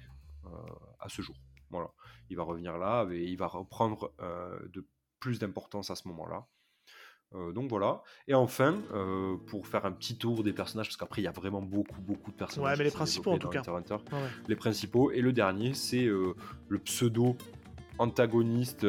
[1.01, 1.35] à ce jour.
[1.71, 1.89] Voilà,
[2.31, 4.85] il va revenir là et il va reprendre euh, de
[5.21, 6.47] plus d'importance à ce moment-là.
[7.35, 8.03] Euh, donc voilà.
[8.29, 11.33] Et enfin, euh, pour faire un petit tour des personnages, parce qu'après il y a
[11.33, 12.71] vraiment beaucoup, beaucoup de personnages.
[12.71, 13.97] Ouais, mais les principaux, en tout Hunter Hunter.
[14.13, 14.19] Ouais.
[14.47, 15.11] Les principaux.
[15.11, 16.35] Et le dernier, c'est euh,
[16.69, 17.37] le pseudo
[17.99, 18.87] antagoniste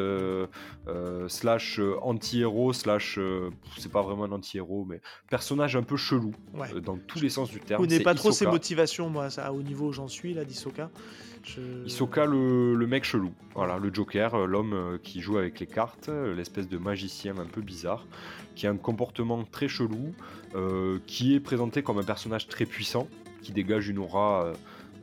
[1.28, 3.18] slash anti-héros slash
[3.78, 6.78] c'est pas vraiment un anti-héros mais personnage un peu chelou Ouais.
[6.82, 7.80] dans tous les sens du Je terme.
[7.82, 10.90] connais c'est pas trop ses motivations, moi, ça, au niveau où j'en suis, là, d'Isoka.
[11.56, 11.86] Je...
[11.86, 13.32] Hisoka, le, le mec chelou.
[13.54, 17.34] Voilà, le Joker, euh, l'homme euh, qui joue avec les cartes, euh, l'espèce de magicien
[17.38, 18.06] un peu bizarre,
[18.54, 20.14] qui a un comportement très chelou,
[20.54, 23.08] euh, qui est présenté comme un personnage très puissant,
[23.42, 24.52] qui dégage une aura,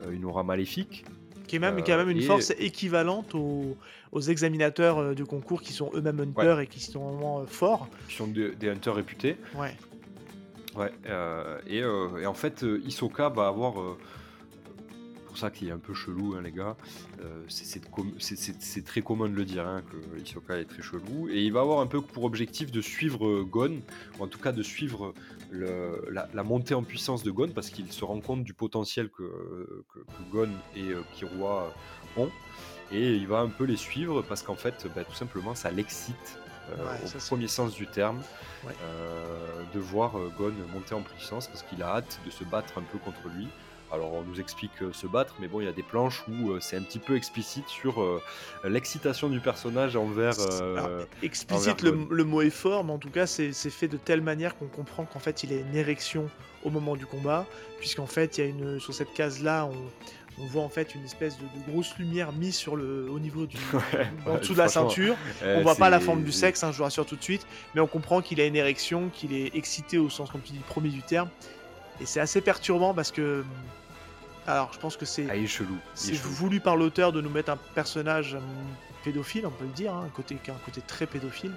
[0.04, 1.04] euh, une aura maléfique.
[1.48, 3.76] Qui, est même, Euh, qui a même une et- force équivalente aux,
[4.12, 7.88] aux examinateurs euh, de concours qui sont eux-mêmes hunters et qui sont vraiment euh, forts.
[8.08, 9.36] qui sont des, des hunters réputés.
[9.56, 9.74] Ouais.
[10.76, 13.80] Ouais, euh, et, euh, et en fait, euh, Hisoka va avoir.
[15.36, 16.76] Pour ça qu'il est un peu chelou, hein, les gars.
[17.20, 18.10] euh, c'est- com-
[18.86, 21.28] très commun de le dire hein, que Hisoka est très chelou.
[21.30, 23.80] Et il va avoir un peu pour objectif de suivre euh, Gon,
[24.18, 25.12] ou en tout cas de suivre
[25.50, 29.10] le- la, la montée en puissance de Gon, parce qu'il se rend compte du potentiel
[29.10, 31.74] que, que, que Gon et euh, Killua
[32.16, 32.30] ont.
[32.90, 36.38] Et il va un peu les suivre parce qu'en fait, bah, tout simplement, ça l'excite.
[36.70, 38.20] euh, Ouais, au ça, premier sens du terme,
[38.64, 38.72] Ouais.
[38.82, 42.82] euh, de voir Gon monter en puissance parce qu'il a hâte de se battre un
[42.82, 43.46] peu contre lui.
[43.92, 46.50] Alors on nous explique euh, se battre, mais bon, il y a des planches où
[46.50, 48.20] euh, c'est un petit peu explicite sur euh,
[48.64, 50.34] l'excitation du personnage envers.
[50.60, 50.90] Alors,
[51.22, 54.56] explicite, envers le, mot est fort, mais en tout cas, c'est fait de telle manière
[54.56, 56.28] qu'on comprend qu'en fait, il a une érection
[56.64, 57.46] au moment du combat,
[57.78, 59.76] puisqu'en fait, il y a une sur cette case-là, on,
[60.38, 63.46] on voit en fait une espèce de, de grosse lumière mise sur le, au niveau
[63.46, 65.16] du, Ouais, en ouais, dessous de la ceinture.
[65.42, 67.46] euh, On voit pas la forme du sexe, hein, je vous rassure tout de suite,
[67.74, 70.58] mais on comprend qu'il a une érection, qu'il est excité au sens, comme tu dis,
[70.58, 71.28] premier du terme.
[72.00, 73.44] Et c'est assez perturbant parce que.
[74.46, 75.76] Alors, je pense que c'est Ah, il est chelou.
[75.94, 78.42] c'est voulu par l'auteur de nous mettre un personnage hum,
[79.02, 81.52] pédophile, on peut le dire, hein, un, côté, un côté très pédophile.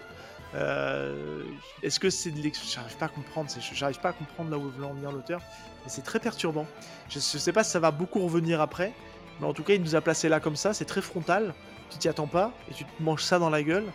[0.56, 1.44] Euh,
[1.84, 2.42] Est-ce que c'est de.
[2.42, 5.42] J'arrive pas à comprendre, j'arrive pas à comprendre là où veut en venir l'auteur,
[5.84, 6.66] mais c'est très perturbant.
[7.10, 8.94] Je, je sais pas si ça va beaucoup revenir après,
[9.40, 11.54] mais en tout cas, il nous a placé là comme ça, c'est très frontal,
[11.92, 13.86] tu t'y attends pas, et tu te manges ça dans la gueule.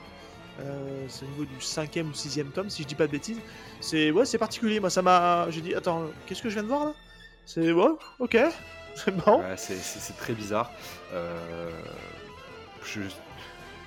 [0.61, 3.41] Euh, c'est au niveau du cinquième ou sixième tome, si je dis pas de bêtises.
[3.81, 4.79] C'est ouais, c'est particulier.
[4.81, 5.51] Moi, ça m'a.
[5.51, 6.93] J'ai dit, attends, qu'est-ce que je viens de voir là?
[7.47, 7.89] C'est ouais,
[8.21, 8.37] ok,
[8.95, 9.41] c'est bon.
[9.41, 10.71] Ouais, c'est- très bizarre.
[11.13, 11.71] Euh,
[12.85, 13.01] je,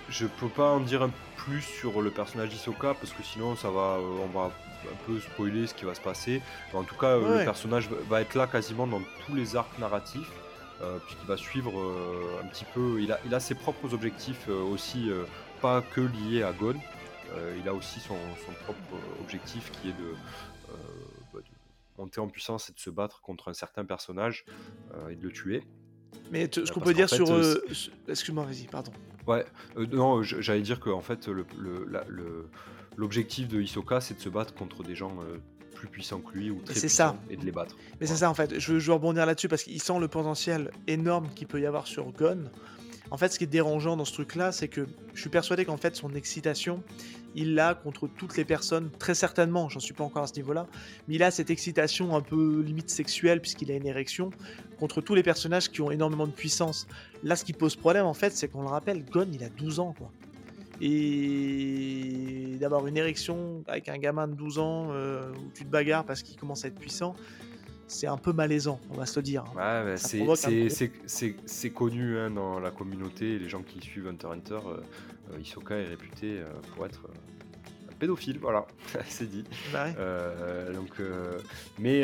[0.09, 3.69] je peux pas en dire un plus sur le personnage d'Hisoka parce que sinon ça
[3.69, 4.51] va, euh, on va
[4.85, 6.41] un peu spoiler ce qui va se passer.
[6.73, 7.39] En tout cas, Ouais.
[7.39, 10.29] le personnage va- être là quasiment dans tous les arcs narratifs.
[10.83, 14.45] euh, puisqu'il va suivre euh, un petit peu, il a, il a ses propres objectifs
[14.47, 15.09] euh, aussi,
[15.61, 16.75] pas que liés à Gon.
[17.33, 20.13] Euh, il a aussi son, son propre euh, objectif qui est de,
[20.69, 20.73] euh,
[21.33, 24.45] bah, de monter en puissance et de se battre contre un certain personnage
[25.09, 25.63] et de le tuer.
[26.31, 27.29] Mais ce qu'on peut dire sur.
[27.31, 27.55] euh,
[28.07, 28.91] Excuse-moi, vas-y, pardon.
[29.27, 29.45] Ouais,
[29.75, 32.49] euh, non, j'allais dire que en fait, le- le-
[32.95, 35.37] l'objectif de Hisoka, c'est de se battre contre des gens euh,
[35.75, 37.11] plus puissants que lui ou très ça.
[37.11, 37.75] puissants et de les battre.
[37.99, 40.71] Mais c'est ça en fait, je, je veux rebondir là-dessus parce qu'il sent le potentiel
[40.87, 42.49] énorme qu'il peut y avoir sur Gon.
[43.09, 45.77] En fait, ce qui est dérangeant dans ce truc-là, c'est que je suis persuadé qu'en
[45.77, 46.83] fait, son excitation,
[47.35, 50.67] il l'a contre toutes les personnes, très certainement, j'en suis pas encore à ce niveau-là,
[51.07, 54.31] mais il a cette excitation un peu limite sexuelle, puisqu'il a une érection,
[54.79, 56.87] contre tous les personnages qui ont énormément de puissance.
[57.23, 59.79] Là, ce qui pose problème, en fait, c'est qu'on le rappelle, Gon, il a 12
[59.79, 60.11] ans, quoi.
[60.79, 66.05] Et d'avoir une érection avec un gamin de 12 ans euh, où tu te bagarres
[66.05, 67.15] parce qu'il commence à être puissant,
[67.87, 69.43] c'est un peu malaisant, on va se le dire.
[69.55, 74.77] Bah, Ça c'est- connu hein, dans la communauté, les gens qui suivent Hunter Hunter, euh,
[75.33, 78.67] euh, Hisoka est réputé euh, pour être euh, un pédophile, voilà,
[79.07, 79.43] c'est dit.
[79.73, 79.93] Ouais.
[79.97, 80.99] Euh, donc,
[81.79, 82.03] mais,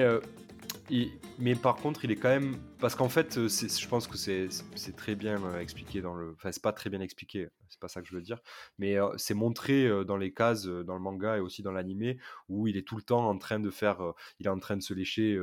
[0.89, 2.55] il- mais par contre, il est quand même.
[2.79, 4.49] Parce qu'en fait, je pense que c'est
[4.95, 6.33] très bien expliqué dans le.
[6.37, 8.39] Enfin, c'est pas très bien expliqué, c'est pas ça que je veux dire.
[8.77, 11.71] Mais euh, c'est montré euh, dans les cases, euh, dans le manga et aussi dans
[11.71, 12.19] l'animé,
[12.49, 13.99] où il est tout le temps en train de faire.
[14.39, 15.39] il est en train de se lécher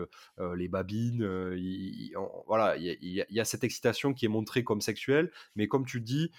[0.57, 1.22] les babines.
[1.57, 2.14] il-
[2.47, 5.85] voilà, il y, a, il y cette excitation qui est montrée comme sexuelle, mais comme
[5.85, 6.31] tu dis,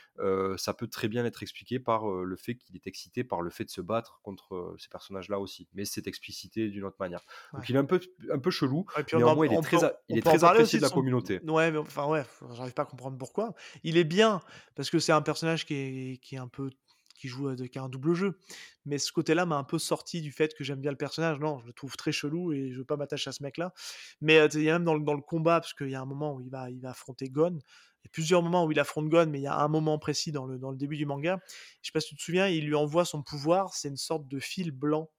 [0.58, 3.66] ça peut très bien être expliqué par le fait qu'il est excité par le fait
[3.66, 5.68] de se battre contre ces personnages-là aussi.
[5.74, 7.24] Mais c'est explicité d'une autre manière.
[7.54, 8.00] Donc il est un peu,
[8.32, 8.86] un peu chelou.
[8.98, 10.96] Ouais, puis on en- il est très, a- il est très apprécié de la son-
[10.96, 11.40] communauté.
[11.46, 12.24] Ouais, mais enfin ouais,
[12.54, 13.54] j'arrive pas à comprendre pourquoi.
[13.84, 14.42] Il est bien
[14.76, 15.81] parce que c'est un personnage qui est,
[16.22, 16.70] qui est un peu
[17.16, 18.40] qui joue de- qui a un double jeu.
[18.86, 21.40] Mais ce côté-là m'a un peu sorti du fait que j'aime bien le personnage.
[21.40, 23.74] Non, je le trouve très chelou et je veux pas m'attacher à ce mec-là.
[24.22, 26.02] Mais euh, il y a même dans le, dans le combat parce qu'il y a
[26.02, 27.60] un moment où il va il va affronter Gon.
[28.04, 30.00] Il y a plusieurs moments où il affronte Gon, mais il y a un moment
[30.00, 31.40] précis dans le, dans le début du manga.
[31.82, 34.28] Je sais pas si tu te souviens, il lui envoie son pouvoir, c'est une sorte
[34.28, 35.12] de fil blanc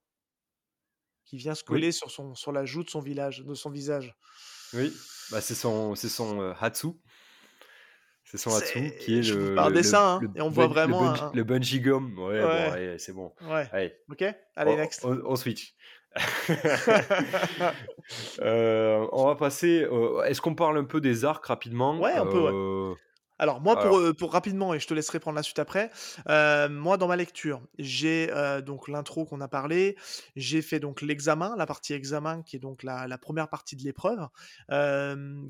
[1.25, 1.83] qui vient se Oui.
[1.83, 4.15] coller sur, son, sur la joue de son, village, de son visage.
[4.73, 4.93] Oui,
[5.31, 6.87] bah, c'est son, c'est son euh, Hatsu.
[8.35, 11.07] C'est son Hatsu qui est je le, dessin, hein, le et on voit vraiment le
[11.07, 12.17] bungee, un- le bungee gum.
[12.17, 12.95] Ouais, bon, Ouais.
[12.97, 13.31] c'est bon.
[13.47, 15.05] Ouais, Allez, ok Allez, on, next.
[15.05, 15.75] on- on switch.
[18.41, 19.87] Euh, on va passer.
[19.89, 21.99] euh, Est-ce qu'on parle un peu des arcs rapidement?
[21.99, 22.51] Ouais, peut, ouais.
[22.51, 22.93] Euh,
[23.39, 25.89] Alors moi Alors heu, pour rapidement et je te laisserai prendre la suite après,
[26.27, 28.27] moi dans ma lecture, j'ai,
[28.65, 29.95] donc l'intro qu'on a parlé,
[30.35, 33.83] j'ai fait donc l'examen, la partie examen qui est donc la la 1 partie de
[33.83, 34.27] l'épreuve,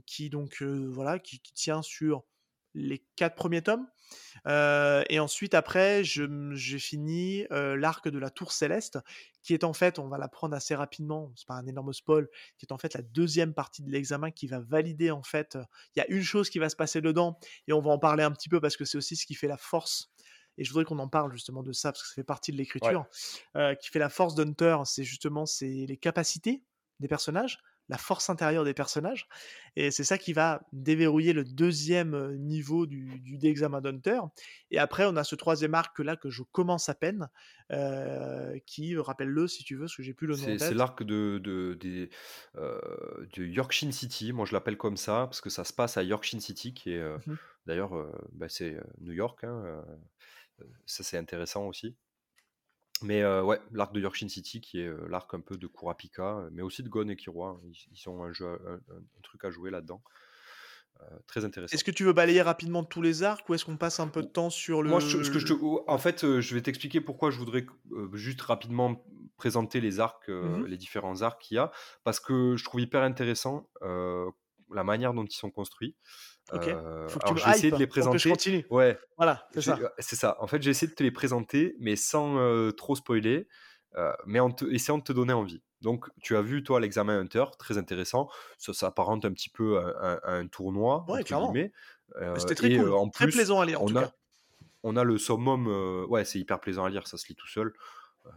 [0.06, 2.24] qui donc, voilà, qui qui tient sur
[2.74, 3.88] les 4 premiers tomes.
[4.48, 9.00] Heu et ensuite après j'ai fini, heu, l'arc de la Tour Céleste
[9.42, 12.28] qui est en fait, on va l'apprendre assez rapidement, c'est pas un énorme spoil,
[12.58, 15.64] qui est en fait la deuxième partie de l'examen qui va valider en fait, heu,
[15.96, 18.24] il y a une chose qui va se passer dedans et on va en parler
[18.24, 20.12] un petit peu parce que c'est aussi ce qui fait la force
[20.58, 22.58] et je voudrais qu'on en parle justement de ça parce que ça fait partie de
[22.58, 23.06] l'écriture,
[23.82, 26.64] qui fait la force d'Hunter, c'est justement c'est les capacités
[27.00, 27.58] des personnages,
[27.90, 29.28] la force intérieure des personnages
[29.76, 34.20] et c'est ça qui va déverrouiller le deuxième niveau du du d'examen d'Hunter
[34.72, 37.28] et après on a ce troisième arc là que je commence à peine,
[38.66, 42.10] qui, rappelle-le si tu veux, parce que j'ai plus le nom c'est l'arc de de
[43.44, 44.34] Yorkshire City.
[44.34, 47.04] Moi, je l'appelle comme ça parce que ça se passe à Yorkshire City qui est,
[47.04, 47.38] Mmh mh.
[47.66, 47.92] d'ailleurs,
[48.32, 49.84] bah, c'est, New York, hein,
[50.86, 51.96] ça c'est intéressant aussi.
[53.04, 56.40] Mais heu, ouais, l'arc de Yorkshire City qui est, heu, l'arc un peu de Kurapika,
[56.48, 57.62] heu, mais aussi de Gon et Killua, hein.
[57.66, 60.04] Ils ils ont un jeu un truc à jouer là-dedans,
[61.28, 61.84] très Est-ce intéressant.
[61.84, 64.28] que tu veux balayer rapidement tous les arcs ou est-ce qu'on passe un peu de
[64.30, 66.62] temps sur moi, je le ce que je te l ou en fait, je vais
[66.62, 67.66] t'expliquer pourquoi je voudrais
[68.14, 69.06] juste rapidement
[69.38, 71.72] présenter les arcs, Mmh les différents arcs qu'il y a.
[72.04, 75.96] Parce que je trouve hyper intéressant, la manière dont ils sont construits.
[76.52, 76.70] OK.
[76.70, 78.66] Heu, Faut que tu alors essayer hype de les que je présenter continue.
[78.70, 79.88] ouais, Voilà, c'est j'ai ça.
[80.00, 80.38] c'est ça.
[80.42, 83.48] En fait, j'ai essayé de te les présenter, mais sans, heu, trop spoiler,
[83.98, 85.64] heu, mais en te essayant de te donner envie.
[85.82, 88.30] Donc tu as vu toi l'examen Hunter, très intéressant.
[88.58, 91.64] Ça s'apparente un petit peu à un à un «tournoi» Ouais, clairement.
[92.22, 94.10] heu c'était très et cool, en très plus, plaisant à lire en tout on cas.
[94.10, 94.14] a
[94.84, 97.48] on a le summum, heu ouais, c'est hyper plaisant à lire, ça se lit tout
[97.48, 97.74] seul,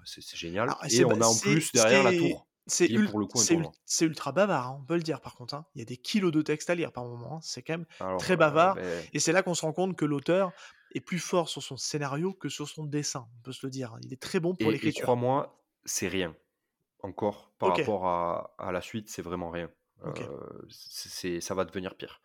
[0.05, 4.32] c'est génial Alors et on a en plus derrière la tour, c'est un c'est ultra
[4.32, 5.66] bavard, hein, on peut le dire par contre, hein.
[5.74, 7.40] Il y a des kilogrammes de texte à lire par moment, hein.
[7.43, 8.76] C'est quand même Alors, très bavard
[9.12, 10.52] et c'est là qu'on se rend compte que l'auteur
[10.93, 13.28] est plus fort sur son scénario que sur son dessin.
[13.38, 13.98] On peut se le dire, hein.
[14.02, 15.02] Il est très bon pour et et l'écriture.
[15.02, 16.34] crois-moi, c'est rien.
[17.02, 19.70] Encore par rapport à à la suite, c'est vraiment rien.
[20.68, 22.20] C'est ça va devenir pire.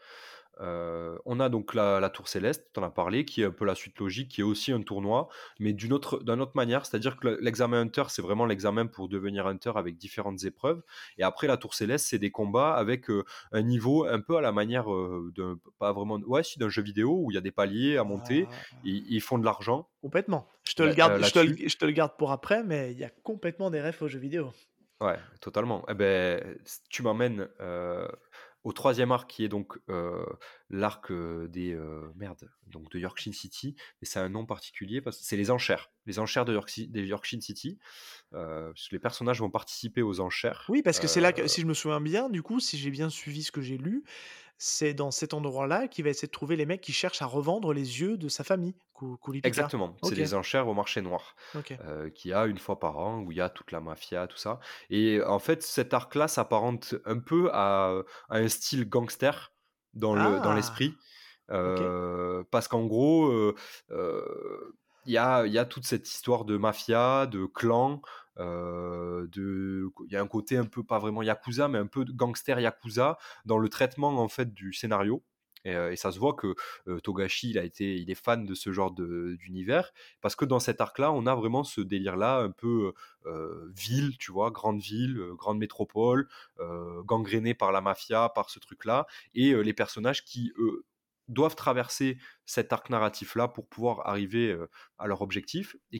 [0.59, 3.65] On a donc la la Tour Céleste, tu en as parlé, qui est un peu
[3.65, 5.27] la suite logique, qui est aussi un tournoi,
[5.59, 6.85] mais d'une autre d'une autre manière.
[6.85, 10.81] C'est-à-dire que le l'examen Hunter, c'est vraiment l'examen pour devenir Hunter avec différentes épreuves
[11.17, 13.09] et après la Tour Céleste, c'est des combats avec,
[13.51, 16.81] un niveau un peu à la manière, heu, d'un pas vraiment ouais si, d'un jeu
[16.81, 19.89] vidéo où il y a des paliers à monter, Ah, ils ils font de l'argent
[20.01, 20.47] complètement.
[20.63, 21.61] Je te le garde je te le là-dessus.
[21.67, 24.19] je te le garde pour après, mais il y a complètement des refs aux jeux
[24.19, 24.51] vidéo.
[25.01, 25.83] Ouais, totalement.
[25.89, 27.49] Et beh, s tu m'emmènes,
[28.63, 29.79] au troisième arc qui est donc,
[30.69, 31.77] l'arc, des,
[32.15, 35.91] merde, donc de Yorkshire City, mais c'est un nom particulier parce que c'est les enchères.
[36.05, 37.77] Les enchères de York Yorkshire City,
[38.33, 41.47] heu, parce que les personnages vont participer aux enchères, Oui, parce que c'est là que
[41.47, 44.03] si je me souviens bien, du coup, si j'ai bien suivi ce que j'ai lu,
[44.61, 47.73] c'est dans cet endroit-là qu'il va essayer de trouver les mecs qui cherchent à revendre
[47.73, 48.75] les yeux de sa famille,
[49.43, 51.81] exactement, c'est OK, les enchères au marché noir, OK.
[51.81, 54.27] heu, qu'il y a une fois par an, où il y a toute la mafia,
[54.27, 54.59] tout ça
[54.89, 59.53] et en fait, cet arc-là s'apparente un peu à, à un style gangster
[59.93, 60.53] dans le Ah!
[60.53, 60.99] l'esprit.
[61.63, 61.91] OK.
[61.91, 63.55] Heu, parce qu'en gros, heu,
[65.05, 68.01] il y a il y a toute cette histoire de mafia, de clan,
[68.41, 72.59] de il y a un côté un peu pas vraiment yakuza, mais un peu gangster
[72.59, 75.23] yakuza dans le traitement en fait du scénario
[75.65, 76.55] et et ça se voit que,
[76.87, 79.91] heu, Togashi il a été il est fan de ce genre d'univers
[80.21, 82.93] parce que dans cet arc-là, on a vraiment ce délire-là un peu,
[83.75, 84.51] ville, tu vois?
[84.51, 86.27] Grande ville, grande métropole,
[87.05, 89.05] gangrénée par la mafia, par ce truc-là
[89.35, 90.85] et les personnages qui, eux,
[91.33, 95.99] doivent traverser cet arc narratif-là pour pouvoir arriver, heu, à leur objectif et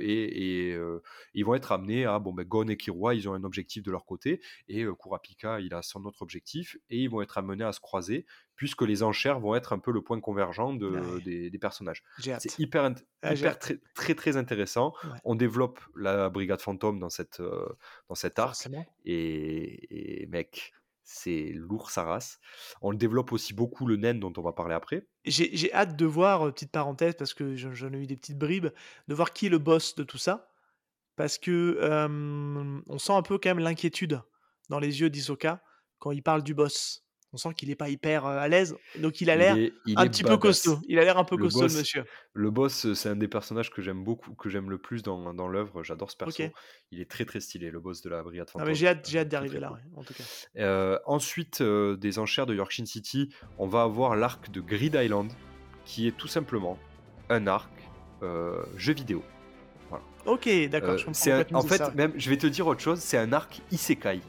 [0.00, 1.02] et et heu,
[1.34, 3.90] ils vont être amenés à bon, ben, Gon et Killua, ils ont un objectif de
[3.90, 7.64] leur côté et heu, Kurapika, il a son autre objectif et ils vont être amenés
[7.64, 8.26] à se croiser
[8.56, 12.02] puisque les enchères vont être un peu le point convergent de Ouais, des des personnages.
[12.38, 12.90] C'est hyper
[13.22, 14.92] Ah, hyper très très, très intéressant.
[15.02, 17.40] Ouais, On développe la brigade fantôme dans cette,
[18.08, 18.68] dans cet arc
[19.04, 20.72] et et mec,
[21.04, 22.18] c'est lourd sa.
[22.80, 25.08] On le développe aussi beaucoup le naine dont on va parler après.
[25.24, 28.68] J'ai hâte de voir, heu, petite parenthèse parce que j'en ai eu des petites bribes,
[29.08, 30.48] de voir qui est le boss de tout ça.
[31.16, 31.78] Parce que,
[32.88, 34.20] on sent un peu quand même l'inquiétude
[34.70, 35.62] dans les yeux d'Hisoka
[35.98, 37.04] quand il parle du boss.
[37.34, 39.56] On sent qu'il est pas hyper, heu, à l'aise, donc il a l'air
[39.96, 40.78] un petit peu costaud.
[40.86, 42.04] Il a l'air un peu Le costaud le boss monsieur.
[42.34, 45.32] le boss, heu, c'est un des personnages que j'aime beaucoup, que j'aime le plus dans
[45.32, 45.82] dans l'œuvre.
[45.82, 46.42] J'adore ce perso.
[46.90, 49.18] Il est très, très stylé, le boss de la brigade mais fantôme, j'ai hâte j'ai
[49.20, 49.76] hâte très, d'arriver là, cool.
[49.78, 50.24] ouais, en tout cas.
[50.58, 55.32] Heu, ensuite, des enchères de Yorkshire City, on va avoir l'arc de Grid Island,
[55.86, 56.78] qui est tout simplement
[57.30, 57.70] un arc,
[58.76, 59.22] jeu vidéo.
[59.88, 60.04] Voilà.
[60.26, 61.94] OK, d'accord, en ça, fait, ouais.
[61.94, 64.20] même je vais te dire autre chose, c'est un arc isekai.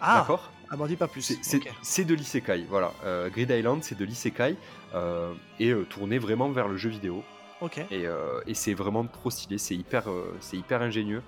[0.00, 0.52] Ah D'accord?
[0.72, 1.38] Ah, m'en dis pas plus.
[1.82, 2.94] C'est de l'isekai, voilà.
[3.04, 4.56] Euh, Grid Island, c'est de l'isekai
[4.94, 7.22] euh, et euh, tourné vraiment vers le jeu vidéo.
[7.60, 7.78] Ok.
[7.90, 8.06] Et,
[8.46, 10.06] et c'est vraiment trop stylé, c'est hyper,
[10.40, 11.22] c'est hyper ingénieux.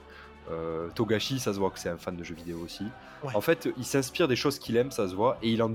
[0.97, 2.85] Togashi, ça se voit que c'est un fan de jeux vidéo aussi.
[3.23, 3.37] Ouais.
[3.37, 5.73] En fait, il s'inspire des choses qu'il aime, ça se voit, et il en,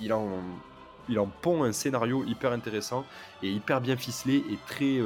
[0.00, 0.40] il en,
[1.10, 3.04] il en pond un scénario hyper intéressant
[3.42, 4.98] et hyper bien ficelé et très.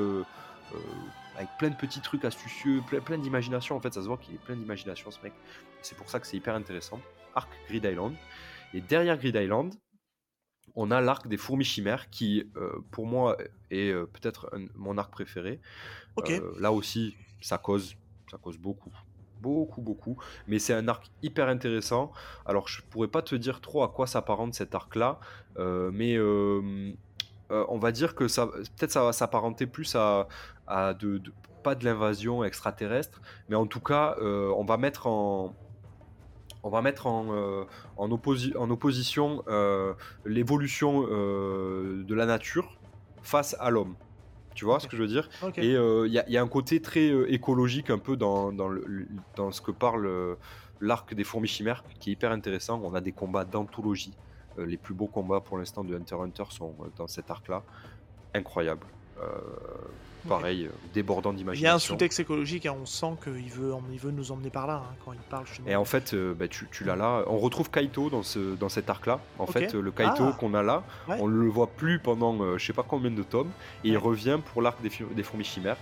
[1.37, 3.75] avec plein de petits trucs astucieux, plein, plein d'imagination.
[3.75, 5.33] En fait, ça se voit qu'il est plein d'imagination, ce mec.
[5.81, 7.01] C'est pour ça que c'est hyper intéressant.
[7.35, 8.15] Arc Grid Island.
[8.75, 9.75] Et derrière Grid Island,
[10.75, 13.37] on a l'arc des fourmis chimères qui, euh, pour moi,
[13.71, 15.61] est euh, peut-être mon arc préféré.
[16.17, 16.31] Ok.
[16.31, 17.97] Euh, là aussi, ça cause,
[18.31, 18.93] ça cause beaucoup.
[19.41, 20.17] Beaucoup, beaucoup.
[20.47, 22.13] Mais c'est un arc hyper intéressant.
[22.47, 25.19] Alors, je pourrais pas te dire trop à quoi s'apparente cet arc-là.
[25.59, 30.27] mais on va dire que ça, peut-être ça va s'apparenter plus à,
[30.67, 31.33] à de, de-
[31.63, 35.55] pas de l'invasion extraterrestre, mais en tout cas, on va mettre en,
[36.63, 37.65] on va mettre en, euh,
[37.97, 39.95] en, opposi- en opposition euh,
[40.25, 42.77] l'évolution euh, de la nature
[43.23, 43.95] face à l'homme.
[44.55, 45.29] Tu vois ce que je veux dire?
[45.63, 45.73] Et
[46.07, 48.85] il y, a- il y a un côté très écologique un peu dans, dans, le-
[48.87, 50.37] le- dans ce que parle
[50.81, 52.81] l'arc des fourmis chimères, qui est hyper intéressant.
[52.85, 54.13] On a des combats d'anthologie.
[54.59, 57.63] Les plus beaux combats pour l'instant de Hunter x Hunter sont dans cet arc-là.
[58.35, 58.87] Incroyable.
[60.29, 61.95] Pareil, euh, débordant Il y a un d'imagination.
[61.95, 65.13] sous-texte écologique, hein, on sent qu'il veut, il veut nous emmener par là hein, quand
[65.13, 65.69] il parle justement.
[65.69, 67.25] Et en fait, euh, bah, tu, tu l'as là.
[67.27, 69.21] On retrouve Kaito dans, ce, dans cet arc-là.
[69.39, 70.37] En fait, le Kaito Ah.
[70.39, 71.17] qu'on a là, Ouais.
[71.21, 73.51] on ne le voit plus pendant euh, je sais pas combien de tomes.
[73.85, 75.79] Et il revient pour l'arc des, fourmis chimères.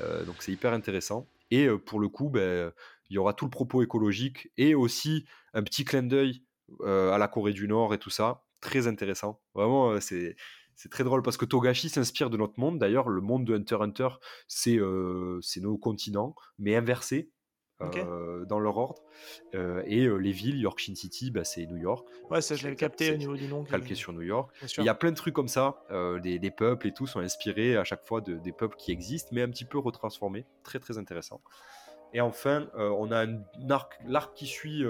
[0.00, 1.28] Euh, donc c'est hyper intéressant.
[1.50, 2.72] Et pour le coup, ben,
[3.10, 6.42] il y aura tout le propos écologique et aussi un petit clin d'œil
[6.84, 8.42] à la Corée du Nord et tout ça.
[8.60, 9.40] Très intéressant.
[9.54, 10.34] Vraiment, c'est.
[10.76, 12.78] C'est très drôle parce que Togashi s'inspire de notre monde.
[12.78, 14.08] D'ailleurs, le monde de Hunter Hunter,
[14.48, 17.30] c'est euh, c'est nos continents, mais inversés
[17.80, 19.02] euh, dans leur ordre.
[19.54, 22.76] Euh, et euh, les villes, Yorkshire City, bah, c'est New York, Ouais, ça je l'avais
[22.76, 23.64] capté au niveau du nom.
[23.64, 24.54] calqué sur New York.
[24.78, 25.82] Il y a plein de trucs comme ça.
[26.22, 29.30] des, des peuples et tout sont inspirés à chaque fois de, des peuples qui existent,
[29.32, 30.46] mais un petit peu retransformés.
[30.62, 31.42] Très très intéressant.
[32.12, 33.26] Et enfin, on a
[34.06, 34.84] l'arc qui suit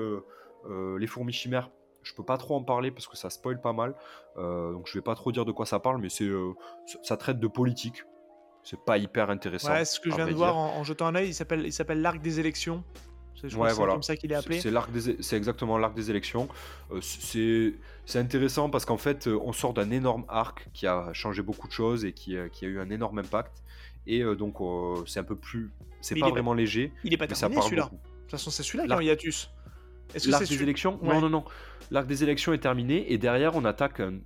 [0.99, 1.71] les fourmis chimères.
[2.05, 3.95] Je peux pas trop en parler parce que ça spoil pas mal.
[4.37, 6.53] Euh, donc je vais pas trop dire de quoi ça parle, mais c'est euh,
[7.03, 8.05] ça, traite de politique.
[8.63, 9.73] C'est pas hyper intéressant.
[9.73, 11.29] Ouais, ce que je viens de voir en, en jetant un œil.
[11.29, 12.85] Il s'appelle, il s'appelle l'arc des élections.
[13.43, 13.93] Je Ouais, voilà.
[13.95, 14.59] comme ça qu'il est appelé.
[14.61, 16.49] C'est l'arc des, c'est exactement l'arc des élections.
[16.93, 17.75] Euh, c'est,
[18.07, 21.73] c'est intéressant parce qu'en fait, on sort d'un énorme arc qui a changé beaucoup de
[21.73, 23.63] choses et qui, a- qui a eu un énorme impact.
[24.07, 25.71] Et donc, euh, c'est un peu plus,
[26.01, 27.85] c'est Mais pas vraiment léger, Il est pas terminé celui-là.
[27.85, 27.89] De
[28.21, 29.51] toute façon, c'est celui-là qui est en hiatus.
[30.15, 30.99] Est-ce que L'arc des élections?
[31.03, 31.15] Ouais.
[31.15, 31.45] Non, non, non.
[31.91, 34.19] L'arc des élections est terminé et derrière, on attaque un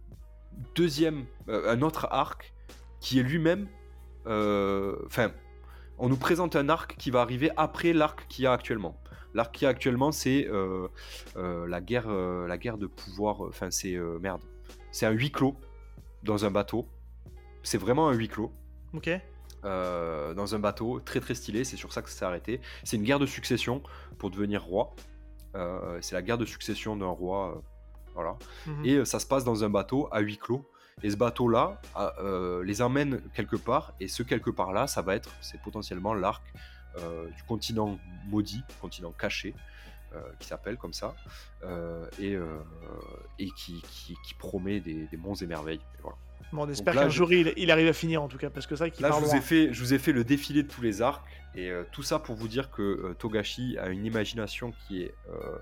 [0.75, 2.53] deuxième, euh, un autre arc
[3.01, 3.69] qui est lui-même.
[4.27, 5.31] euh, Enfin,
[5.99, 9.01] on nous présente un arc qui va arriver après l'arc qu'il y a actuellement.
[9.35, 10.89] L'arc qu'il y a actuellement, c'est euh,
[11.37, 13.41] la guerre, la guerre de pouvoir.
[13.43, 14.41] Enfin, c'est merde.
[14.91, 15.57] C'est un huis clos
[16.23, 16.89] dans un bateau.
[17.63, 18.51] C'est vraiment un huis clos
[18.95, 19.11] Ok.
[19.63, 22.61] dans un bateau, très très stylé, c'est sur ça que ça s'est arrêté.
[22.85, 23.83] C'est une guerre de succession
[24.19, 24.95] pour devenir roi.
[25.55, 27.61] Euh, c'est la guerre de succession d'un roi, euh,
[28.15, 28.37] voilà.
[28.67, 28.85] Mhm.
[28.85, 30.69] Et euh, ça se passe dans un bateau à huis clos.
[31.03, 31.81] Et ce bateau-là
[32.65, 36.43] les emmène quelque part, et ce quelque part-là, ça va être, c'est potentiellement l'arc
[37.37, 37.97] du continent
[38.27, 39.55] maudit, continent caché,
[40.13, 41.15] euh, qui s'appelle comme ça,
[41.63, 42.59] euh, et, euh,
[43.39, 45.81] et qui, qui- qui promet des, des monts et merveilles.
[45.99, 46.17] Et voilà.
[46.53, 48.75] Bon, on espère qu'un jour il, il arrive à finir en tout cas, parce que
[48.77, 49.37] c'est vrai qu'il Là, je vous, loin.
[49.37, 51.25] ai fait, je vous ai fait le défilé de tous les arcs,
[51.55, 55.15] et euh, tout ça pour vous dire que euh, Togashi a une imagination qui est
[55.31, 55.59] euh,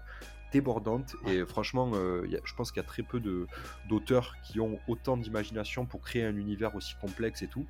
[0.53, 1.91] débordante, et franchement,
[2.25, 3.47] il y a- je pense qu'il y a très peu de-
[3.89, 7.67] d'auteurs qui ont autant d'imagination pour créer un univers aussi complexe et tout.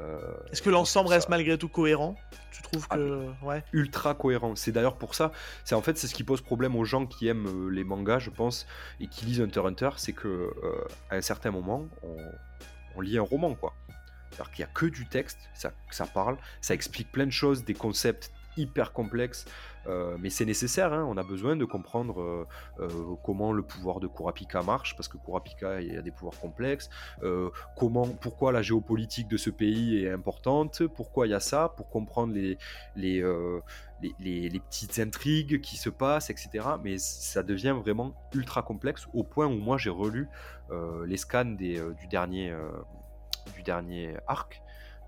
[0.00, 0.18] Euh,
[0.52, 2.16] Est-ce que l'ensemble reste malgré tout cohérent?
[2.52, 3.28] Tu trouves Ah, que.
[3.42, 3.64] Ouais.
[3.72, 4.54] ultra cohérent.
[4.56, 5.32] C'est d'ailleurs pour ça,
[5.64, 8.20] c'est en fait c'est ce qui pose problème aux gens qui aiment euh, les mangas,
[8.20, 8.66] je pense,
[9.00, 12.16] et qui lisent Hunter x Hunter, c'est que euh, à un certain moment, on,
[12.96, 13.74] on lit un roman, quoi.
[14.30, 17.64] C'est-à-dire qu'il n'y a que du texte, ça, ça parle, ça explique plein de choses,
[17.64, 19.46] des concepts hyper complexes,
[19.88, 22.46] euh, mais c'est nécessaire, hein, on a besoin de comprendre euh,
[22.80, 22.88] euh,
[23.22, 26.90] comment le pouvoir de Kurapika marche, parce que Kurapika il a des pouvoirs complexes,
[27.76, 31.88] comment, pourquoi la géopolitique de ce pays est importante, pourquoi il y a ça, pour
[31.88, 32.58] comprendre les,
[34.68, 36.64] petites intrigues qui se passent, etc.
[36.82, 40.28] Mais ça devient vraiment ultra complexe au point où moi j'ai relu
[41.06, 42.52] les scans du, dernier,
[44.26, 44.62] arc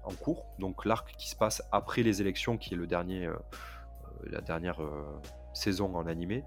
[0.05, 3.29] en cours, donc l'arc qui se passe après les élections, qui est le dernier,
[4.27, 5.21] la dernière euh,
[5.55, 6.45] saison en animé.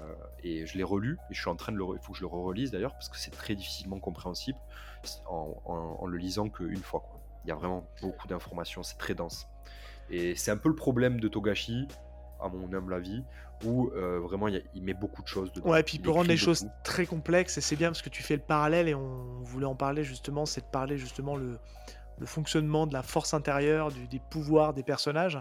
[0.00, 1.84] Euh, et je l'ai relu, et je suis en train de le.
[1.94, 4.58] Il faut que je le relise d'ailleurs, parce que c'est très difficilement compréhensible
[5.28, 7.00] en, en- en le lisant qu'une fois.
[7.00, 7.20] quoi.
[7.44, 9.46] Il y a vraiment beaucoup d'informations, c'est très dense.
[10.08, 11.86] Et c'est un peu le problème de Togashi,
[12.40, 13.22] à mon humble avis,
[13.64, 15.68] où euh, vraiment il, y a- il met beaucoup de choses dedans.
[15.70, 18.22] Ouais, puis il peut rendre les choses très complexes et c'est bien parce que tu
[18.22, 21.58] fais le parallèle et on voulait en parler justement, c'est de parler justement le,
[22.18, 25.36] le fonctionnement de la force intérieure, du- des pouvoirs des personnages.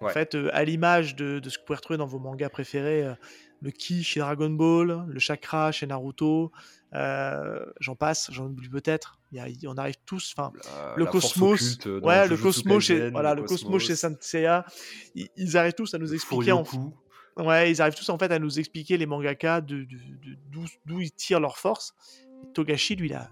[0.00, 2.48] En fait, euh, à l'image de, de ce que vous pouvez retrouver dans vos mangas
[2.50, 3.14] préférés, euh,
[3.62, 6.52] le ki chez Dragon Ball, le chakra chez Naruto,
[6.94, 9.18] euh, j'en passe, j'en oublie peut-être.
[9.66, 10.52] On arrive tous, enfin,
[10.96, 14.64] le force cosmos, ouais, le cosmos chez, voilà, le cosmos chez Saint Seiya,
[15.14, 16.64] ils, ils arrivent tous à nous le expliquer en.
[17.38, 19.84] Ouais, ils arrivent tous en fait à nous expliquer les mangaka d'où,
[20.86, 21.94] d'où ils tirent leur force.
[22.44, 23.30] Et Togashi, lui, il a,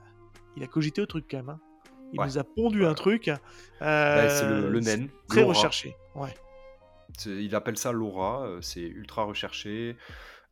[0.56, 1.48] il a cogité au truc quand même.
[1.50, 1.60] hein.
[2.12, 2.26] Il Ouais.
[2.26, 3.24] nous a pondu un truc.
[3.24, 5.08] C'est le, euh, le c'est nen.
[5.28, 5.52] Très l'aura.
[5.54, 5.96] recherché.
[6.14, 6.34] Ouais.
[7.26, 9.96] Il appelle ça l'aura, euh, c'est ultra recherché.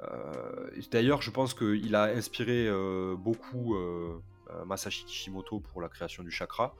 [0.03, 3.77] Euh, D'ailleurs, je pense qu'il a inspiré euh, beaucoup
[4.67, 6.75] Masashi Kishimoto pour la création du chakra.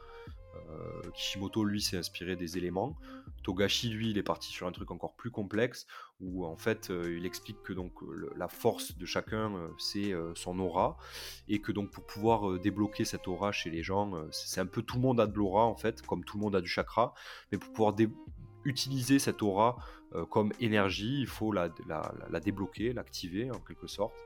[0.55, 2.97] Euh, Kishimoto, lui, s'est inspiré des éléments.
[3.43, 5.87] Togashi, lui, il est parti sur un truc encore plus complexe
[6.21, 10.59] où en fait, euh, il explique que donc euh, la force de chacun, c'est son
[10.59, 10.97] aura
[11.49, 14.97] et que donc pour pouvoir débloquer cette aura chez les gens, c'est un peu tout
[14.97, 17.15] le monde a de l'aura en fait, comme tout le monde a du chakra,
[17.51, 17.95] mais pour pouvoir
[18.65, 19.77] utiliser cette aura
[20.31, 21.71] comme énergie, il faut la
[22.41, 24.17] débloquer, l'activer en quelque sorte.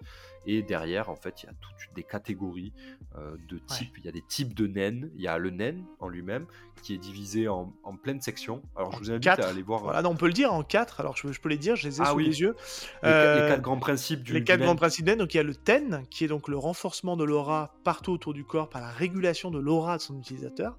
[0.46, 2.72] Et derrière, en fait, il y a toutes des catégories
[3.18, 3.94] euh, de types.
[3.98, 5.10] Il y a des types de nen.
[5.16, 6.46] Il y a le nen en lui-même
[6.82, 8.62] qui est divisé en, en plein de sections.
[8.76, 9.44] Alors, je vous invite quatre.
[9.44, 11.00] à aller voir euh, Voilà, non, on peut le dire en quatre.
[11.00, 12.26] Alors, je, je peux les dire, je les ai Ah sous oui.
[12.26, 12.54] les yeux.
[13.02, 15.16] les, Euh, quatre grands principes du les du quatre grands principes d'En.
[15.16, 18.32] Donc, il y a le Ten, qui est donc le renforcement de l'aura partout autour
[18.34, 20.78] du corps par la régulation de l'aura de son utilisateur.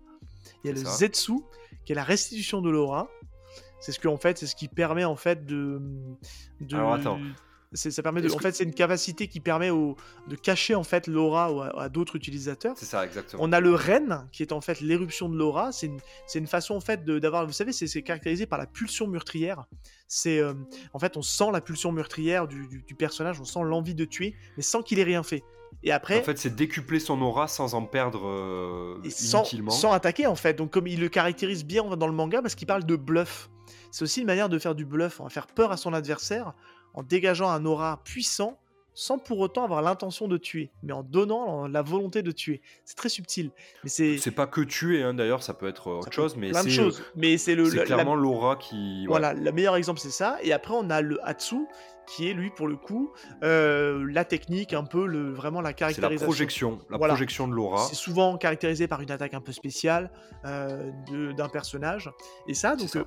[0.64, 0.92] Il y a le ça.
[0.92, 1.34] Zetsu,
[1.86, 3.10] qui est la restitution de l'aura.
[3.80, 5.82] C'est ce que, en fait, c'est ce qui permet en fait de.
[6.62, 7.20] de- Alors, attends.
[7.74, 9.96] C'est- ça permet de, Est-ce en fait, c'est une capacité qui permet au-
[10.28, 12.76] de cacher en fait l'aura au- à, à d'autres utilisateurs.
[12.78, 13.42] C'est ça, exactement.
[13.44, 15.72] On a le Ren, qui est en fait l'éruption de l'aura.
[15.72, 15.92] C'est
[16.36, 19.66] une, façon en fait de- d'avoir, vous savez, c'est caractérisé par la pulsion meurtrière.
[20.08, 20.54] C'est euh,
[20.94, 24.06] en fait, on sent la pulsion meurtrière du, du- du personnage, on sent l'envie de
[24.06, 25.44] tuer, mais sans qu'il ait rien fait.
[25.84, 29.72] Et après, En fait, c'est décupler son aura sans en perdre euh, et sans, inutilement.
[29.72, 30.54] sans attaquer en fait.
[30.54, 33.50] Donc comme il le caractérise bien dans le manga parce qu'il parle de bluff.
[33.92, 36.54] C'est aussi une manière de faire du bluff, on va faire peur à son adversaire
[36.98, 38.58] en dégageant un aura puissant
[39.00, 42.62] sans pour autant avoir l'intention de tuer, mais en donnant la volonté de tuer.
[42.84, 43.52] C'est très subtil,
[43.84, 46.36] mais c'est C'est pas que tuer, hein, d'ailleurs, ça peut être ça autre peut chose,
[46.36, 47.04] mais c'est euh, choses.
[47.16, 49.02] Mais c'est le la- clairement l'aura qui.
[49.02, 49.06] ouais.
[49.08, 50.40] voilà, le meilleur exemple c'est ça.
[50.42, 51.58] Et après on a le Hatsu
[52.08, 53.12] qui est lui pour le coup
[53.44, 56.26] euh, la technique un peu le vraiment la C'est la caractérisation.
[56.26, 57.14] projection, la Voilà.
[57.14, 57.86] projection de l'aura.
[57.86, 60.10] C'est souvent caractérisé par une attaque un peu spéciale
[60.46, 62.10] euh, de- d'un personnage.
[62.48, 63.00] Et ça, donc, ça.
[63.00, 63.04] euh,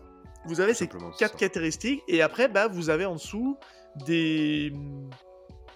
[0.46, 2.02] vous avez ces quatre caractéristiques.
[2.06, 3.56] Et après, bah, vous avez en dessous
[4.06, 4.72] des,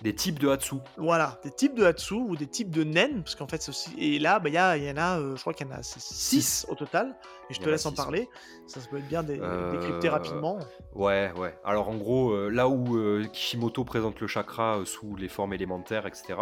[0.02, 0.76] Des types de Hatsu.
[0.98, 3.22] voilà, des types de Hatsu ou des types de Nen.
[3.22, 3.90] Parce qu'en fait, c'est aussi.
[3.98, 4.58] Et là, bah, il y,
[4.90, 7.16] en a, euh, je crois qu'il y en a 6 au total.
[7.50, 8.26] Et je te laisse en parler.
[8.66, 10.58] Ça, ça peut être bien dé- Euh, décrypter rapidement.
[10.94, 11.54] Ouais, ouais.
[11.62, 12.98] Alors en gros, euh, là où
[13.32, 16.34] Kishimoto présente le chakra sous les formes élémentaires, etc.,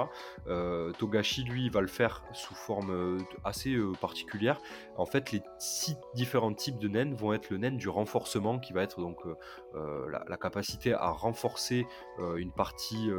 [0.99, 4.61] Togashi, lui, va le faire sous forme assez particulière.
[4.97, 8.73] En fait, les six différents types de nen vont être le nen du renforcement, qui
[8.73, 9.35] va être donc euh,
[9.74, 11.86] euh, la, capacité à renforcer
[12.19, 13.10] euh, une partie,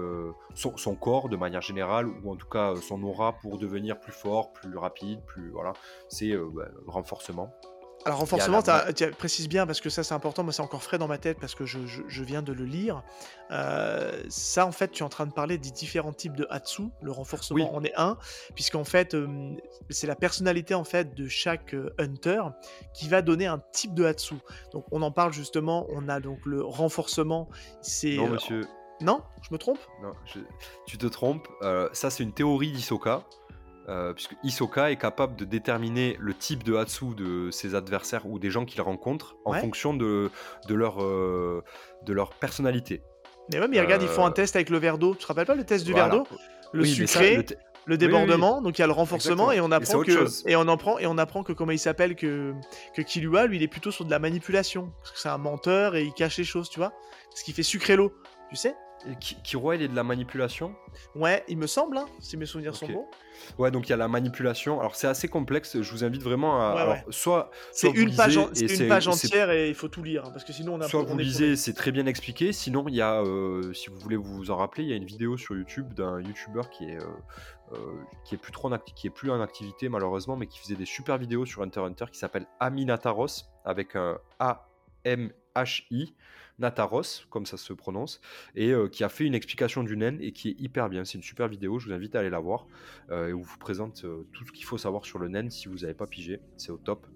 [0.56, 4.54] son, corps de manière générale, ou en tout cas son aura pour devenir plus fort,
[4.54, 5.74] plus rapide, plus voilà.
[6.10, 7.54] C'est bah, le renforcement.
[8.06, 8.62] Alors renforcement,
[8.96, 11.40] tu précises bien parce que ça c'est important, moi c'est encore frais dans ma tête
[11.40, 13.02] parce que je, je- je viens de le lire.
[13.52, 16.84] Euh, ça en fait, tu es en train de parler des différents types de Hatsu,
[17.02, 17.78] le renforcement Oui.
[17.78, 18.18] en est un,
[18.56, 19.28] puisqu'en fait euh,
[19.90, 22.42] c'est la personnalité en fait de chaque euh, hunter
[22.94, 24.36] qui va donner un type de Hatsu.
[24.74, 27.48] Donc on en parle justement, on a donc le renforcement,
[27.82, 28.16] c'est...
[28.18, 28.68] Non, monsieur.
[29.02, 29.22] Non?
[29.42, 29.80] Je me trompe?
[30.02, 30.40] Non, je-
[30.86, 31.48] tu te trompes.
[31.62, 33.24] Euh, ça, c'est une théorie d'Isoka.
[33.90, 38.40] Euh, puisque Isoka est capable de déterminer le type de Hatsu de ses adversaires ou
[38.40, 39.60] des gens qu'il rencontre en Ouais.
[39.60, 40.30] fonction de,
[40.68, 41.64] de, leur, euh,
[42.06, 43.02] de leur personnalité.
[43.52, 45.14] Mais ouais, mais regarde, ils font un Euh, test avec le verre d'eau.
[45.16, 46.08] Tu te rappelles pas le test du Voilà.
[46.10, 46.28] verre d'eau?
[46.72, 47.44] Le Oui, mais ça, sucré, le
[47.86, 50.04] le oui, débordement, donc il y a le renforcement et on Exactement.
[50.04, 52.54] Et c'est apprend que et on apprend et on apprend que comment il s'appelle que
[52.96, 55.98] que Killua lui il est plutôt sur de la manipulation parce que c'est un menteur
[55.98, 56.94] et il cache les choses, tu vois
[57.30, 58.14] Parce qu'il fait sucrer l'eau,
[58.50, 58.74] tu sais
[59.06, 60.76] Et Ki- Killua, il est de la manipulation.
[61.16, 63.08] Ouais, il me semble hein, si mes souvenirs sont bons.
[63.58, 64.80] Ouais, donc il y a la manipulation.
[64.80, 65.82] Alors, c'est assez complexe.
[65.82, 66.74] Je vous invite vraiment à.
[66.76, 67.04] Ouais, alors, ouais.
[67.10, 67.52] soit.
[67.72, 70.54] C'est une page en- une page entière et il faut tout lire hein, parce que
[70.54, 72.54] sinon on a Soit vous lisez, c'est très bien expliqué.
[72.54, 75.06] Sinon, il y a, euh, si vous voulez vous en rappeler, il y a une
[75.06, 77.06] vidéo sur YouTube d'un YouTuber qui est, euh,
[77.74, 77.78] euh,
[78.24, 80.86] qui est plus trop en qui est plus en activité malheureusement, mais qui faisait des
[80.86, 84.70] super vidéos sur Hunter Hunter qui s'appelle Aminataros avec un A
[85.04, 86.14] M H I.
[86.60, 88.22] Nataros, comme ça se prononce,
[88.56, 91.04] et qui a fait une explication du naine et qui est hyper bien.
[91.06, 92.68] C'est une super vidéo, je vous invite à aller la voir,
[93.12, 95.94] et où vous présente tout ce qu'il faut savoir sur le naine si vous n'avez
[95.94, 97.08] pas pigé, c'est au top.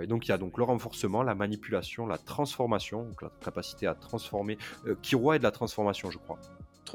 [0.00, 3.86] et donc il y a donc le renforcement, la manipulation, la transformation, donc la capacité
[3.86, 4.58] à transformer.
[5.02, 6.38] Kiroi est de la transformation, je crois.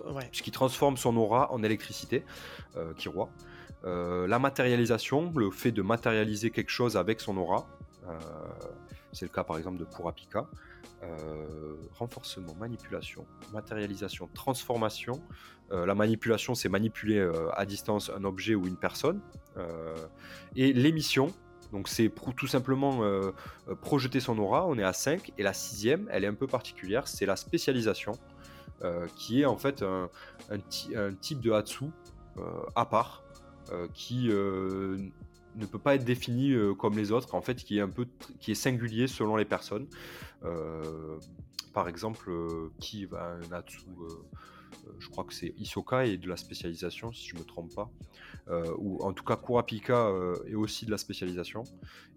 [0.06, 0.28] Ouais.
[0.32, 2.24] Puisqu'il transforme son aura en électricité,
[2.98, 3.30] Kiroi.
[3.84, 7.68] la matérialisation, le fait de matérialiser quelque chose avec son aura.
[9.12, 10.48] c'est le cas par exemple de Kurapika.
[11.04, 15.22] Euh, renforcement, manipulation, matérialisation, transformation.
[15.72, 19.22] Euh, la manipulation, c'est manipuler euh, à distance un objet ou une personne.
[20.56, 21.28] et l'émission,
[21.72, 23.02] donc c'est tout simplement
[23.82, 25.34] projeter son aura, on est à 5.
[25.38, 28.14] Et la sixième, elle est un peu particulière, c'est la spécialisation,
[29.16, 30.10] qui est en fait un,
[30.52, 31.86] un type de Hatsu
[32.76, 33.24] à part,
[33.96, 34.30] qui
[35.58, 38.08] ne peut pas être défini euh, comme les autres, en fait, qui est un peu
[38.40, 39.88] qui est singulier selon les personnes.
[40.44, 41.18] Euh,
[41.74, 43.80] par exemple, euh, qui va Natsu,
[45.00, 47.90] je crois que c'est Isoka et de la spécialisation, si je me trompe pas,
[48.78, 50.12] ou en tout cas Kurapika
[50.48, 51.64] est aussi de la spécialisation.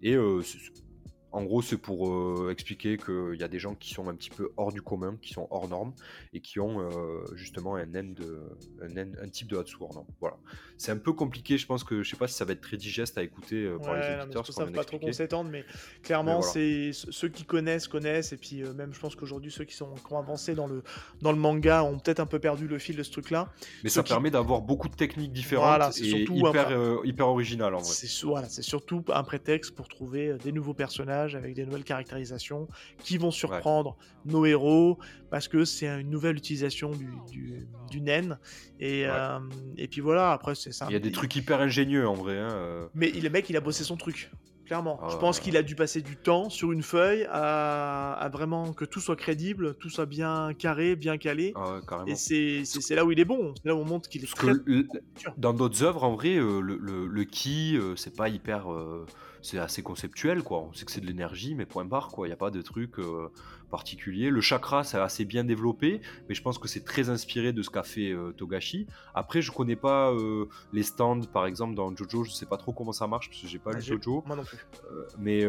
[0.02, 0.16] Et
[1.32, 4.30] en gros, c'est pour euh, expliquer qu'il y a des gens qui sont un petit
[4.30, 5.92] peu hors du commun, qui sont hors normes,
[6.32, 7.86] et qui ont euh, justement un,
[9.30, 10.06] type de Hatsu hors norme.
[10.20, 10.36] Voilà.
[10.76, 12.76] C'est un peu compliqué, je pense que je sais pas si ça va être très
[12.76, 14.46] digeste à écouter euh, par les éditeurs.
[14.46, 15.64] Ça ne pas trop qu'on s'étende, mais
[16.02, 19.90] clairement, c'est ceux qui connaissent, connaissent, et puis même je pense qu'aujourd'hui, ceux qui sont
[19.90, 20.82] encore avancés dans le,
[21.22, 23.52] dans le manga ont peut-être un peu perdu le fil de ce truc-là.
[23.84, 27.84] Mais ça permet d'avoir beaucoup de techniques différentes et hyper, hyper en vrai.
[27.84, 32.68] C'est surtout un prétexte pour trouver des nouveaux personnages avec des nouvelles caractérisations
[33.02, 34.98] qui vont surprendre nos héros
[35.30, 38.38] parce que c'est une nouvelle utilisation du, du, du naine.
[38.78, 39.38] Et, euh,
[39.76, 40.86] et puis voilà, après c'est ça.
[40.88, 42.38] Il y a des trucs hyper ingénieux en vrai.
[42.38, 42.86] Hein, euh.
[42.94, 44.30] Mais le mec, il a bossé son truc.
[44.66, 45.00] Clairement.
[45.10, 49.00] je pense qu'il a dû passer du temps sur une feuille à, vraiment que tout
[49.00, 51.52] soit crédible, tout soit bien carré, bien calé.
[51.56, 53.52] Ah et c'est là où il est bon.
[53.56, 54.52] C'est là où on montre qu'il est très...
[55.38, 58.68] Dans d'autres œuvres, en vrai, euh, le, le, le, ki, c'est pas hyper
[59.42, 60.60] c'est assez conceptuel, quoi.
[60.60, 62.26] On sait que c'est de l'énergie, mais point barre, quoi.
[62.26, 63.28] Il n'y a pas de truc euh,
[63.70, 64.30] particulier.
[64.30, 67.70] Le chakra, c'est assez bien développé, mais je pense que c'est très inspiré de ce
[67.70, 68.86] qu'a fait euh, Togashi.
[69.14, 72.24] Après, je connais pas euh, les stands, par exemple, dans Jojo.
[72.24, 74.22] Je sais pas trop comment ça marche, parce que j'ai pas lu Jojo.
[74.26, 74.58] Moi non plus.
[75.18, 75.44] mais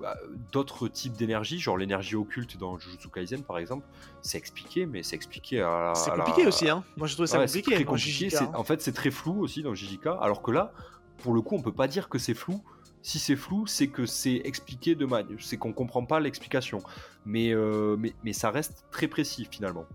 [0.00, 0.16] bah,
[0.52, 3.86] d'autres types d'énergie, genre l'énergie occulte dans Jujutsu Kaisen par exemple,
[4.20, 6.84] c'est expliqué, mais c'est expliqué à C'est compliqué aussi, hein.
[6.96, 7.74] Moi j'ai trouvé ça compliqué.
[7.74, 8.36] Très compliqué.
[8.36, 8.50] Hein.
[8.54, 10.72] En fait, c'est très flou aussi dans JJK, alors que là,
[11.20, 12.62] pour le coup, on peut pas dire que c'est flou.
[13.02, 16.82] Si c'est flou, c'est que c'est expliqué de manière, c'est qu'on comprend pas l'explication.
[17.24, 19.86] Mais, euh, mais, mais, ça reste très précis finalement.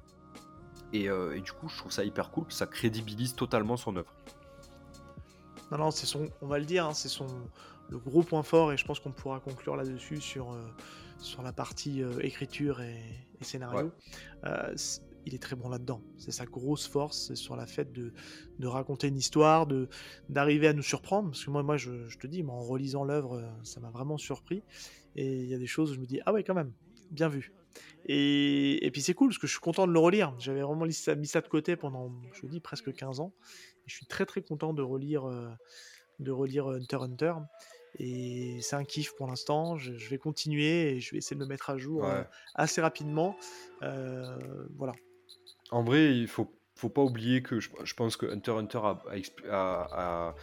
[0.95, 4.13] Euh, et, du coup, je trouve ça hyper cool, ça crédibilise totalement son œuvre.
[5.71, 7.27] Non, non, c'est son, on va le dire, hein, c'est son
[7.89, 10.65] le gros point fort, et je pense qu'on pourra conclure là-dessus sur, euh,
[11.19, 12.99] sur la partie écriture et,
[13.41, 13.91] scénario
[15.25, 16.01] il est très bon là-dedans.
[16.17, 18.13] C'est sa grosse force, c'est sur la fait de,
[18.59, 19.89] de raconter une histoire, de
[20.29, 21.29] d'arriver à nous surprendre.
[21.29, 24.63] Parce que moi, moi je, te dis, en relisant l'œuvre, ça m'a vraiment surpris.
[25.15, 26.73] Et il y a des choses où je me dis, ah ouais, quand même,
[27.11, 27.53] bien vu.
[28.05, 30.33] Et, et puis c'est cool, parce que je suis content de le relire.
[30.39, 33.33] J'avais vraiment mis ça, mis ça, de côté pendant, je dis, presque 15 ans.
[33.85, 35.49] Et je suis très très content de relire, euh,
[36.19, 37.33] de relire Hunter Hunter.
[37.97, 39.77] Et c'est un kiff pour l'instant.
[39.77, 42.23] Je, vais continuer et je vais essayer de me mettre à jour euh,
[42.53, 43.35] assez rapidement.
[43.83, 44.37] Euh,
[44.75, 44.93] voilà.
[45.71, 48.81] En vrai, il faut, faut pas oublier que je, pense que Hunter Hunter
[49.49, 50.35] a,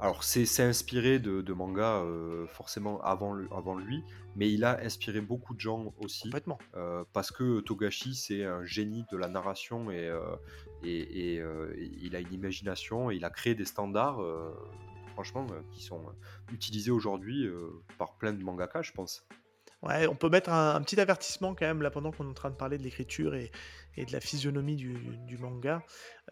[0.00, 4.04] alors c'est inspiré de, de mangas euh, forcément avant, le, avant lui,
[4.36, 6.24] mais il a inspiré beaucoup de gens aussi.
[6.24, 6.58] Complètement.
[6.76, 10.36] Euh, parce que Togashi c'est un génie de la narration et, euh,
[10.84, 11.42] et, et
[12.00, 14.20] il a une imagination et il a créé des standards
[15.14, 16.04] franchement qui sont
[16.52, 17.48] utilisés aujourd'hui
[17.98, 19.26] par plein de mangaka je pense.
[19.82, 22.50] Ouais, on peut mettre un, petit avertissement quand même là pendant qu'on est en train
[22.50, 23.52] de parler de l'écriture et,
[23.96, 25.82] et de la physionomie du, manga.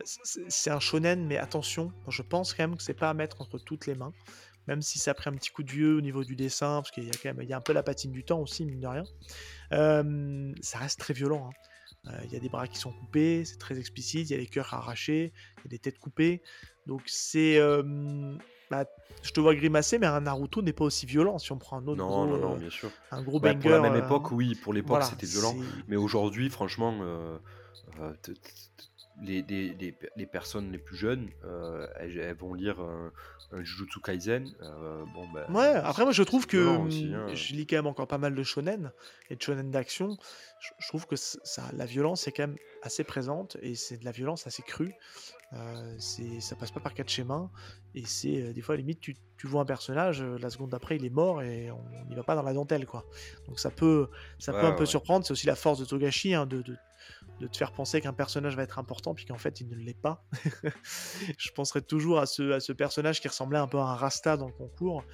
[0.04, 3.58] C'est un shonen, mais attention, je pense quand même que c'est pas à mettre entre
[3.58, 4.12] toutes les mains,
[4.68, 6.90] même si ça a pris un petit coup de vieux au niveau du dessin, parce
[6.90, 8.64] qu'il y a quand même il y a un peu la patine du temps aussi,
[8.64, 9.04] mine de rien.
[9.72, 11.48] Euh, ça reste très violent.
[11.48, 12.10] Hein.
[12.12, 14.38] Euh, il y a des bras qui sont coupés, c'est très explicite, il y a
[14.38, 16.42] des cœurs arrachés, il y a des têtes coupées.
[16.86, 18.36] Donc c'est euh,
[18.70, 18.84] bah,
[19.22, 21.86] je te vois grimacer, mais un Naruto n'est pas aussi violent si on prend un
[21.86, 22.92] autre non, non, non, euh, bien sûr.
[23.10, 25.54] un gros bah, Pour la même époque, oui, pour l'époque c'était violent,
[25.88, 27.38] mais aujourd'hui, franchement, euh,
[28.00, 28.12] euh,
[29.20, 33.12] les, les, les, pe- les personnes les plus jeunes, euh, elles, elles vont lire un,
[33.62, 34.50] Jujutsu Kaisen.
[34.60, 37.34] euh, bon, ben, Ouais, après moi je trouve que aussi, hum, hein.
[37.34, 38.92] je lis quand même encore pas mal de shonen
[39.30, 40.18] et de shonen d'action.
[40.60, 44.04] Je, je trouve que ça, la violence est quand même assez présente et c'est de
[44.04, 44.92] la violence assez crue.
[45.56, 45.96] Euh,
[46.40, 47.48] ça passe pas par quatre schémas
[47.94, 50.96] et c'est euh, des fois limite tu, tu vois un personnage, euh, la seconde d'après
[50.96, 53.04] il est mort et on n'y va pas dans la dentelle quoi.
[53.46, 54.08] Donc ça peut,
[54.38, 55.24] ça peut Ouais, un peu surprendre.
[55.24, 56.76] C'est aussi la force de Togashi hein, de, de,
[57.40, 59.98] de te faire penser qu'un personnage va être important puis qu'en fait il ne l'est
[59.98, 60.24] pas.
[61.38, 64.36] je penserais toujours à ce, à ce personnage qui ressemblait un peu à un Rasta
[64.36, 65.04] dans le concours,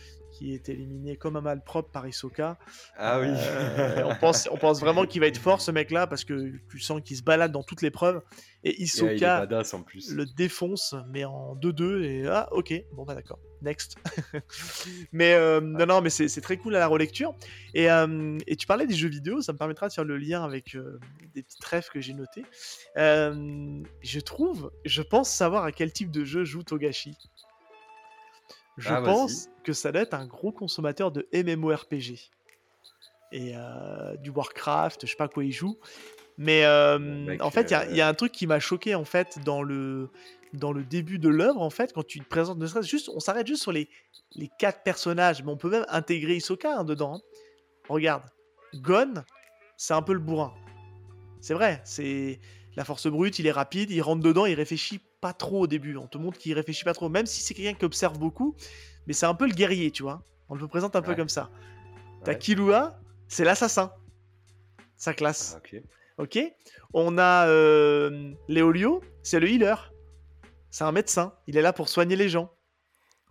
[0.43, 2.59] qui est éliminé comme un malpropre par Hisoka.
[2.97, 3.28] Ah oui.
[3.31, 6.81] Euh, on, pense, on pense vraiment qu'il va être fort ce mec-là parce que tu
[6.81, 8.23] sens qu'il se balade dans toutes les preuves.
[8.64, 8.77] Et
[9.20, 10.12] badass en plus.
[10.12, 12.02] le défonce, mais en 2-2.
[12.02, 13.97] Et ah, ok, bon bah d'accord, next.
[15.12, 17.35] mais euh, non, non, mais c'est très cool à la relecture.
[17.74, 20.44] Et, euh, et tu parlais des jeux vidéo, ça me permettra de faire le lien
[20.44, 20.98] avec euh,
[21.35, 22.44] des petites rêves que j'ai notées.
[22.97, 27.16] Euh, je trouve, je pense savoir à quel type de jeu joue Togashi.
[28.78, 29.05] Je Ah, vas-y.
[29.12, 32.31] pense que ça doit être un gros consommateur de MMORPG.
[33.32, 35.78] Et euh, du Warcraft, je sais pas quoi il joue.
[36.39, 38.47] Mais euh, mec, en fait, il y a- euh, il y, a un truc qui
[38.47, 40.11] m'a choqué en fait dans le,
[40.55, 41.61] dans le début de l'œuvre.
[41.61, 43.89] En fait, quand tu te présentes, ne juste, on s'arrête juste sur les,
[44.35, 47.16] les quatre personnages, mais on peut même intégrer Hisoka hein, dedans.
[47.16, 47.20] hein.
[47.89, 48.24] Regarde,
[48.74, 49.15] Gon,
[49.77, 50.55] c'est un peu le bourrin.
[51.40, 52.40] C'est vrai, c'est
[52.77, 55.97] la force brute, il est rapide, il rentre dedans, il réfléchit pas trop au début.
[55.97, 58.57] On te montre qu'il réfléchit pas trop, même si c'est quelqu'un qui observe beaucoup,
[59.07, 60.23] mais c'est un peu le guerrier, tu vois.
[60.51, 61.49] On le présente un peu comme ça.
[62.24, 62.39] T'as Ouais.
[62.39, 63.93] Killua, c'est l'assassin.
[64.97, 65.57] Sa classe.
[65.57, 65.82] Ah, ok.
[66.19, 66.39] Ok
[66.93, 69.93] On a euh, Léolio, c'est le healer.
[70.70, 71.35] C'est un médecin.
[71.47, 72.53] Il est là pour soigner les gens.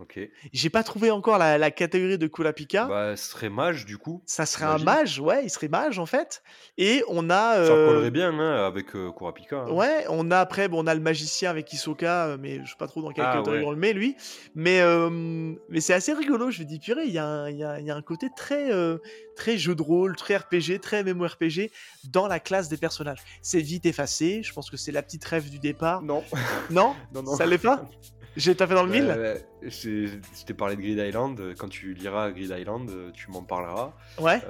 [0.01, 0.19] Ok.
[0.51, 2.85] J'ai pas trouvé encore la, la catégorie de Kurapika.
[2.85, 4.23] Bah, ce serait mage du coup.
[4.25, 6.41] ça serait un mage, ouais, il serait mage en fait.
[6.79, 7.53] Et on a.
[7.53, 9.57] Ça euh, collerait bien hein, avec euh, Kurapika.
[9.67, 9.69] hein.
[9.71, 12.77] Ouais, on a après, bon, on a le magicien avec Hisoka, euh, mais je sais
[12.79, 13.65] pas trop dans quelle Ah, catégorie ouais.
[13.65, 14.15] on le met lui.
[14.55, 15.09] Mais, euh,
[15.69, 16.49] mais c'est assez rigolo.
[16.49, 18.71] Je me dis, purée, il y, a un- il y y a un côté très,
[18.73, 18.97] euh,
[19.35, 21.69] très jeu de rôle, très RPG, très MMORPG
[22.09, 23.19] dans la classe des personnages.
[23.43, 24.41] C'est vite effacé.
[24.43, 26.01] Je pense que c'est la petite rêve du départ.
[26.01, 26.23] Non.
[26.71, 27.35] Non, non, non.
[27.35, 27.83] Ça l'est pas?
[28.37, 29.41] J'ai tapé dans le mille.
[29.63, 31.39] J'ai- Je t'ai parlé de Grid Island.
[31.39, 33.93] euh, Quand tu liras Grid Island, euh, tu m'en parleras.
[34.19, 34.41] Ouais.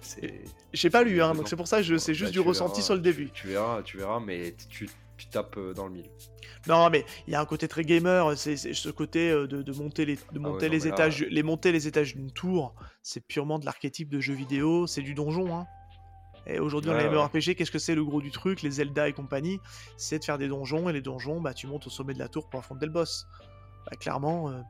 [0.00, 0.40] C'est.
[0.72, 2.74] J'ai pas lu, hein, donc c'est pour ça que je- c'est juste Bah, du ressenti
[2.76, 3.30] verras, sur le début.
[3.32, 6.08] Tu verras, tu verras, mais tu, tu tapes euh, dans le mille.
[6.68, 9.72] Non, mais il y a un côté très gamer, c'est ce côté euh, de, de
[9.72, 12.30] monter les, de Ah ouais, monter non, les là- étages, les monter les étages d'une
[12.30, 15.56] tour, c'est purement de l'archétype de jeu vidéo, c'est du donjon.
[15.56, 15.66] Hein.
[16.46, 17.14] Et aujourd'hui, dans Ouais, les ouais.
[17.14, 19.60] MMORPG, qu'est-ce que c'est le gros du truc, les Zelda et compagnie
[19.96, 22.28] C'est de faire des donjons, et les donjons, bah, tu montes au sommet de la
[22.28, 23.26] tour pour affronter le boss.
[23.90, 24.60] Bah, clairement, euh,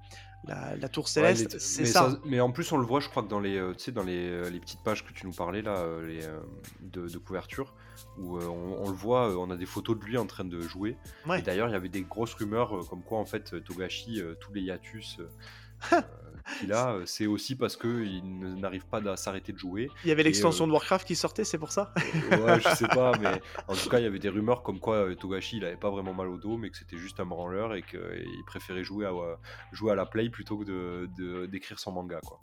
[0.45, 2.19] la, la tour céleste, les- c'est ça.
[2.25, 4.49] Mais en plus, on le voit, je crois que dans les, euh, dans les, euh,
[4.51, 6.41] les petites pages que tu nous parlais là, euh, les, euh,
[6.81, 7.75] de, de couverture,
[8.19, 10.97] où on, on le voit, on a des photos de lui en train de jouer.
[11.37, 14.63] Et d'ailleurs, il y avait des grosses rumeurs comme quoi en fait Togashi, tous les
[14.63, 15.19] hiatus
[16.59, 19.91] qu'il a, euh, c'est aussi parce que il ne- n'arrive pas à s'arrêter de jouer.
[20.05, 21.93] Il y avait l'extension euh, de Warcraft qui sortait, c'est pour ça?
[22.31, 24.79] Euh, ouais, je sais pas, mais en tout cas, il y avait des rumeurs comme
[24.79, 27.27] quoi euh, Togashi, il avait pas vraiment mal au dos, mais que c'était juste un
[27.27, 29.35] branleur et qu'il préférait jouer à, euh,
[29.73, 32.41] jouer à la play plutôt que de- de- d'écrire son manga, quoi.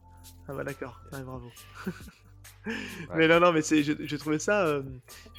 [0.48, 1.52] Ah bah d'accord, ouais, bravo.
[3.14, 4.84] Mais non, non, mais c'est, j'ai j'ai trouvé ça, euh,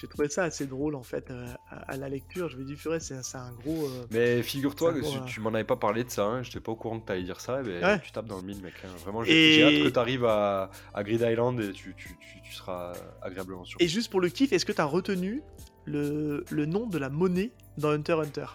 [0.00, 2.48] j'ai trouvé ça assez drôle en fait euh, à, à la lecture.
[2.48, 3.86] Je me dis, purée, c'est, un gros.
[3.86, 6.72] euh, Mais figure-toi que gros, tu m'en avais pas parlé de ça, hein, j'étais pas
[6.72, 8.00] au courant que t'allais dire ça, mais Ouais.
[8.00, 8.74] tu tapes dans le mille, mec.
[8.84, 8.88] hein.
[9.04, 12.52] Vraiment, j'ai Et- hâte que t'arrives à, à Grid Island et tu, tu, tu, tu
[12.52, 13.84] seras agréablement surpris.
[13.84, 15.42] Et juste pour le kiff, est-ce que tu as retenu
[15.86, 18.46] le, le nom de la monnaie dans Hunter Hunter?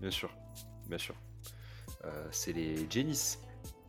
[0.00, 0.30] Bien sûr,
[0.88, 1.14] bien sûr.
[2.04, 3.38] Euh, c'est les Genis,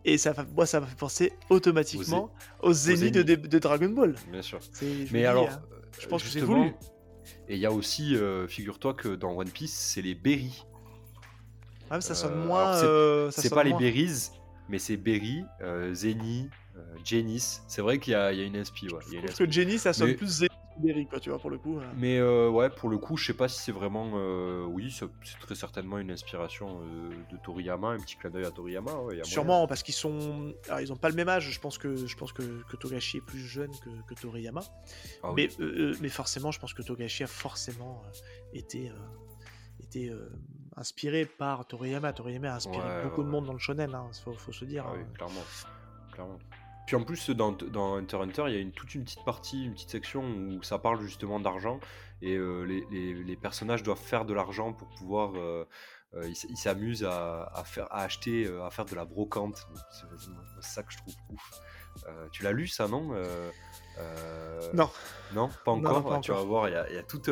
[0.07, 4.15] Et ça, moi, ça m'a fait penser automatiquement aux zéniths de, Dragon Ball.
[4.31, 4.59] bien sûr.
[5.11, 6.73] Mais dis, alors, hein, euh, je pense que c'est voulu.
[7.47, 10.63] Et il y a aussi, euh, figure-toi que dans One Piece, c'est les berries.
[11.89, 12.65] ah, mais ça sonne euh, moins.
[12.67, 13.79] alors, c'est- euh, sonne pas les moins.
[13.79, 14.29] berries,
[14.69, 15.95] mais c'est berry, euh,
[17.03, 17.61] Genis.
[17.67, 19.21] C'est vrai qu'il y, y a une inspi, ouais.
[19.35, 20.51] que Jenny, ça sonne Mais- plus zénith
[21.09, 21.79] quoi, tu vois, pour le coup.
[21.79, 21.83] euh.
[21.97, 24.11] Mais euh, ouais, pour le coup, je sais pas si c'est vraiment.
[24.15, 25.07] euh, oui, c'est
[25.39, 28.91] très certainement une inspiration euh, de Toriyama, un petit clin d'œil à Toriyama.
[28.93, 29.23] ouais, moyen.
[29.23, 30.53] Sûrement, parce qu'ils sont.
[30.67, 31.49] Alors, ils ont pas le même âge.
[31.49, 34.61] Je pense que, je pense que, que Togashi est plus jeune que, que Toriyama.
[35.23, 38.01] Ah mais, euh, mais forcément, je pense que Togashi a forcément
[38.53, 38.91] été,
[39.81, 40.11] été
[40.75, 42.13] inspiré par Toriyama.
[42.13, 44.65] Toriyama a inspiré Ouais, beaucoup ouais, de monde dans le shonen, il faut, faut se
[44.65, 44.85] dire.
[44.87, 45.13] Ah oui, hein.
[45.15, 45.43] clairement.
[46.11, 46.39] clairement.
[46.87, 49.65] Puis en plus, dans, dans Hunter Hunter, il y a une, toute une petite partie,
[49.65, 51.79] une petite section où ça parle justement d'argent
[52.21, 55.33] et euh, les, les- les personnages doivent faire de l'argent pour pouvoir.
[55.35, 55.65] euh,
[56.13, 59.67] euh, ils s'amusent à, à faire, à acheter, à faire de la brocante.
[59.91, 60.05] C'est
[60.61, 61.51] ça que je trouve ouf.
[62.31, 63.11] Tu l'as lu ça, non
[64.73, 64.89] Non.
[65.33, 65.93] Non, pas encore.
[66.03, 67.29] non, pas tu vas voir, il y a, il y a toute,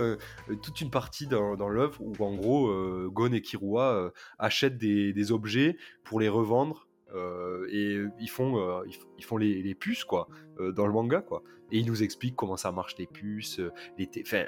[0.62, 2.70] toute une partie dans, dans l'œuvre où en gros,
[3.10, 6.88] Gon et Kirua achètent des, des objets pour les revendre.
[7.14, 8.84] Euh, et ils font, euh,
[9.18, 10.28] ils, font les, les puces quoi,
[10.60, 11.44] euh, dans le manga quoi.
[11.72, 13.60] Et ils nous expliquent comment ça marche les puces,
[13.98, 14.44] les enfin,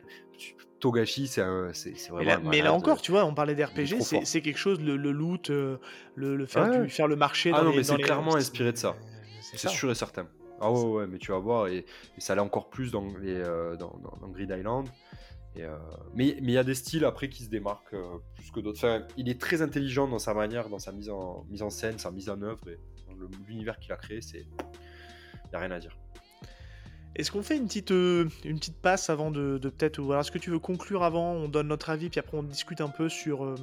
[0.79, 2.29] Togashi c'est Mais vraiment.
[2.29, 5.49] là, mais là encore, tu vois, on parlait d'RPG, c'est quelque chose, le, le loot,
[5.49, 5.79] le,
[6.15, 6.81] le faire, Ouais.
[6.83, 8.95] du, faire le marché Ah dans non, les mais c'est les- clairement inspiré de ça.
[9.41, 10.27] C'est sûr et certain.
[10.61, 11.85] Ah ouais, ouais, mais tu vas voir, et, et
[12.21, 14.87] ça allait encore plus dans, les, dans, dans- dans Grid Island.
[15.57, 15.77] Euh,
[16.13, 19.05] mais il y a des styles après qui se démarquent euh, plus que d'autres.
[19.17, 22.11] Il est très intelligent dans sa manière, dans sa mise en, mise en scène, sa
[22.11, 22.77] mise en œuvre, et
[23.47, 24.45] l'univers qu'il a créé, c'est.
[24.45, 25.97] N'y a rien à dire.
[27.15, 29.99] Est-ce qu'on fait une petite, euh, une petite passe avant de, de peut-être.
[30.01, 32.81] Alors est-ce que tu veux conclure avant On donne notre avis, puis après on discute
[32.81, 33.55] un peu sur, euh,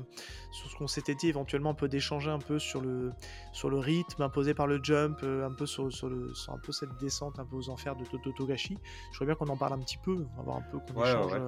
[0.53, 3.13] sur ce qu'on s'était dit, éventuellement un peu d'échanger un peu sur le,
[3.53, 6.59] sur le rythme imposé par le jump, euh, un peu sur, sur le, sur un
[6.59, 8.79] peu cette descente un peu aux enfers de Toto Togashi.
[9.13, 11.01] Je voudrais bien qu'on en parle un petit peu, on va voir un peu qu'on
[11.01, 11.41] Ouais, échange ouais.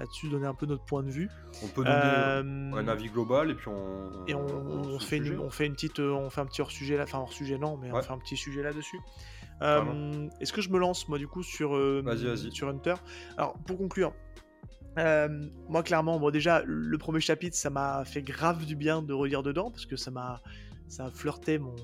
[0.00, 1.30] là-dessus, donner un peu notre point de vue.
[1.64, 4.26] On peut donner un avis global, et puis on.
[4.26, 6.96] Et on, on fait une, on fait une petite, on fait un petit hors sujet
[6.98, 8.02] là, enfin hors sujet non, mais on Ouais.
[8.02, 9.00] fait un petit sujet là-dessus.
[9.62, 12.52] Euh, Est-ce que je me lance moi du coup sur euh, Vas-y, vas-y.
[12.52, 12.94] sur Hunter?
[13.36, 14.12] Alors pour conclure,
[14.98, 15.28] euh,
[15.68, 19.42] moi clairement, bon déjà le premier chapitre, ça m'a fait grave du bien de relire
[19.42, 20.40] dedans parce que ça m'a
[20.86, 21.76] ça flirté mon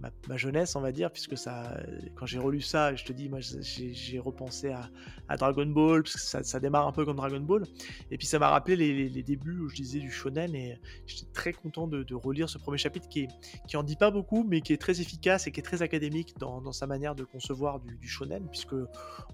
[0.00, 1.78] ma, jeunesse, on va dire, puisque ça,
[2.14, 6.42] quand j'ai relu ça, je te dis, moi j'ai repensé à, Dragon Ball, parce que
[6.42, 7.64] ça, démarre un peu comme Dragon Ball,
[8.10, 11.52] et puis ça m'a rappelé les, débuts où je disais du shonen, et j'étais très
[11.52, 13.28] content de, relire ce premier chapitre qui,
[13.74, 16.60] en dit pas beaucoup, mais qui est très efficace et qui est très académique dans,
[16.60, 18.74] dans sa manière de concevoir du, du shonen, puisque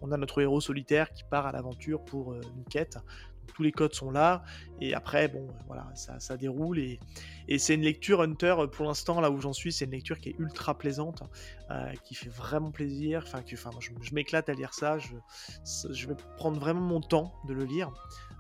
[0.00, 2.98] on a notre héros solitaire qui part à l'aventure pour euh, une quête.
[3.54, 4.42] Tous les codes sont là,
[4.80, 6.98] et après, bon, voilà, ça, ça déroule, et,
[7.46, 10.30] et c'est une lecture Hunter, pour l'instant, là où j'en suis, c'est une lecture qui
[10.30, 11.22] est ultra plaisante,
[11.70, 13.22] euh, qui fait vraiment plaisir.
[13.26, 14.98] Enfin, que, enfin je, m'éclate à lire ça.
[14.98, 15.14] Je,
[15.92, 17.92] je vais prendre vraiment mon temps de le lire.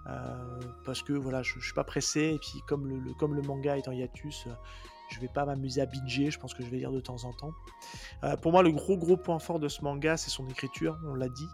[0.08, 2.32] euh, parce que voilà, je, je suis pas pressé.
[2.34, 4.50] Et puis, comme le, comme le manga est en hiatus, euh,
[5.10, 6.30] je vais pas m'amuser à binger.
[6.30, 7.52] Je pense que je vais lire de temps en temps.
[8.42, 10.98] Pour moi, le gros gros point fort de ce manga, c'est son écriture.
[11.06, 11.48] On l'a dit.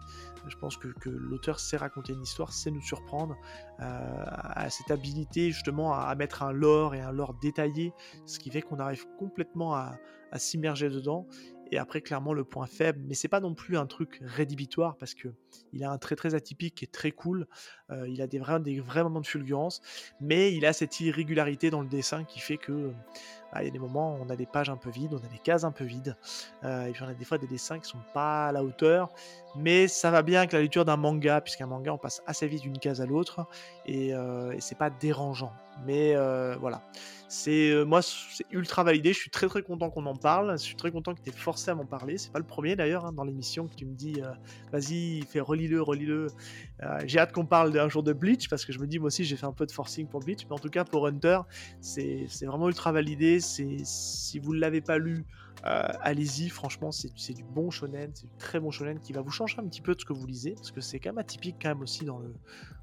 [0.49, 3.37] Je pense que, l'auteur sait raconter une histoire, sait nous surprendre,
[3.81, 7.93] euh, a cette habilité justement à, à mettre un lore et un lore détaillé,
[8.27, 9.99] ce qui fait qu'on arrive complètement à,
[10.33, 11.27] à s'immerger dedans.
[11.73, 15.15] Et après, clairement, le point faible, mais c'est pas non plus un truc rédhibitoire parce
[15.15, 15.29] que
[15.73, 17.47] il a un trait très atypique qui est très cool.
[17.91, 19.81] Euh, il a des vrais moments de fulgurance,
[20.21, 22.93] mais il a cette irrégularité dans le dessin qui fait que
[23.53, 25.25] bah, il y a des moments où on a des pages un peu vides, on
[25.25, 26.17] a des cases un peu vides,
[26.65, 29.11] euh, et puis on a des fois des dessins qui sont pas à la hauteur,
[29.57, 32.63] mais ça va bien avec la lecture d'un manga, puisqu'un manga on passe assez vite
[32.63, 33.47] d'une case à l'autre,
[33.87, 35.53] et, euh, et c'est pas dérangeant.
[35.87, 36.83] Mais euh, voilà,
[37.29, 39.15] c'est euh, moi c'est ultra validé.
[39.15, 40.53] Je suis très très content qu'on en parle.
[40.59, 42.19] Je suis très content que tu aies forcé à m'en parler.
[42.19, 44.21] C'est pas le premier d'ailleurs hein, dans l'émission que tu me dis
[44.73, 46.27] vas-y fais relis-le relis-le.
[47.07, 49.25] J'ai hâte qu'on parle d'un jour de Bleach parce que je me dis moi aussi
[49.25, 51.41] j'ai fait un peu de forcing pour Bleach, mais en tout cas pour Hunter
[51.81, 53.40] c'est vraiment ultra validé.
[53.41, 55.25] Si vous ne l'avez pas lu.
[55.67, 59.31] euh, allez-y, franchement, c'est du bon shonen, c'est du très bon shonen qui va vous
[59.31, 61.57] changer un petit peu de ce que vous lisez, parce que c'est quand même atypique
[61.61, 62.33] quand même aussi dans le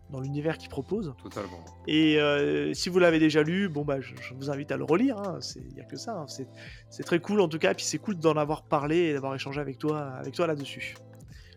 [0.10, 1.14] dans l'univers qu'il propose.
[1.22, 1.66] Totalement.
[1.86, 4.86] Et euh, si vous l'avez déjà lu, bon bah je, je vous invite à le
[4.86, 5.18] relire.
[5.58, 6.14] Il n'y a que ça.
[6.14, 6.26] hein.
[6.28, 7.74] C'est très cool en tout cas.
[7.74, 10.96] Puis c'est cool d'en avoir parlé et d'avoir échangé avec toi, avec toi là-dessus.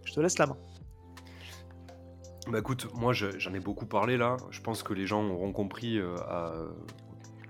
[0.05, 0.57] Je te laisse la main.
[2.51, 4.37] Bah écoute, moi je- j'en ai beaucoup parlé là.
[4.51, 6.53] Je pense que les gens auront compris euh, à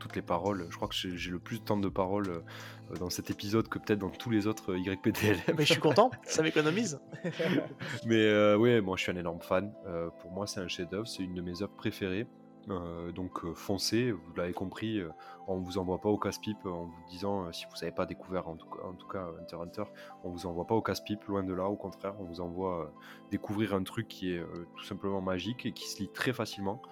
[0.01, 0.67] toutes les paroles.
[0.71, 3.79] Je crois que j'ai le plus de temps de parole euh, dans cet épisode que
[3.79, 5.39] peut-être dans tous les autres euh, YPTLM.
[5.57, 7.01] Mais je suis content, ça m'économise.
[8.07, 9.73] Mais euh, ouais, moi je suis un énorme fan.
[9.87, 12.27] Euh, pour moi, c'est un chef-d'œuvre, c'est une de mes œuvres préférées.
[12.69, 15.09] Euh, donc euh, foncez, vous l'avez compris, euh,
[15.49, 18.57] on vous envoie pas au casse-pipe en vous disant si vous n'avez pas découvert en
[18.57, 19.91] tout, cas, en tout cas Hunter Hunter,
[20.25, 22.93] on vous envoie pas au casse-pipe, loin de là, au contraire, on vous envoie
[23.31, 24.43] découvrir un truc qui est
[24.77, 26.83] tout simplement magique et qui se lit très facilement.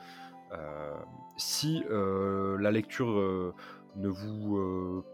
[0.52, 0.96] Euh,
[1.36, 3.54] si euh, la lecture euh,
[3.96, 5.04] ne vous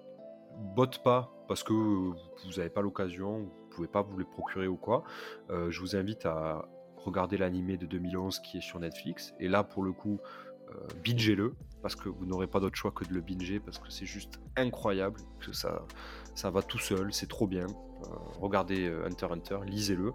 [0.76, 2.16] botte pas parce que vous
[2.56, 5.04] n'avez pas l'occasion, vous pouvez pas vous les procurer ou quoi,
[5.50, 9.34] je vous invite à regarder l'animé de 2011 qui est sur Netflix.
[9.40, 10.20] Et là, pour le coup,
[11.04, 14.06] bingez-le parce que vous n'aurez pas d'autre choix que de le binger parce que c'est
[14.06, 15.84] juste incroyable, que ça,
[16.34, 17.66] ça va tout seul, c'est trop bien.
[18.40, 20.12] Regardez euh, Hunter Hunter, lisez-le.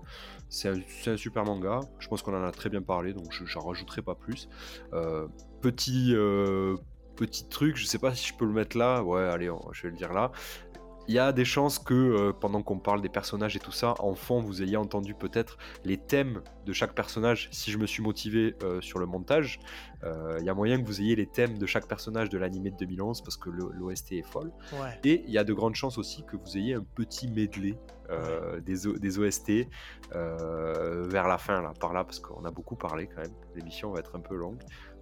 [0.49, 0.69] C'est
[1.07, 1.81] un, super manga.
[1.99, 4.49] Je pense qu'on en a très bien parlé, donc je j'en rajouterai pas plus.
[4.93, 5.27] Euh,
[5.61, 6.75] petit, euh,
[7.15, 9.03] petit truc, je sais pas si je peux le mettre là.
[9.03, 10.31] Ouais, allez, je vais le dire là.
[11.09, 13.95] Il y a des chances que euh, pendant qu'on parle des personnages et tout ça,
[13.97, 17.49] en fond, vous ayez entendu peut-être les thèmes de chaque personnage.
[17.51, 19.59] Si je me suis motivé euh, sur le montage,
[20.03, 22.69] euh, il y a moyen que vous ayez les thèmes de chaque personnage de l'animé
[22.69, 24.51] de 2011 parce que l'OST est folle.
[24.73, 24.99] Ouais.
[25.03, 27.75] Et il y a de grandes chances aussi que vous ayez un petit medley
[28.63, 29.67] des, des, OST
[30.11, 33.33] vers la fin, là, par là, parce qu'on a beaucoup parlé quand même.
[33.55, 34.61] L'émission va être un peu longue,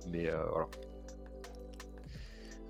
[0.09, 0.67] mais voilà.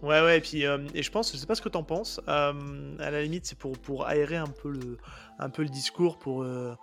[0.03, 2.21] Ouais, ouais, et puis euh, et je pense, je sais pas ce que t'en penses,
[2.27, 4.97] euh, à la limite, c'est pour, pour aérer un peu le,
[5.39, 6.75] un peu le discours, pour, euh,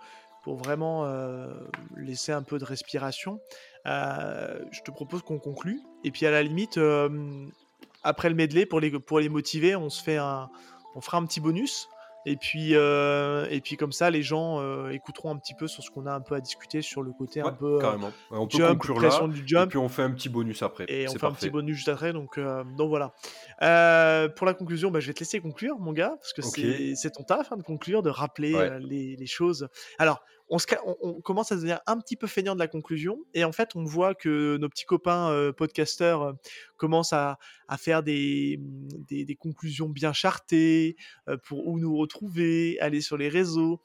[0.43, 1.07] pour vraiment
[1.95, 3.39] laisser un peu de respiration.
[3.85, 6.79] je te propose qu'on conclue, et puis à la limite,
[8.03, 11.39] après le medley, pour les, pour les motiver, on se fait on fera un petit
[11.39, 11.89] bonus.
[12.25, 15.83] Et puis, euh, et puis comme ça, les gens euh, écouteront un petit peu sur
[15.83, 18.11] ce qu'on a un peu à discuter sur le côté un peu euh, carrément.
[18.31, 19.65] on peut jump, conclure là, du jump.
[19.65, 20.85] Et puis on fait un petit bonus après.
[20.87, 21.33] Et on fait parfait.
[21.33, 22.13] un petit bonus juste après.
[22.13, 23.13] Donc, donc voilà.
[24.35, 26.95] pour la conclusion, bah, je vais te laisser conclure, mon gars, parce que Ok.
[26.95, 28.69] c'est ton taf hein, de conclure, de rappeler Ouais.
[28.71, 29.67] euh, les, les choses.
[29.97, 33.75] Alors, on, commence à devenir un petit peu feignant de la conclusion, et en fait,
[33.75, 36.35] on voit que nos petits copains euh, podcasteurs
[36.77, 37.37] commencent à,
[37.77, 38.59] faire des,
[39.09, 40.95] des, conclusions bien chartées
[41.43, 43.81] pour où nous retrouver, aller sur les réseaux.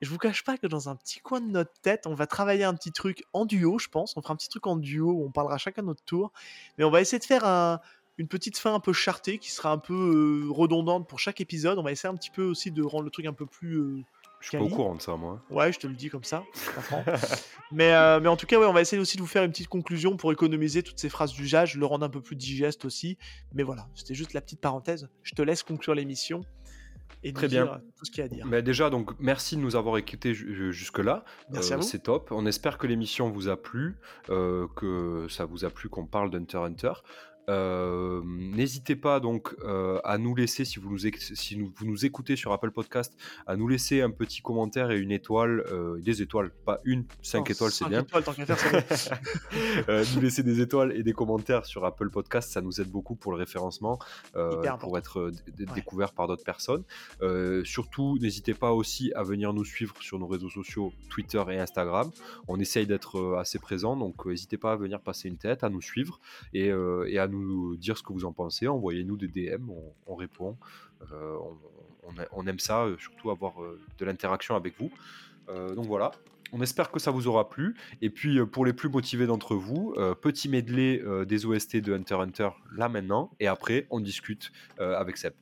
[0.00, 2.64] Je vous cache pas que dans un petit coin de notre tête, on va travailler
[2.64, 4.16] un petit truc en duo, je pense.
[4.16, 6.32] On fera un petit truc en duo où on parlera chacun notre tour.
[6.78, 7.80] Mais on va essayer de faire un-
[8.16, 11.78] une petite fin un peu chartée qui sera un peu redondante pour chaque épisode.
[11.78, 14.04] On va essayer un petit peu aussi de rendre le truc un peu plus.
[14.40, 15.42] Euh, Je suis pas au courant de ça, moi.
[15.50, 16.44] Ouais, je te le dis comme ça,
[17.72, 19.50] mais, euh, mais en tout cas, ouais, on va essayer aussi de vous faire une
[19.50, 23.18] petite conclusion pour économiser toutes ces phrases d'usage, le rendre un peu plus digeste aussi.
[23.54, 25.08] Mais voilà, c'était juste la petite parenthèse.
[25.22, 26.40] Je te laisse conclure l'émission
[27.22, 27.82] et Très bien.
[27.98, 28.46] tout ce qu'il y a à dire.
[28.46, 31.24] Mais déjà, donc, merci de nous avoir écoutés ju- jusque-là.
[31.50, 31.82] Merci Euh, à vous.
[31.82, 32.28] C'est top.
[32.32, 33.96] On espère que l'émission vous a plu,
[34.30, 36.92] euh, que ça vous a plu qu'on parle d'Hunter x Hunter.
[37.50, 41.86] Euh, N'hésitez pas donc euh, à nous laisser, si, vous nous, éc- si nous- vous
[41.86, 43.16] nous écoutez sur Apple Podcast,
[43.46, 47.48] à nous laisser un petit commentaire et une étoile, euh, des étoiles, pas une, cinq
[47.48, 48.02] Non, étoiles, c'est bien.
[48.02, 48.46] étoiles, tant faire.
[49.88, 53.14] Euh, nous laisser des étoiles et des commentaires sur Apple Podcast, ça nous aide beaucoup
[53.14, 53.98] pour le référencement,
[54.80, 55.66] pour être Ouais.
[55.74, 56.84] découvert par d'autres personnes.
[57.64, 62.10] Surtout, n'hésitez pas aussi à venir nous suivre sur nos réseaux sociaux, Twitter et Instagram.
[62.48, 65.82] On essaye d'être assez présent, donc n'hésitez pas à venir passer une tête, à nous
[65.82, 66.20] suivre
[66.52, 66.66] et,
[67.06, 67.39] et à nous
[67.76, 68.68] dire ce que vous en pensez.
[68.68, 70.56] Envoyez-nous des DM, on, on répond.
[71.12, 71.36] Euh,
[72.32, 74.90] on, aime ça, euh, surtout avoir euh, de l'interaction avec vous.
[75.74, 76.12] Donc voilà.
[76.52, 77.74] On espère que ça vous aura plu.
[78.02, 82.50] Et puis pour les plus motivés d'entre vous, petit medley des OST de Hunter Hunter
[82.76, 83.32] là maintenant.
[83.40, 85.32] Et après, on discute avec Seb.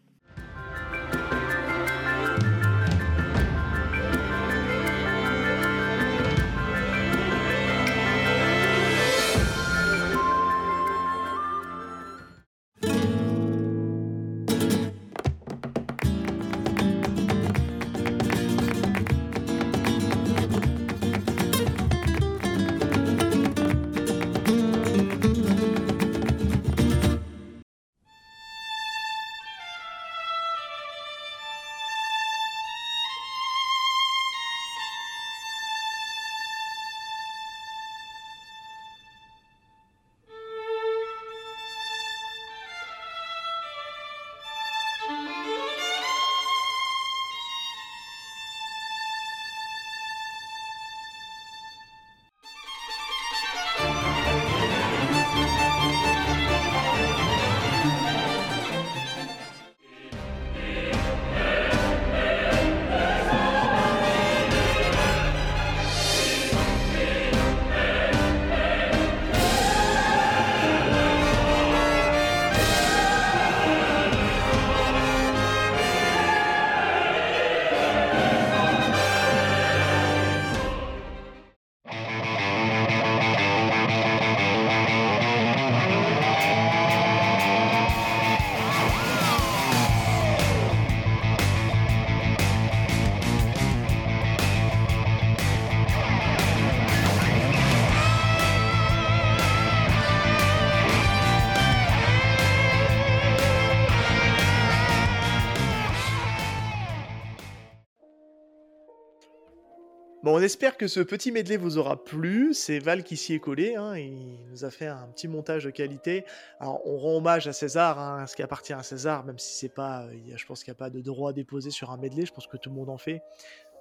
[110.24, 112.52] Bon, on espère que ce petit medley vous aura plu.
[112.52, 113.76] C'est Val qui s'y est collé.
[113.76, 116.24] hein, Il nous a fait un petit montage de qualité.
[116.58, 119.54] Alors, on rend hommage à César, hein, à ce qui appartient à César, même si
[119.56, 122.26] c'est pas, euh, je pense qu'il n'y a pas de droit déposé sur un medley.
[122.26, 123.22] Je pense que tout le monde en fait.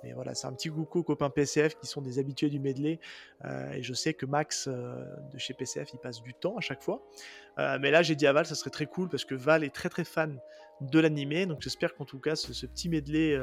[0.03, 2.99] Mais voilà, c'est un petit coucou aux copains PCF qui sont des habitués du medley.
[3.45, 5.03] euh, et je sais que Max euh,
[5.34, 7.02] de chez PCF, il passe du temps à chaque fois.
[7.57, 9.74] Euh, mais là, j'ai dit à Val, ça serait très cool parce que Val est
[9.74, 10.40] très très fan
[10.82, 11.48] de l'animé.
[11.48, 13.36] Donc j'espère qu'en tout cas, ce, ce petit medley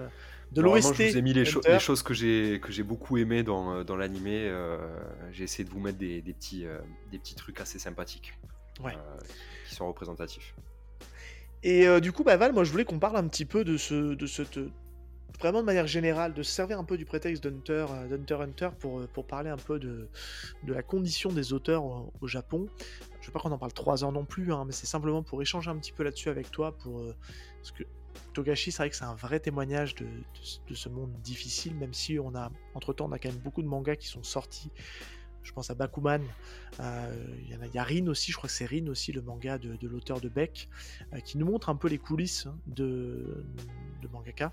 [0.52, 0.94] de l'OST.
[0.94, 4.48] je vous ai mis les, cho- les choses que j'ai beaucoup aimé dans, dans l'animé.
[5.32, 6.64] j'ai essayé de vous mettre des, des petits,
[7.10, 8.34] des petits trucs assez sympathiques
[8.82, 8.92] Ouais.
[9.68, 10.54] qui sont représentatifs.
[11.62, 13.76] Et euh, du coup, bah, Val, moi je voulais qu'on parle un petit peu de
[13.76, 14.58] ce, de cette,
[15.38, 18.42] vraiment de manière générale, de se servir un peu du prétexte d'Hunter, euh, d'Hunter x
[18.42, 20.08] Hunter pour, euh, pour parler un peu de,
[20.62, 22.68] de la condition des auteurs au, au Japon.
[23.20, 25.40] Je veux pas qu'on en parle trois heures non plus, hein, mais c'est simplement pour
[25.42, 27.14] échanger un petit peu là-dessus avec toi, pour euh,
[27.56, 27.84] parce que
[28.32, 30.10] Togashi, c'est vrai que c'est un vrai témoignage de, de
[30.42, 33.38] ce- de ce monde difficile, même si on a, entre temps, on a quand même
[33.38, 34.70] beaucoup de mangas qui sont sortis.
[35.42, 36.22] Je pense à Bakuman,
[36.80, 39.76] euh, il y a, Rin aussi, je crois que c'est Rin aussi, le manga de,
[39.76, 40.70] de l'auteur de Beck,
[41.12, 43.44] euh, qui nous montre un peu les coulisses de,
[44.00, 44.52] de mangaka,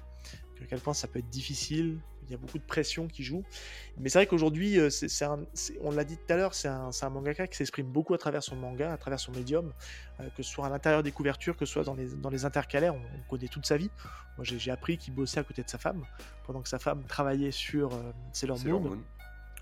[0.63, 3.43] à quel point ça peut être difficile, il y a beaucoup de pression qui joue.
[3.97, 5.25] Mais c'est vrai qu'aujourd'hui, euh, c'est,
[5.81, 8.55] on l'a dit tout à l'heure, c'est un, mangaka qui s'exprime beaucoup à travers son
[8.55, 9.73] manga, à travers son médium,
[10.19, 12.45] euh, que ce soit à l'intérieur des couvertures, que ce soit dans les, dans les
[12.45, 13.89] intercalaires, on, on connaît toute sa vie.
[14.37, 16.03] Moi j'ai, appris qu'il bossait à côté de sa femme,
[16.45, 18.97] pendant que sa femme travaillait sur euh, Sailor Moon.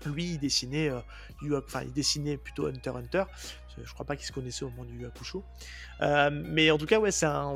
[0.06, 3.24] Lui, il dessinait, euh, enfin, il dessinait plutôt Hunter Hunter.
[3.82, 5.44] Je crois pas qu'ils se connaissaient au moment du Hakusho.
[6.00, 7.54] Euh, mais en tout cas, ouais, c'est un,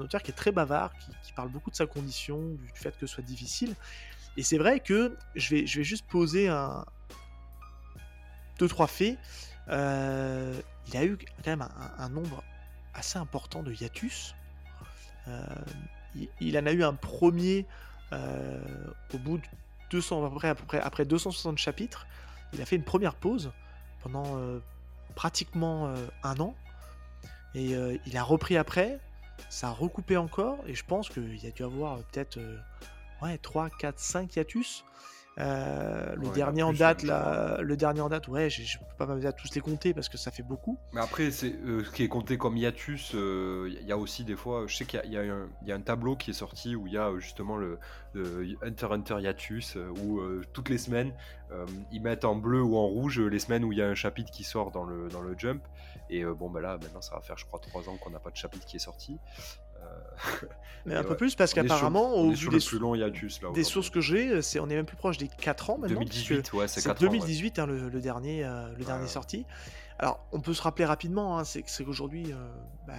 [0.00, 0.92] auteur qui est très bavard,
[1.22, 3.74] qui, parle beaucoup de sa condition, du, fait que ce soit difficile.
[4.36, 6.84] Et c'est vrai que je vais, juste poser un
[8.58, 9.18] deux trois faits.
[9.68, 10.58] Euh,
[10.88, 11.68] il a eu quand même
[11.98, 12.42] un, nombre
[12.94, 14.34] assez important de hiatus.
[15.28, 15.44] Euh,
[16.40, 17.66] il, en a eu un premier
[18.12, 19.44] au bout de
[19.90, 22.06] 200, à peu près, après 260 chapitres.
[22.52, 23.52] Il a fait une première pause
[24.02, 24.38] pendant
[25.16, 26.54] pratiquement euh, un an.
[27.56, 29.00] Et euh, il a repris après.
[29.48, 30.58] Ça a recoupé encore.
[30.68, 32.38] Et je pense qu'il y a dû avoir euh, peut-être
[33.22, 34.84] ouais, 3, 4, 5 hiatus.
[35.38, 38.84] Euh, le Ouais, dernier en plus, date, là, le dernier en date, ouais, je peux
[38.96, 40.78] pas m'amuser à tous les compter parce que ça fait beaucoup.
[40.92, 43.12] Mais après, c'est euh, ce qui est compté comme hiatus.
[43.12, 45.72] Il y a aussi des fois, je sais qu'il y, a- y un- il y
[45.72, 47.78] a un tableau qui est sorti où il y a euh, justement le,
[48.14, 51.12] le Hunter Hunter hiatus euh, où euh, toutes les semaines
[51.50, 53.88] euh, ils mettent en bleu ou en rouge euh, les semaines où il y a
[53.88, 55.62] un chapitre qui sort dans le dans le jump.
[56.08, 58.20] Et euh, bon, bah là, maintenant, ça va faire, je crois, trois ans qu'on n'a
[58.20, 59.18] pas de chapitre qui est sorti.
[59.96, 60.46] Euh,
[60.86, 63.50] Mais un peu plus parce qu'apparemment, au vu des, plus long hiatus là.
[63.52, 66.00] des sources que j'ai, c'est on est même plus proche des 4 ans maintenant.
[66.00, 67.04] puisque 2018, ouais, c'est C'est 4 ans.
[67.06, 67.18] ouais.
[67.18, 69.46] 2018 hein, le, le dernier, euh, le dernier sorti.
[69.98, 72.36] Alors, on peut se rappeler rapidement, hein, c'est qu'aujourd'hui, euh,
[72.86, 72.94] bah,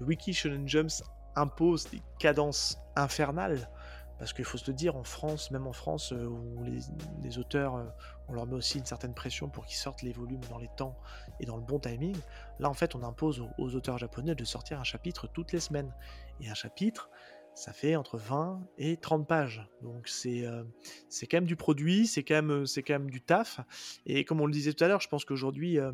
[0.00, 1.02] le wiki Shonen Jumps
[1.36, 3.68] impose des cadences infernales.
[4.16, 6.78] Parce qu'il faut se le dire, en France, même en France, euh, où les,
[7.24, 7.84] les auteurs, euh,
[8.28, 10.96] on leur met aussi une certaine pression pour qu'ils sortent les volumes dans les temps
[11.40, 12.16] et dans le bon timing.
[12.58, 15.92] Là, en fait, on impose aux, auteurs japonais de sortir un chapitre toutes les semaines.
[16.40, 17.10] Et un chapitre,
[17.54, 19.66] ça fait entre 20 et 30 pages.
[19.82, 20.64] Donc c'est euh,
[21.08, 23.60] c'est quand même du produit, c'est quand, même, euh, quand même du taf.
[24.06, 25.92] Et comme on le disait tout à l'heure, je pense qu'aujourd'hui, euh,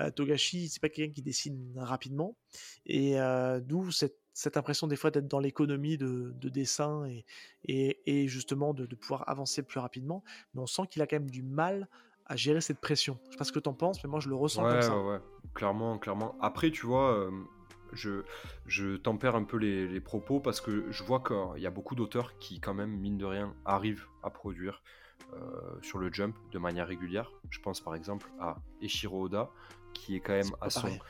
[0.00, 2.36] euh, Togashi, c'est pas quelqu'un qui dessine rapidement.
[2.86, 3.16] Et
[3.62, 7.24] d'où cette, cette impression des fois d'être dans l'économie de, de dessin et,
[7.64, 10.22] et, et justement de, de pouvoir avancer plus rapidement.
[10.54, 11.88] Mais on sent qu'il a quand même du mal
[12.32, 13.18] à gérer cette pression.
[13.26, 14.96] Je sais pas ce que t'en penses, mais moi je le ressens Ouais, comme ça.
[14.98, 15.20] ouais, ouais,
[15.54, 16.34] clairement, clairement.
[16.40, 17.30] Après, tu vois, euh,
[17.92, 18.22] je,
[18.66, 21.94] je tempère un peu les, les propos parce que je vois qu'il y a beaucoup
[21.94, 24.82] d'auteurs qui, quand même, mine de rien, arrivent à produire
[25.34, 25.38] euh,
[25.82, 27.30] sur le jump de manière régulière.
[27.50, 29.50] Je pense par exemple à Eshiro Oda,
[29.92, 31.00] qui est quand même à son pareil.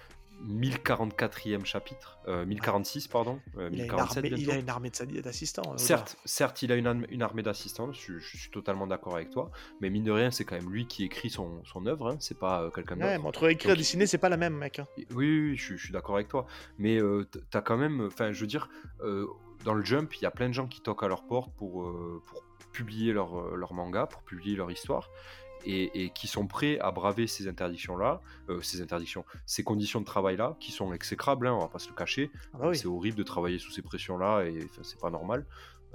[0.47, 4.90] 1044e chapitre, euh, 1046, pardon, euh, Il a, une 1047 armée, il a une armée
[4.90, 5.62] d'assistants.
[5.66, 5.78] Oda.
[5.78, 9.51] Certes, certes, il a une, armée d'assistants, je, je suis totalement d'accord avec toi,
[9.81, 12.39] mais mine de rien, c'est quand même lui qui écrit son, son œuvre, hein, c'est
[12.39, 13.06] pas euh, quelqu'un d'autre.
[13.06, 14.78] Ouais, mais entre écrire et dessiner, c'est pas la même, mec.
[14.78, 14.86] hein.
[14.97, 16.47] Oui, oui, oui, je, suis- je suis d'accord avec toi.
[16.78, 18.69] Mais euh, t'as quand même, enfin, je veux dire,
[19.01, 19.27] euh,
[19.64, 21.89] dans le jump, il y a plein de gens qui toquent à leur porte pour,
[22.27, 22.43] pour
[22.73, 25.09] publier leur, leur manga, pour publier leur histoire,
[25.64, 30.06] et, et qui sont prêts à braver ces interdictions-là, euh, ces interdictions, ces conditions de
[30.06, 32.30] travail-là, qui sont exécrables, hein, on va pas se le cacher.
[32.55, 32.76] Ah bah oui.
[32.76, 35.47] C'est horrible de travailler sous ces pressions-là, et c'est pas normal.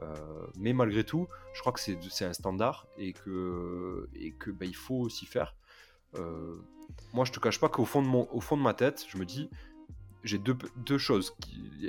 [0.04, 0.14] Euh,
[0.56, 4.66] mais malgré tout, je crois que c'est c'est un standard et que, et que bah,
[4.66, 5.56] il faut s'y faire.
[6.16, 6.56] Euh,
[7.14, 9.18] moi, je te cache pas qu'au fond, de mon- au fond de ma tête, je
[9.18, 9.50] me dis,
[10.28, 11.36] j'ai deux, choses,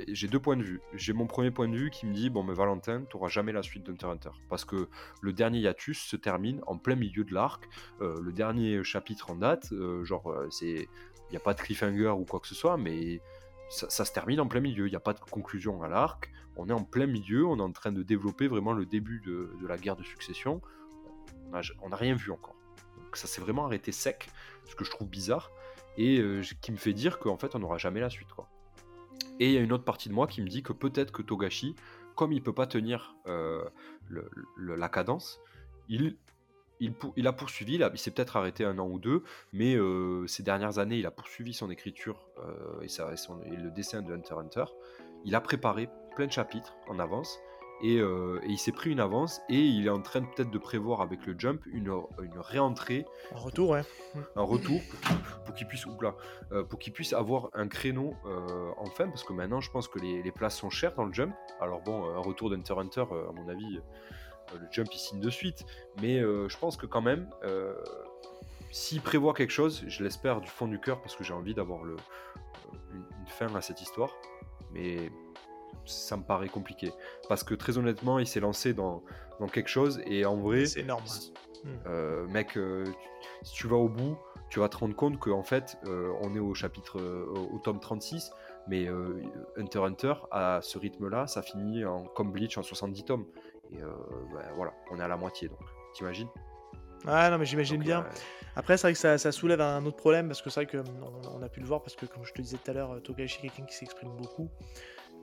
[0.07, 0.81] j'ai deux points de vue.
[0.93, 3.61] J'ai mon premier point de vue qui me dit, bon, mais Valentin, tu jamais la
[3.61, 4.31] suite d'Hunter Hunter.
[4.49, 4.87] Parce que
[5.21, 7.67] le dernier hiatus se termine en plein milieu de l'arc.
[8.01, 10.49] Euh, le dernier chapitre en date, euh, genre, euh.
[10.61, 10.87] Il
[11.33, 13.21] n'y a pas de cliffhanger ou quoi que ce soit, mais
[13.69, 14.87] ça, se termine en plein milieu.
[14.87, 16.31] Il n'y a pas de conclusion à l'arc.
[16.55, 19.51] On est en plein milieu, on est en train de développer vraiment le début de,
[19.61, 20.61] de la guerre de succession.
[21.81, 22.55] On n'a rien vu encore.
[22.97, 24.29] Donc ça s'est vraiment arrêté sec,
[24.65, 25.51] ce que je trouve bizarre,
[25.97, 28.29] et euh, qui me fait dire qu'en fait on n'aura jamais la suite.
[28.29, 28.47] Quoi.
[29.39, 31.21] Et il y a une autre partie de moi qui me dit que peut-être que
[31.21, 31.75] Togashi
[32.15, 33.63] comme il peut pas tenir euh,
[34.57, 35.39] la cadence,
[35.87, 36.17] il,
[36.81, 40.43] il, a poursuivi, il, il s'est peut-être arrêté un an ou deux, mais euh, ces
[40.43, 42.27] dernières années, il a poursuivi son écriture
[42.81, 44.65] et, et le dessin de Hunter Hunter.
[45.23, 45.87] Il a préparé
[46.17, 47.39] plein de chapitres en avance
[47.81, 50.57] et, euh, et il s'est pris une avance et il est en train peut-être de
[50.57, 51.91] prévoir avec le jump une,
[52.21, 53.83] une réentrée En retour, ouais.
[54.35, 54.81] un retour
[55.45, 55.85] pour qu'il, puisse,
[56.51, 59.99] euh, pour qu'il puisse avoir un créneau euh, enfin, parce que maintenant je pense que
[59.99, 61.33] les, les places sont chères dans le jump.
[61.61, 63.79] Alors bon, un retour d'Hunter Hunter, euh, à mon avis,
[64.53, 65.65] le jump il signe de suite,
[66.01, 67.29] mais euh, je pense que quand même,
[68.71, 71.83] s'il prévoit quelque chose, je l'espère du fond du cœur parce que j'ai envie d'avoir
[71.83, 71.95] le,
[72.93, 74.15] une, une fin à cette histoire,
[74.71, 75.11] mais
[75.85, 76.91] ça me paraît compliqué
[77.27, 79.03] parce que très honnêtement, il s'est lancé dans,
[79.39, 81.05] dans quelque chose et en vrai, C'est énorme.
[81.05, 81.33] si-
[81.65, 81.69] Mm.
[81.87, 84.17] euh, mec, euh, tu- si tu vas au bout,
[84.49, 88.31] tu vas te rendre compte qu'en fait, euh, on est au chapitre, au tome 36,
[88.67, 88.87] mais
[89.57, 93.25] Hunter Hunter, à ce rythme-là, ça finit en, comme Bleach en 70 tomes.
[93.71, 93.77] Et
[94.33, 95.59] bah, voilà, on est à la moitié, donc
[95.93, 96.29] t'imagines?
[97.05, 98.01] Ah non, mais j'imagine bien.
[98.01, 98.09] euh,
[98.55, 100.83] Après, c'est vrai que ça, ça soulève un autre problème parce que c'est vrai qu'on
[101.37, 103.41] on a pu le voir parce que, comme je te disais tout à l'heure, Togashi
[103.41, 104.49] quelqu'un qui s'exprime beaucoup.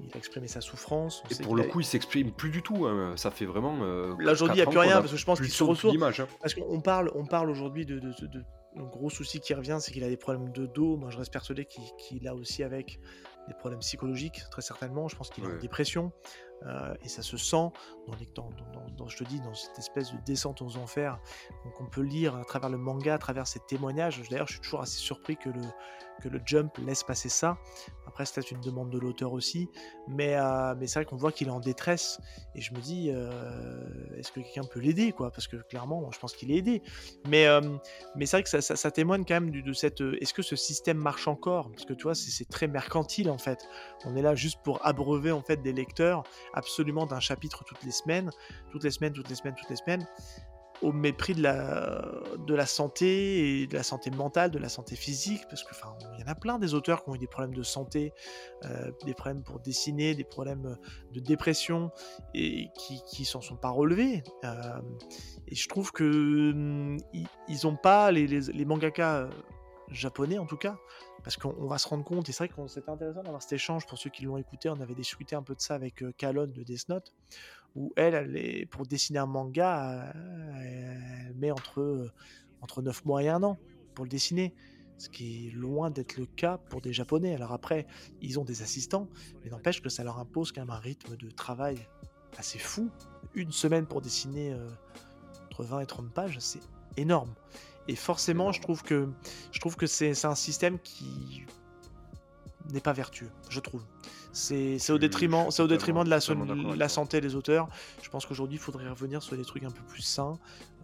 [0.01, 1.23] Il a exprimé sa souffrance.
[1.25, 2.87] on Et pour le a- coup, il s'exprime plus du tout.
[2.87, 3.15] hein.
[3.17, 3.79] Ça fait vraiment.
[3.83, 5.65] euh, Là aujourd'hui, il n'y a plus rien a parce que je pense qu'il se
[5.65, 5.97] ressource.
[6.21, 6.27] hein.
[6.41, 8.45] Parce qu'on parle, on parle aujourd'hui de, de, de- de-
[8.79, 10.99] un gros souci qui revient, c'est qu'il a des problèmes de dos.
[10.99, 13.01] Moi, je reste persuadé qu'il a aussi avec
[13.49, 15.09] des problèmes psychologiques, très certainement.
[15.09, 15.59] Je pense qu'il est en Ouais.
[15.59, 16.13] dépression
[16.65, 17.69] euh, et ça se sent
[18.35, 21.19] dans, je te dis, dans cette espèce de descente aux enfers
[21.65, 24.23] donc on peut lire à travers le manga, à travers ses témoignages.
[24.31, 25.61] D'ailleurs, je suis toujours assez surpris que le,
[26.23, 27.59] que le Jump laisse passer ça.
[28.07, 29.69] Après, c'est peut-être une demande de l'auteur aussi,
[30.09, 32.21] mais, euh, mais c'est vrai qu'on voit qu'il est en détresse
[32.55, 35.31] et je me dis, euh, est-ce que quelqu'un peut l'aider quoi?
[35.31, 36.83] Parce que clairement, je pense qu'il est aidé.
[37.29, 37.47] Mais,
[38.15, 40.01] mais c'est vrai que ça, ça- témoigne quand même de cette.
[40.01, 41.71] Est-ce que ce système marche encore?
[41.71, 43.69] Parce que tu vois, c'est très mercantile en fait.
[44.05, 46.23] On est là juste pour abreuver en fait des lecteurs
[46.57, 48.31] absolument d'un chapitre toutes les semaines,
[48.73, 50.07] toutes les semaines, toutes les semaines, toutes les semaines,
[50.83, 52.05] au mépris de la,
[52.47, 55.75] de la santé et de la santé mentale, de la santé physique, parce que
[56.15, 58.13] il y en a plein des auteurs qui ont eu des problèmes de santé,
[58.65, 60.77] euh, des problèmes pour dessiner, des problèmes
[61.13, 61.91] de dépression
[62.35, 64.23] et qui qui s'en sont pas relevés.
[64.45, 64.81] Euh,
[65.49, 66.99] et je trouve que hum,
[67.49, 69.31] ils, ont pas les, les, les mangaka euh,
[69.91, 70.77] japonais en tout cas
[71.27, 73.55] parce qu'on on va se rendre compte et c'est vrai que c'était intéressant d'avoir cet
[73.55, 76.13] échange pour ceux qui l'ont écouté on avait discuté un peu de ça avec euh,
[76.17, 77.13] Kalon de Death Note
[77.75, 82.13] où elle, pour dessiner un manga euh, elle met entre euh,
[82.61, 83.59] entre 9 mois et un an
[83.97, 84.55] pour le dessiner
[84.99, 87.35] ce qui est loin d'être le cas pour des japonais.
[87.35, 87.89] Alors après
[88.23, 89.09] ils ont des assistants
[89.43, 91.89] mais n'empêche que ça leur impose quand même un rythme de travail
[92.39, 92.89] assez fou.
[93.35, 94.57] Une semaine pour dessiner
[95.47, 96.63] entre 20 et 30 pages c'est
[96.97, 97.35] énorme
[97.89, 99.09] et forcément, je trouve que
[99.53, 101.45] je trouve que c'est c'est un système qui
[102.73, 103.83] n'est pas vertueux, je trouve.
[104.33, 107.69] C'est c'est au détriment, c'est au détriment de la, santé des auteurs.
[108.03, 110.35] Je pense qu'aujourd'hui, il faudrait revenir sur des trucs un peu plus sains,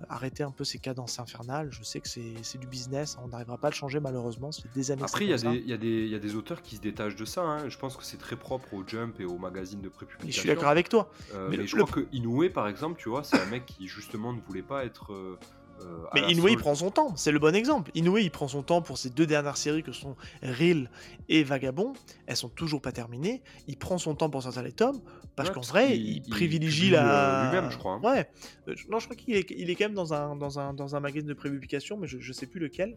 [0.01, 1.69] euh, arrêter un peu ces cadences infernales.
[1.70, 4.51] Je sais que c'est c'est du business, on n'arrivera pas à le changer malheureusement.
[4.53, 5.03] Fait des années.
[5.03, 7.43] Après, c'est il y, a des- y, y a auteurs qui se détachent de ça.
[7.43, 7.69] hein.
[7.69, 10.33] Je pense que c'est très propre au Jump et aux magazines de prépublication.
[10.35, 11.11] je suis d'accord avec toi.
[11.35, 13.47] Euh, Mais mais le- je le- crois que Inoue, par exemple, tu vois, c'est un
[13.51, 15.12] mec qui justement ne voulait pas être.
[15.12, 15.39] euh,
[15.82, 17.90] euh, Mais Inoue, il prend son temps, c'est le bon exemple.
[17.94, 20.90] Inoue, il prend son temps pour ses deux dernières séries que sont Real
[21.28, 21.92] et Vagabond.
[22.26, 23.42] Elles sont toujours pas terminées.
[23.68, 25.00] Il prend son temps pour sortir les tomes
[25.36, 27.44] parce Ouais, qu'en vrai, il, il privilégie la.
[27.44, 28.00] euh, lui-même, je crois, hein.
[28.02, 28.28] Ouais.
[28.68, 30.94] Euh, non, je crois qu'il est, il est quand même dans un, dans un, dans
[30.96, 32.96] un magazine de prépublication, mais je, je sais plus lequel.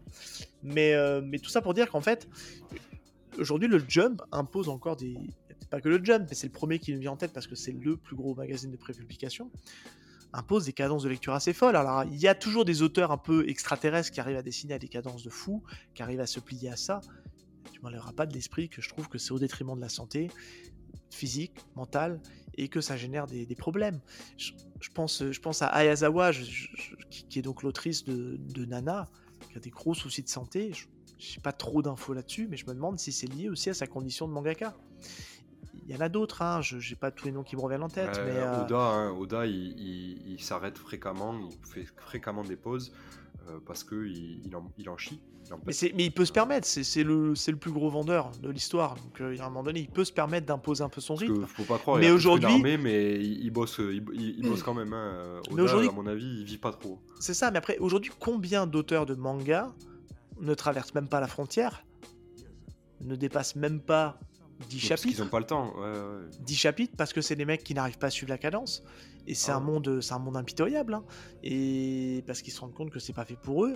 [0.62, 2.28] Mais, euh, mais tout ça pour dire qu'en fait,
[3.38, 5.16] aujourd'hui, le Jump impose encore des.
[5.70, 7.56] Pas que le Jump, mais c'est le premier qui me vient en tête parce que
[7.56, 9.50] c'est le plus gros magazine de prépublication
[10.36, 11.76] impose des cadences de lecture assez folles.
[11.76, 14.78] Alors, il y a toujours des auteurs un peu extraterrestres qui arrivent à dessiner à
[14.78, 15.62] des cadences de fou,
[15.94, 17.00] qui arrivent à se plier à ça.
[17.72, 20.30] Tu m'enlèveras pas de l'esprit que je trouve que c'est au détriment de la santé
[21.10, 22.20] physique, mentale,
[22.56, 24.00] et que ça génère des, problèmes.
[24.36, 24.52] Je,
[24.94, 26.32] pense, je pense à Ayazawa,
[27.10, 29.08] qui est donc l'autrice de, de Nana,
[29.50, 30.72] qui a des gros soucis de santé.
[30.72, 30.86] Je
[31.36, 33.86] n'ai pas trop d'infos là-dessus, mais je me demande si c'est lié aussi à sa
[33.86, 34.74] condition de mangaka.
[35.88, 37.82] Il y en a d'autres, hein, je n'ai pas tous les noms qui me reviennent
[37.84, 38.36] en tête, Euh, mais...
[38.40, 42.92] euh, Oda, hein, Oda, il, il- il s'arrête fréquemment, il fait fréquemment des pauses
[43.48, 45.20] euh, parce que il, en, il en chie.
[45.46, 48.96] il en Mais, il peut se permettre, c'est le, le plus gros vendeur de l'histoire.
[48.96, 51.14] Donc, euh, y a un moment donné, il peut se permettre d'imposer un peu son
[51.14, 51.42] rythme.
[51.42, 54.92] que faut pas croire, Mais aujourd'hui- mais il, bosse, il, bosse quand même.
[54.92, 54.96] Hein.
[55.14, 56.98] euh, Mais aujourd'hui- à mon avis, il vit pas trop.
[57.20, 59.72] C'est ça, mais après, aujourd'hui, combien d'auteurs de manga
[60.40, 61.84] ne traversent même pas la frontière,
[63.02, 64.18] ne dépassent même pas
[64.60, 65.74] 10 Parce qu'ils chapitres ont pas le temps.
[65.76, 66.28] Ouais, ouais.
[66.40, 68.82] 10 chapitres parce que c'est des mecs qui n'arrivent pas à suivre la cadence.
[69.26, 69.66] Et c'est Ah un ouais.
[69.66, 70.94] monde, c'est un monde impitoyable.
[70.94, 71.04] hein.
[71.42, 73.74] Et parce qu'ils se rendent compte que c'est pas fait pour eux.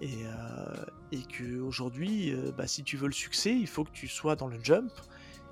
[0.00, 3.92] Et, euh, et que aujourd'hui, euh, bah, si tu veux le succès, il faut que
[3.92, 4.90] tu sois dans le jump.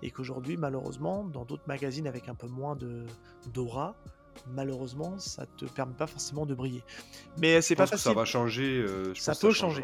[0.03, 3.07] et qu'aujourd'hui, malheureusement, dans d'autres magazines avec un peu moins de
[3.55, 3.97] d'aura,
[4.49, 6.83] malheureusement, ça te permet pas forcément de briller.
[7.39, 8.03] Mais c'est pas facile.
[8.11, 8.79] ça va changer.
[8.81, 9.83] euh, je Ça pense peut changer.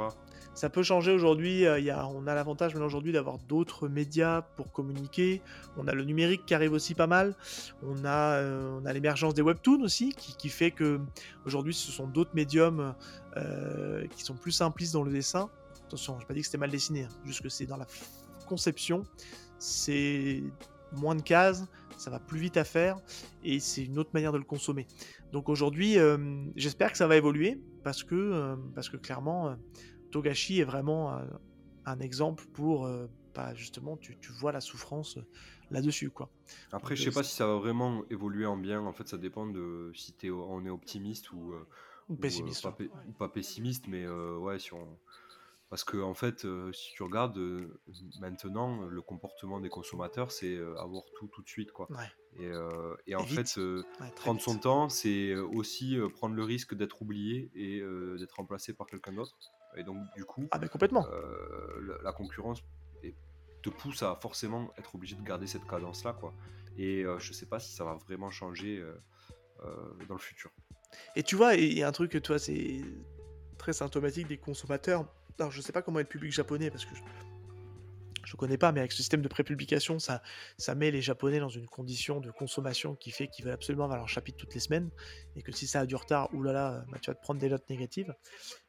[0.61, 1.65] Ça peut changer aujourd'hui.
[1.65, 5.41] euh, y a, on a l'avantage aujourd'hui d'avoir d'autres médias pour communiquer.
[5.79, 7.35] On a le numérique qui arrive aussi pas mal.
[7.83, 11.01] On a, euh, l'émergence des webtoons aussi, qui, fait que
[11.47, 12.95] aujourd'hui ce sont d'autres médiums
[13.39, 15.49] euh, qui sont plus simplistes dans le dessin.
[15.87, 17.87] Attention, j'ai pas dit que c'était mal dessiné, hein, juste que c'est dans la
[18.47, 19.05] conception.
[19.59, 20.43] C'est
[20.93, 21.65] moins de cases,
[21.97, 22.99] ça va plus vite à faire
[23.45, 24.87] et c'est une autre manière de le consommer.
[25.33, 25.97] Donc aujourd'hui,
[26.55, 29.57] j'espère que ça va évoluer parce que, clairement,
[30.11, 31.11] Togashi est vraiment
[31.85, 35.27] un exemple pour, euh, bah, justement, tu, tu vois la souffrance euh,
[35.71, 36.33] là-dessus, quoi.
[36.73, 38.81] Après, Donc, je sais euh, pas si ça va vraiment évoluer en bien.
[38.85, 41.55] En fait, ça dépend de si on est optimiste ou,
[42.21, 42.63] pessimiste.
[42.63, 42.73] pas, ouais.
[42.73, 44.99] pe- ou pas pessimiste, mais ouais, si on...
[45.71, 47.81] parce que en fait, euh, si tu regardes euh,
[48.21, 51.91] maintenant, le comportement des consommateurs, c'est euh, avoir tout tout de suite, quoi.
[51.91, 52.49] Ouais, Et,
[53.07, 53.61] et en Et fait,
[54.01, 57.83] ouais, prendre son temps, c'est aussi prendre le risque d'être oublié et
[58.19, 59.39] d'être remplacé par quelqu'un d'autre.
[59.77, 61.07] Et donc, du coup, Ah, mais complètement.
[61.13, 62.63] euh, la, concurrence
[63.63, 66.35] te pousse à forcément être obligé de garder cette cadence-là, quoi.
[66.77, 68.95] Et euh, je sais pas si ça va vraiment changer euh,
[69.65, 70.51] euh, dans le futur.
[71.15, 72.81] Et tu vois, il y a un truc, toi, c'est
[73.59, 75.07] très symptomatique des consommateurs.
[75.39, 77.03] Alors, je sais pas comment est le public japonais, parce que je,
[78.31, 80.23] je connais pas, mais avec ce système de prépublication, ça,
[80.57, 83.99] ça met les Japonais dans une condition de consommation qui fait qu'ils veulent absolument avoir
[83.99, 84.89] leur chapitre toutes les semaines,
[85.35, 87.69] et que si ça a du retard, oulala, bah, tu vas te prendre des notes
[87.69, 88.15] négatives.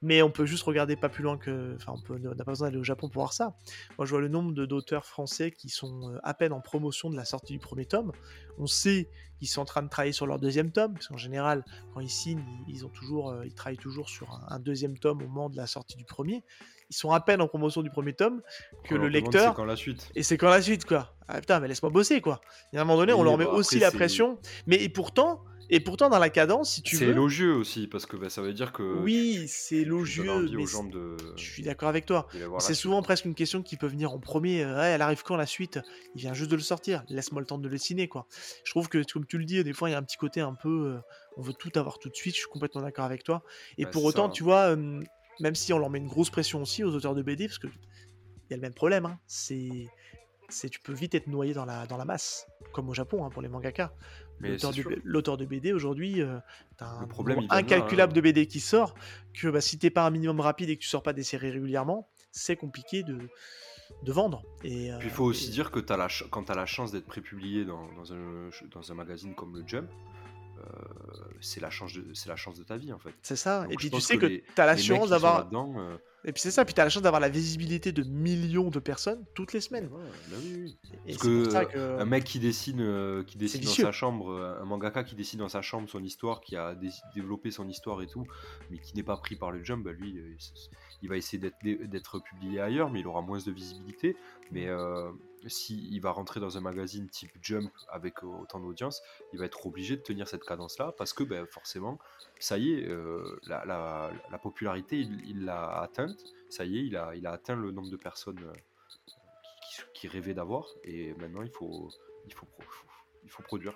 [0.01, 1.75] Mais on peut juste regarder pas plus loin que...
[1.75, 3.55] Enfin, on n'a pas besoin d'aller au Japon pour voir ça.
[3.99, 7.15] Moi, je vois le nombre d'auteurs français qui sont euh, à peine en promotion de
[7.15, 8.11] la sortie du premier tome.
[8.57, 11.63] On sait qu'ils sont en train de travailler sur leur deuxième tome, parce qu'en général,
[11.93, 15.57] quand ils signent, ils, ils euh, travaillent toujours sur un deuxième tome au moment de
[15.57, 16.43] la sortie du premier.
[16.91, 18.41] Ils sont à peine en promotion du premier tome
[18.83, 19.49] que le lecteur.
[19.51, 20.11] c'est quand la suite.
[20.13, 21.15] Et c'est quand la suite, quoi.
[21.29, 22.41] Ah putain, mais laisse-moi bosser, quoi.
[22.71, 24.39] Il y a un moment donné, on leur met bah, aussi après, la c'est- pression.
[24.67, 27.11] Mais et pourtant, et pourtant, dans la cadence, si tu C'est veux.
[27.11, 31.15] élogieux aussi parce que bah, ça veut dire que Oui, c'est élogieux, mais de.
[31.37, 32.27] je suis d'accord avec toi.
[32.59, 34.63] C'est souvent presque une question qui peut venir en premier.
[34.65, 35.79] euh, elle arrive quand la suite?
[36.15, 37.05] Il vient juste de le sortir.
[37.07, 38.27] Laisse-moi le temps de le dessiner, quoi.
[38.65, 40.41] Je trouve que, comme tu le dis, des fois, il y a un petit côté
[40.41, 40.67] un peu.
[40.97, 40.99] euh,
[41.37, 42.35] on veut tout avoir tout de suite.
[42.35, 43.41] Je suis complètement d'accord avec toi.
[43.77, 44.33] Et Bah, pour c'est autant, ça.
[44.33, 45.01] tu vois, euh,
[45.41, 47.67] même si on leur met une grosse pression aussi aux auteurs de BD, parce que
[47.67, 49.05] il y a le même problème.
[49.05, 49.87] hein, c'est,
[50.49, 53.29] c'est tu peux vite être noyé dans la dans la masse, comme au Japon hein,
[53.29, 53.93] pour les mangaka.
[54.39, 54.91] L'auteur de, sûr.
[55.03, 56.39] l'auteur de BD aujourd'hui, euh,
[56.77, 58.15] t'as un Le problème, là, incalculable hein.
[58.15, 58.95] de BD qui sort.
[59.33, 61.51] Que bah, si t'es pas un minimum rapide et que tu sors pas des séries
[61.51, 63.19] régulièrement, c'est compliqué de,
[64.01, 64.41] de vendre.
[64.63, 66.55] Et, Puis il euh, faut aussi et- dire que as la ch- quand tu as
[66.55, 70.20] la chance d'être prépublié dans, dans un, dans un magazine comme le Jump, euh,
[71.39, 73.13] c'est la, chance de- c'est la chance de ta vie en fait.
[73.21, 73.63] c'est ça.
[73.63, 74.25] Donc, et puis tu sais que,
[74.55, 75.47] t'as les mecs l'assurance d'avoir.
[75.53, 76.65] euh, Et puis c'est ça.
[76.65, 79.89] Puis t'as la chance d'avoir la visibilité de millions de personnes toutes les ouais, semaines.
[79.89, 79.97] bah
[80.43, 80.77] oui, oui.
[81.07, 82.01] Et Parce c'est pour que, ça euh, que.
[82.01, 83.83] un mec qui dessine, euh, qui dessine dans vicieux.
[83.85, 86.89] sa chambre, euh, un mangaka qui dessine dans sa chambre son histoire, qui a dé-
[87.15, 88.25] développé son histoire et tout,
[88.69, 90.35] mais qui n'est pas pris par le Jump, bah lui, euh,
[91.01, 91.57] il- va essayer d'être
[91.89, 94.15] d'être publié ailleurs, mais il aura moins de visibilité.
[94.51, 95.09] Mais euh,
[95.47, 99.01] s'il va rentrer dans un magazine type Jump avec euh, autant d'audience,
[99.33, 101.97] il va être obligé de tenir cette cadence-là parce que ben, forcément,
[102.39, 106.23] ça y est, euh, la, la- la popularité, il l'a atteinte.
[106.49, 108.53] Ça y est, il a, il a atteint le nombre de personnes euh,
[109.07, 110.67] qui, qui- qui rêvaient d'avoir.
[110.83, 111.89] Et maintenant, il faut,
[112.27, 112.63] il faut, pro-
[113.23, 113.73] il faut produire.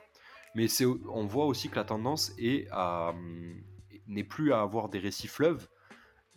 [0.55, 0.67] Mais
[1.09, 3.61] on voit aussi que la tendance est à, hum,
[4.07, 5.67] n'est plus à avoir des récits fleuves,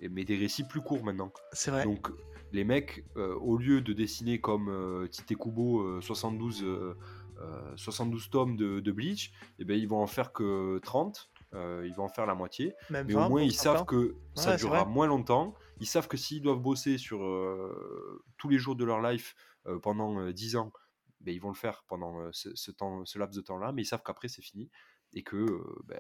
[0.01, 1.33] mais des récits plus courts maintenant.
[1.53, 1.85] C'est vrai.
[1.85, 2.09] Donc
[2.53, 6.95] les mecs, euh, au lieu de dessiner comme euh, Tite Kubo euh, 72, euh,
[7.41, 11.85] euh, 72 tomes de, de Bleach, eh ben, ils vont en faire que 30, euh,
[11.87, 12.75] ils vont en faire la moitié.
[12.91, 15.55] Même Mais 20 au moins, ils savent que ça Ouais, durera moins longtemps.
[15.81, 19.35] Ils savent que s'ils doivent bosser sur euh, tous les jours de leur life
[19.67, 20.73] euh, pendant euh, 10 ans,
[21.21, 23.83] ben, ils vont le faire pendant euh, ce, ce temps, ce laps de temps-là, mais
[23.83, 24.71] ils savent qu'après, c'est fini.
[25.15, 25.99] Et que euh, ben,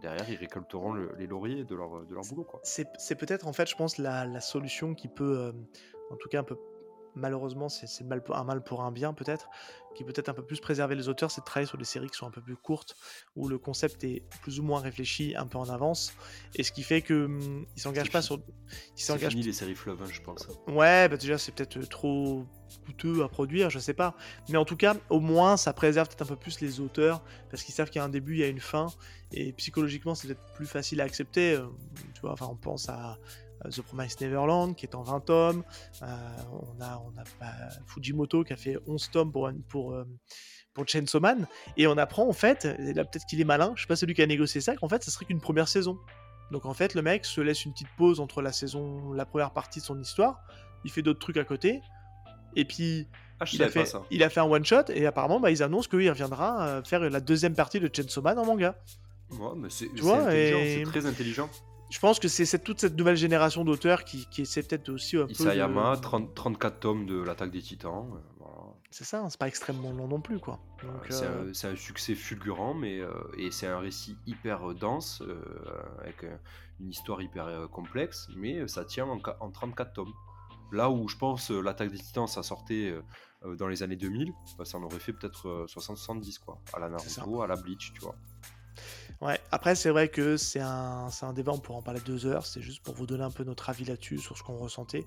[0.00, 2.46] derrière, ils récolteront le- les lauriers de leur, de leur boulot.
[2.62, 5.52] C'est peut-être en fait, je pense, la, la solution qui peut, euh,
[6.10, 6.56] en tout cas un peu,
[7.18, 9.48] malheureusement, c'est mal un mal pour un bien peut-être,
[9.94, 12.08] qui peut être un peu plus préserver les auteurs, c'est de travailler sur des séries
[12.08, 12.96] qui sont un peu plus courtes,
[13.36, 16.14] où le concept est plus ou moins réfléchi, un peu en avance,
[16.54, 18.38] et ce qui fait que hum, ils s'engagent pas sur,
[18.96, 20.46] ils s'engagent fini les séries fleuves, hein, je pense.
[20.68, 22.46] Ouais, bah déjà c'est peut-être euh, trop
[22.84, 24.14] coûteux à produire, je sais pas.
[24.48, 27.62] Mais en tout cas, au moins ça préserve peut-être un peu plus les auteurs, parce
[27.64, 28.86] qu'ils savent qu'il y a un début, il y a une fin,
[29.32, 31.54] et psychologiquement c'est peut-être plus facile à accepter.
[31.54, 31.66] euh,
[32.14, 33.18] Tu vois, enfin on pense à
[33.64, 35.64] The Promised Neverland qui est en 20 tomes,
[36.02, 36.06] euh,
[36.52, 37.52] on a, on a bah,
[37.86, 40.04] Fujimoto qui a fait 11 tomes pour, pour, euh,
[40.74, 43.82] pour Chainsaw Man, et on apprend en fait, et là peut-être qu'il est malin, je
[43.82, 45.98] sais pas celui qui a négocié ça, qu'en fait ça serait qu'une première saison.
[46.50, 49.50] Donc en fait, le mec se laisse une petite pause entre la saison, la première
[49.50, 50.40] partie de son histoire,
[50.84, 51.80] il fait d'autres trucs à côté,
[52.56, 53.06] et puis
[53.40, 54.02] Ah, Il a, fait, ça.
[54.10, 57.20] il a fait un one-shot et apparemment, bah, ils annoncent qu'il reviendra euh, faire la
[57.20, 58.76] deuxième partie de Chainsaw Man en manga.
[59.30, 61.50] Ouais, mais c'est c'est vois, intelligent, et- c'est très intelligent.
[61.90, 65.16] Je pense que c'est cette- toute cette nouvelle génération d'auteurs qui, qui essaie peut-être aussi
[65.16, 65.32] un peu.
[65.32, 68.10] Isayama, de- 30 34 tomes de l'attaque des titans.
[68.14, 68.54] euh, voilà.
[68.90, 70.60] C'est ça, hein, c'est pas extrêmement long non plus, quoi.
[70.84, 74.74] Euh, C'est euh, un, c'est un succès fulgurant, mais euh, et c'est un récit hyper
[74.74, 75.22] dense,
[76.00, 76.24] avec
[76.80, 80.12] une histoire hyper complexe, mais ça tient en, qua- en 34 tomes.
[80.72, 82.94] Là où je pense l'attaque des titans, ça sortait
[83.58, 86.88] dans les années 2000, bah, ça en aurait fait peut-être euh, 60-70 quoi, à la.
[86.90, 88.14] Naruto, à la Bleach, tu vois.
[89.20, 92.46] Ouais, après, c'est vrai que c'est un, un débat, on pourra en parler deux heures,
[92.46, 95.04] c'est juste pour vous donner un peu notre avis là-dessus, sur ce qu'on ressentait.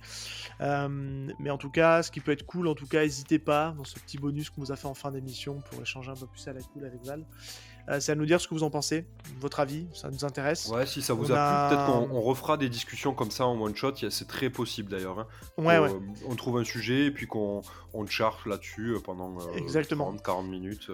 [0.59, 3.73] Euh, mais en tout cas, ce qui peut être cool, en tout cas, n'hésitez pas,
[3.77, 6.27] dans ce petit bonus qu'on vous a fait en fin d'émission, pour échanger un peu
[6.27, 7.25] plus à la cool avec Val,
[7.89, 9.07] euh, c'est à nous dire ce que vous en pensez,
[9.39, 10.67] votre avis, ça nous intéresse.
[10.67, 13.31] Ouais, si ça vous On a, a- plu, peut-être qu'on on refera des discussions comme
[13.31, 15.19] ça en one shot, c'est très possible d'ailleurs.
[15.19, 15.27] hein.
[15.57, 17.61] Ouais, euh, on trouve un sujet et puis qu'on
[17.93, 18.03] on
[18.45, 20.13] là-dessus pendant euh, Exactement.
[20.13, 20.91] 30-40 minutes.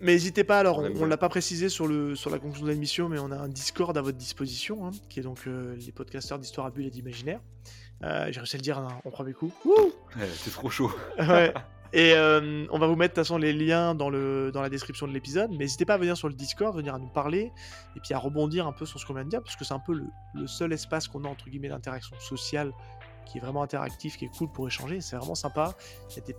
[0.00, 2.70] Mais n'hésitez pas, alors On ne l'a pas précisé sur, le, sur la conclusion de
[2.70, 5.92] l'émission, mais on a un Discord à votre disposition, hein, qui est donc euh, les
[5.92, 7.40] podcasteurs d'Histoire à Bulle et d'Imaginaire.
[8.04, 9.52] Euh, J'ai réussi à le dire en premier coup.
[10.16, 10.92] Eh, T'es trop chaud.
[11.18, 11.52] Ouais.
[11.94, 14.68] Et euh, on va vous mettre de toute façon les liens dans, le, dans la
[14.68, 15.50] description de l'épisode.
[15.52, 17.50] Mais n'hésitez pas à venir sur le Discord, venir à nous parler,
[17.96, 19.72] et puis à rebondir un peu sur ce qu'on vient de dire, parce que c'est
[19.72, 20.04] un peu le,
[20.34, 22.72] le seul espace qu'on a entre guillemets d'interaction sociale
[23.28, 25.00] qui est vraiment interactif, qui est cool pour échanger.
[25.00, 25.74] C'est vraiment sympa.
[26.10, 26.36] Il y a des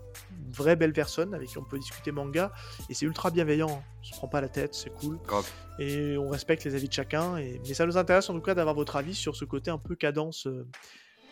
[0.52, 2.52] vraies belles personnes avec qui on peut discuter manga,
[2.90, 3.70] et c'est ultra bienveillant.
[3.70, 3.84] hein.
[4.02, 5.20] On se prend pas la tête, c'est cool.
[5.26, 5.50] Grave.
[5.80, 7.38] Et on respecte les avis de chacun.
[7.38, 7.62] Et...
[7.68, 9.96] Mais ça nous intéresse en tout cas d'avoir votre avis sur ce côté un peu
[9.96, 10.48] cadence.
[10.48, 10.68] euh,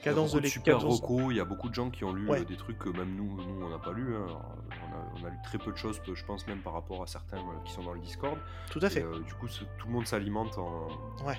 [0.04, 1.02] cadence de de super cadence-
[1.32, 2.42] il y a beaucoup de gens qui ont lu Ouais.
[2.42, 4.16] euh, des trucs que même nous, nous on n'a pas lu.
[4.16, 4.26] hein.
[4.30, 7.08] On, a, on a lu très peu de choses, je pense même par rapport à
[7.08, 8.38] certains euh, qui sont dans le Discord.
[8.70, 9.00] Tout à fait.
[9.00, 10.88] Et, euh, du coup, tout le monde s'alimente en.
[11.26, 11.38] Ouais.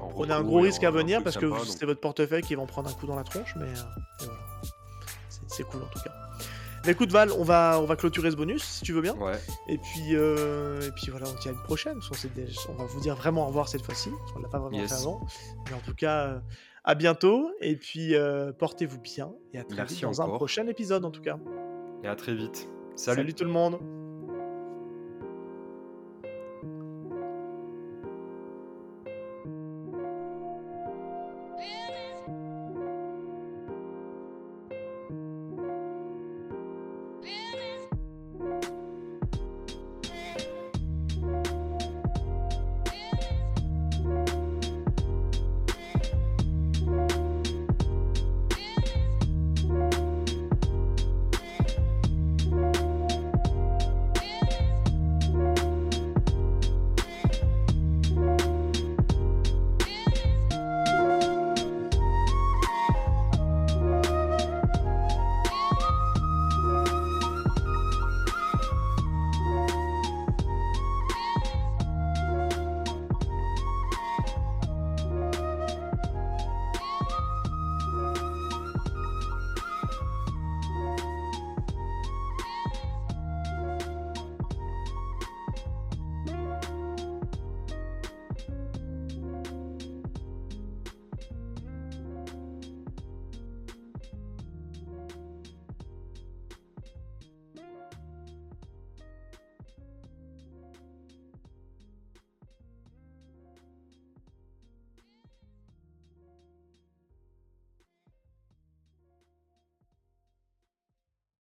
[0.00, 2.54] En Prenez un gros risque à en venir parce que c'est donc- votre portefeuille qui
[2.54, 3.82] va en prendre un coup dans la tronche, mais, euh,
[4.20, 4.32] voilà.
[5.48, 6.12] C'est- cool en tout cas.
[6.86, 9.14] Mais écoute Val, on va, on va clôturer ce bonus si tu veux bien.
[9.16, 9.38] Ouais,
[9.68, 11.98] Et puis, euh, et puis voilà, on à une prochaine.
[12.68, 14.10] on va vous dire vraiment au revoir cette fois-ci.
[14.32, 14.90] qu'on l'a pas vraiment Yes.
[14.90, 15.20] fait avant.
[15.68, 16.38] Mais en tout cas, euh,
[16.84, 17.50] à bientôt.
[17.60, 19.32] Et puis euh, portez-vous bien.
[19.52, 21.36] Et à très Merci vite dans un prochain épisode en tout cas.
[22.04, 22.68] et à très vite.
[22.94, 23.78] Salut tout le monde.